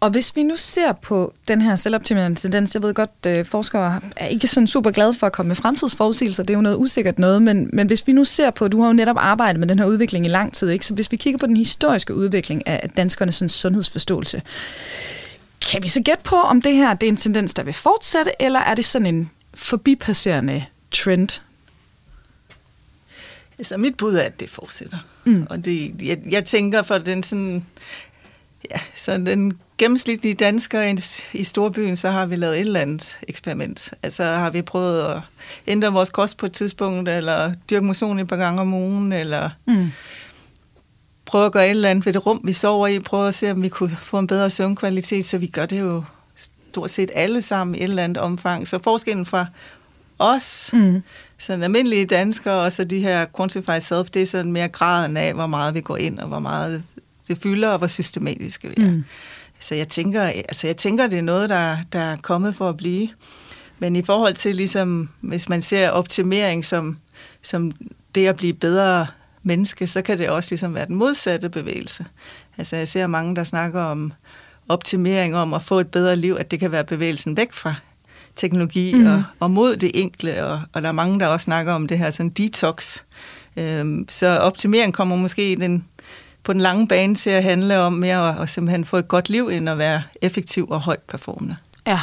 Og 0.00 0.10
hvis 0.10 0.36
vi 0.36 0.42
nu 0.42 0.56
ser 0.56 0.92
på 0.92 1.34
den 1.48 1.62
her 1.62 1.76
selvoptimerende 1.76 2.40
tendens, 2.40 2.74
jeg 2.74 2.82
ved 2.82 2.94
godt, 2.94 3.10
øh, 3.26 3.44
forskere 3.44 4.00
er 4.16 4.26
ikke 4.26 4.48
sådan 4.48 4.66
super 4.66 4.90
glade 4.90 5.14
for 5.14 5.26
at 5.26 5.32
komme 5.32 5.48
med 5.48 5.56
fremtidsforudsigelser, 5.56 6.42
det 6.42 6.54
er 6.54 6.58
jo 6.58 6.62
noget 6.62 6.76
usikkert 6.76 7.18
noget, 7.18 7.42
men, 7.42 7.70
men 7.72 7.86
hvis 7.86 8.06
vi 8.06 8.12
nu 8.12 8.24
ser 8.24 8.50
på, 8.50 8.68
du 8.68 8.80
har 8.80 8.86
jo 8.86 8.92
netop 8.92 9.16
arbejdet 9.18 9.60
med 9.60 9.68
den 9.68 9.78
her 9.78 9.86
udvikling 9.86 10.26
i 10.26 10.28
lang 10.28 10.54
tid, 10.54 10.68
ikke? 10.68 10.86
så 10.86 10.94
hvis 10.94 11.12
vi 11.12 11.16
kigger 11.16 11.38
på 11.38 11.46
den 11.46 11.56
historiske 11.56 12.14
udvikling 12.14 12.66
af 12.66 12.90
danskernes 12.90 13.34
sådan, 13.34 13.48
sundhedsforståelse, 13.48 14.42
kan 15.72 15.82
vi 15.82 15.88
så 15.88 16.02
gætte 16.02 16.22
på, 16.24 16.36
om 16.36 16.62
det 16.62 16.74
her 16.74 16.94
det 16.94 17.06
er 17.06 17.10
en 17.10 17.16
tendens, 17.16 17.54
der 17.54 17.62
vil 17.62 17.74
fortsætte, 17.74 18.30
eller 18.40 18.60
er 18.60 18.74
det 18.74 18.84
sådan 18.84 19.06
en 19.06 19.30
forbipasserende 19.54 20.64
trend, 20.90 21.40
Altså, 23.58 23.78
mit 23.78 23.96
bud 23.96 24.14
er, 24.14 24.22
at 24.22 24.40
det 24.40 24.50
fortsætter. 24.50 24.98
Mm. 25.24 25.46
Og 25.50 25.64
det, 25.64 26.02
jeg, 26.02 26.18
jeg 26.30 26.44
tænker, 26.44 26.82
for 26.82 26.98
den 26.98 27.22
sådan, 27.22 27.66
ja, 28.70 28.76
så 28.96 29.18
den 29.18 29.58
gennemsnitlige 29.80 30.34
dansker 30.34 30.82
i, 30.82 30.98
i 31.38 31.44
storbyen, 31.44 31.96
så 31.96 32.10
har 32.10 32.26
vi 32.26 32.36
lavet 32.36 32.54
et 32.54 32.60
eller 32.60 32.80
andet 32.80 33.18
eksperiment. 33.28 33.90
Altså 34.02 34.24
har 34.24 34.50
vi 34.50 34.62
prøvet 34.62 35.02
at 35.02 35.20
ændre 35.66 35.92
vores 35.92 36.10
kost 36.10 36.36
på 36.36 36.46
et 36.46 36.52
tidspunkt, 36.52 37.08
eller 37.08 37.52
dyrke 37.70 37.86
motion 37.86 38.18
et 38.18 38.28
par 38.28 38.36
gange 38.36 38.60
om 38.60 38.74
ugen, 38.74 39.12
eller 39.12 39.50
mm. 39.66 39.90
prøve 41.26 41.46
at 41.46 41.52
gøre 41.52 41.64
et 41.64 41.70
eller 41.70 41.90
andet 41.90 42.06
ved 42.06 42.12
det 42.12 42.26
rum, 42.26 42.40
vi 42.44 42.52
sover 42.52 42.86
i, 42.86 42.98
prøve 42.98 43.28
at 43.28 43.34
se, 43.34 43.50
om 43.50 43.62
vi 43.62 43.68
kunne 43.68 43.96
få 44.02 44.18
en 44.18 44.26
bedre 44.26 44.50
søvnkvalitet, 44.50 45.24
så 45.24 45.38
vi 45.38 45.46
gør 45.46 45.66
det 45.66 45.80
jo 45.80 46.04
stort 46.36 46.90
set 46.90 47.10
alle 47.14 47.42
sammen 47.42 47.74
i 47.74 47.78
et 47.78 47.84
eller 47.84 48.04
andet 48.04 48.18
omfang. 48.18 48.68
Så 48.68 48.78
forskellen 48.82 49.26
fra 49.26 49.46
os, 50.18 50.70
mm. 50.72 51.02
sådan 51.38 51.62
almindelige 51.62 52.06
danskere, 52.06 52.60
og 52.60 52.72
så 52.72 52.84
de 52.84 53.00
her 53.00 53.26
quantified 53.36 53.80
self, 53.80 54.10
det 54.10 54.22
er 54.22 54.26
sådan 54.26 54.52
mere 54.52 54.68
graden 54.68 55.16
af, 55.16 55.34
hvor 55.34 55.46
meget 55.46 55.74
vi 55.74 55.80
går 55.80 55.96
ind, 55.96 56.18
og 56.18 56.28
hvor 56.28 56.38
meget 56.38 56.82
det 57.28 57.38
fylder, 57.42 57.68
og 57.68 57.78
hvor 57.78 57.86
systematiske 57.86 58.68
vi 58.68 58.82
er. 58.82 58.90
Mm. 58.90 59.04
Så 59.60 59.74
jeg 59.74 59.88
tænker, 59.88 60.22
altså 60.22 60.66
jeg 60.66 60.76
tænker, 60.76 61.06
det 61.06 61.18
er 61.18 61.22
noget, 61.22 61.50
der, 61.50 61.76
der 61.92 62.00
er 62.00 62.16
kommet 62.16 62.56
for 62.56 62.68
at 62.68 62.76
blive. 62.76 63.08
Men 63.78 63.96
i 63.96 64.02
forhold 64.02 64.34
til, 64.34 64.56
ligesom, 64.56 65.08
hvis 65.20 65.48
man 65.48 65.62
ser 65.62 65.90
optimering 65.90 66.64
som, 66.64 66.98
som 67.42 67.72
det 68.14 68.26
at 68.26 68.36
blive 68.36 68.54
bedre 68.54 69.06
menneske, 69.42 69.86
så 69.86 70.02
kan 70.02 70.18
det 70.18 70.28
også 70.28 70.50
ligesom 70.50 70.74
være 70.74 70.86
den 70.86 70.96
modsatte 70.96 71.48
bevægelse. 71.48 72.04
Altså 72.58 72.76
jeg 72.76 72.88
ser 72.88 73.06
mange, 73.06 73.36
der 73.36 73.44
snakker 73.44 73.80
om 73.82 74.12
optimering, 74.68 75.36
om 75.36 75.54
at 75.54 75.62
få 75.62 75.80
et 75.80 75.88
bedre 75.88 76.16
liv, 76.16 76.36
at 76.38 76.50
det 76.50 76.60
kan 76.60 76.72
være 76.72 76.84
bevægelsen 76.84 77.36
væk 77.36 77.52
fra 77.52 77.74
teknologi 78.36 78.94
mm. 78.94 79.06
og, 79.06 79.24
og 79.40 79.50
mod 79.50 79.76
det 79.76 79.90
enkle, 79.94 80.46
og, 80.46 80.60
og 80.72 80.82
der 80.82 80.88
er 80.88 80.92
mange, 80.92 81.20
der 81.20 81.26
også 81.26 81.44
snakker 81.44 81.72
om 81.72 81.86
det 81.86 81.98
her 81.98 82.10
sådan 82.10 82.30
detox. 82.30 82.98
Øhm, 83.56 84.06
så 84.08 84.38
optimering 84.38 84.94
kommer 84.94 85.16
måske 85.16 85.52
i 85.52 85.54
den 85.54 85.84
på 86.44 86.52
den 86.52 86.60
lange 86.60 86.88
bane 86.88 87.14
til 87.14 87.30
at 87.30 87.42
handle 87.42 87.78
om 87.78 87.92
mere 87.92 88.28
at, 88.28 88.42
at 88.42 88.48
simpelthen 88.48 88.84
få 88.84 88.96
et 88.96 89.08
godt 89.08 89.28
liv, 89.28 89.48
end 89.48 89.68
at 89.68 89.78
være 89.78 90.02
effektiv 90.22 90.66
og 90.70 90.80
højt 90.80 91.02
performende. 91.02 91.56
Ja, 91.86 92.00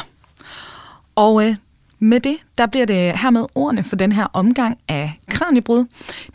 og 1.16 1.46
øh, 1.46 1.56
med 1.98 2.20
det, 2.20 2.36
der 2.58 2.66
bliver 2.66 2.86
det 2.86 3.18
hermed 3.18 3.46
ordene 3.54 3.84
for 3.84 3.96
den 3.96 4.12
her 4.12 4.26
omgang 4.32 4.78
af 4.88 5.12
Kranjebrud. 5.28 5.84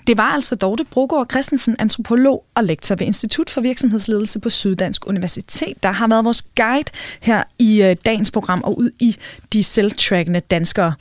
Det 0.08 0.18
var 0.18 0.24
altså 0.24 0.56
Dorte 0.56 0.84
Brogård 0.84 1.28
Christensen, 1.32 1.76
antropolog 1.80 2.46
og 2.56 2.64
lektor 2.64 2.96
ved 2.96 3.06
Institut 3.06 3.50
for 3.50 3.62
Virksomhedsledelse 3.62 4.40
på 4.40 4.50
Syddansk 4.50 5.08
Universitet, 5.08 5.84
der 5.84 5.92
har 5.92 6.08
været 6.08 6.26
vores 6.26 6.42
guide 6.56 6.92
her 7.22 7.44
i 7.60 7.84
øh, 7.84 7.96
dagens 8.06 8.32
program 8.32 8.62
og 8.64 8.78
ud 8.78 8.90
i 9.00 9.18
de 9.54 9.64
selvtrackende 9.64 10.40
danskere. 10.40 10.94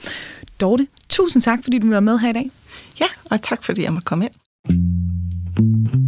Dorte, 0.61 0.87
tusind 1.09 1.43
tak, 1.43 1.59
fordi 1.63 1.79
du 1.79 1.91
var 1.91 2.01
med 2.01 2.19
her 2.19 2.31
i 2.31 2.33
dag. 2.33 2.51
Ja, 3.01 3.07
og 3.31 3.43
tak 3.43 3.65
fordi 3.65 3.83
jeg 3.83 3.93
måtte 3.93 4.05
komme 4.05 4.25
ind. 4.25 6.02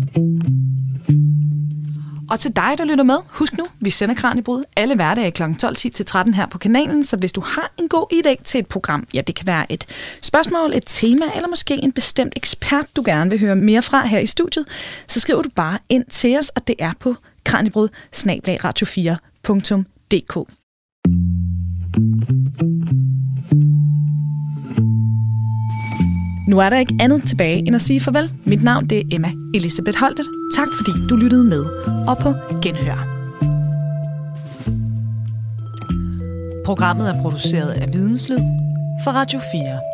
Og 2.35 2.41
til 2.41 2.57
dig, 2.57 2.75
der 2.79 2.85
lytter 2.85 3.05
med, 3.05 3.17
husk 3.29 3.59
nu, 3.59 3.65
vi 3.81 3.91
sender 3.91 4.15
Kranjebrud 4.15 4.65
alle 4.77 4.95
hverdage 4.95 5.31
kl. 5.31 5.43
12.10 5.43 5.73
til 5.75 6.07
13 6.07 6.35
her 6.35 6.47
på 6.47 6.59
kanalen, 6.59 7.05
så 7.05 7.17
hvis 7.17 7.33
du 7.33 7.41
har 7.41 7.73
en 7.79 7.89
god 7.89 8.07
idé 8.13 8.43
til 8.43 8.59
et 8.61 8.67
program, 8.67 9.07
ja, 9.15 9.21
det 9.21 9.35
kan 9.35 9.47
være 9.47 9.73
et 9.73 9.87
spørgsmål, 10.23 10.73
et 10.75 10.83
tema, 10.87 11.25
eller 11.35 11.49
måske 11.49 11.75
en 11.83 11.93
bestemt 11.93 12.33
ekspert, 12.37 12.87
du 12.97 13.03
gerne 13.07 13.31
vil 13.31 13.41
høre 13.41 13.57
mere 13.57 13.83
fra 13.83 14.07
her 14.07 14.19
i 14.19 14.27
studiet, 14.27 14.67
så 15.09 15.21
skriver 15.21 15.43
du 15.43 15.49
bare 15.55 15.79
ind 15.89 16.05
til 16.05 16.39
os, 16.39 16.49
og 16.49 16.67
det 16.67 16.75
er 16.79 16.93
på 17.01 17.15
kranjebrud 17.45 17.89
radio4.dk. 18.65 20.49
Nu 26.49 26.59
er 26.59 26.71
der 26.71 26.79
ikke 26.79 26.95
andet 27.01 27.29
tilbage 27.29 27.59
end 27.59 27.77
at 27.77 27.83
sige 27.83 28.01
farvel. 28.01 28.33
Mit 28.45 28.63
navn 28.65 28.87
det 28.87 28.99
er 28.99 29.03
Emma 29.13 29.33
Elisabeth 29.55 29.99
Holtet. 29.99 30.27
Tak 30.57 30.69
fordi 30.79 31.07
du 31.11 31.17
lyttede 31.17 31.45
med. 31.45 31.65
Og 32.09 32.19
på 32.19 32.35
genhør. 32.63 33.07
Programmet 36.65 37.09
er 37.09 37.23
produceret 37.23 37.71
af 37.71 37.89
Videnslyd 37.93 38.39
for 39.05 39.11
Radio 39.11 39.41
4. 39.53 39.94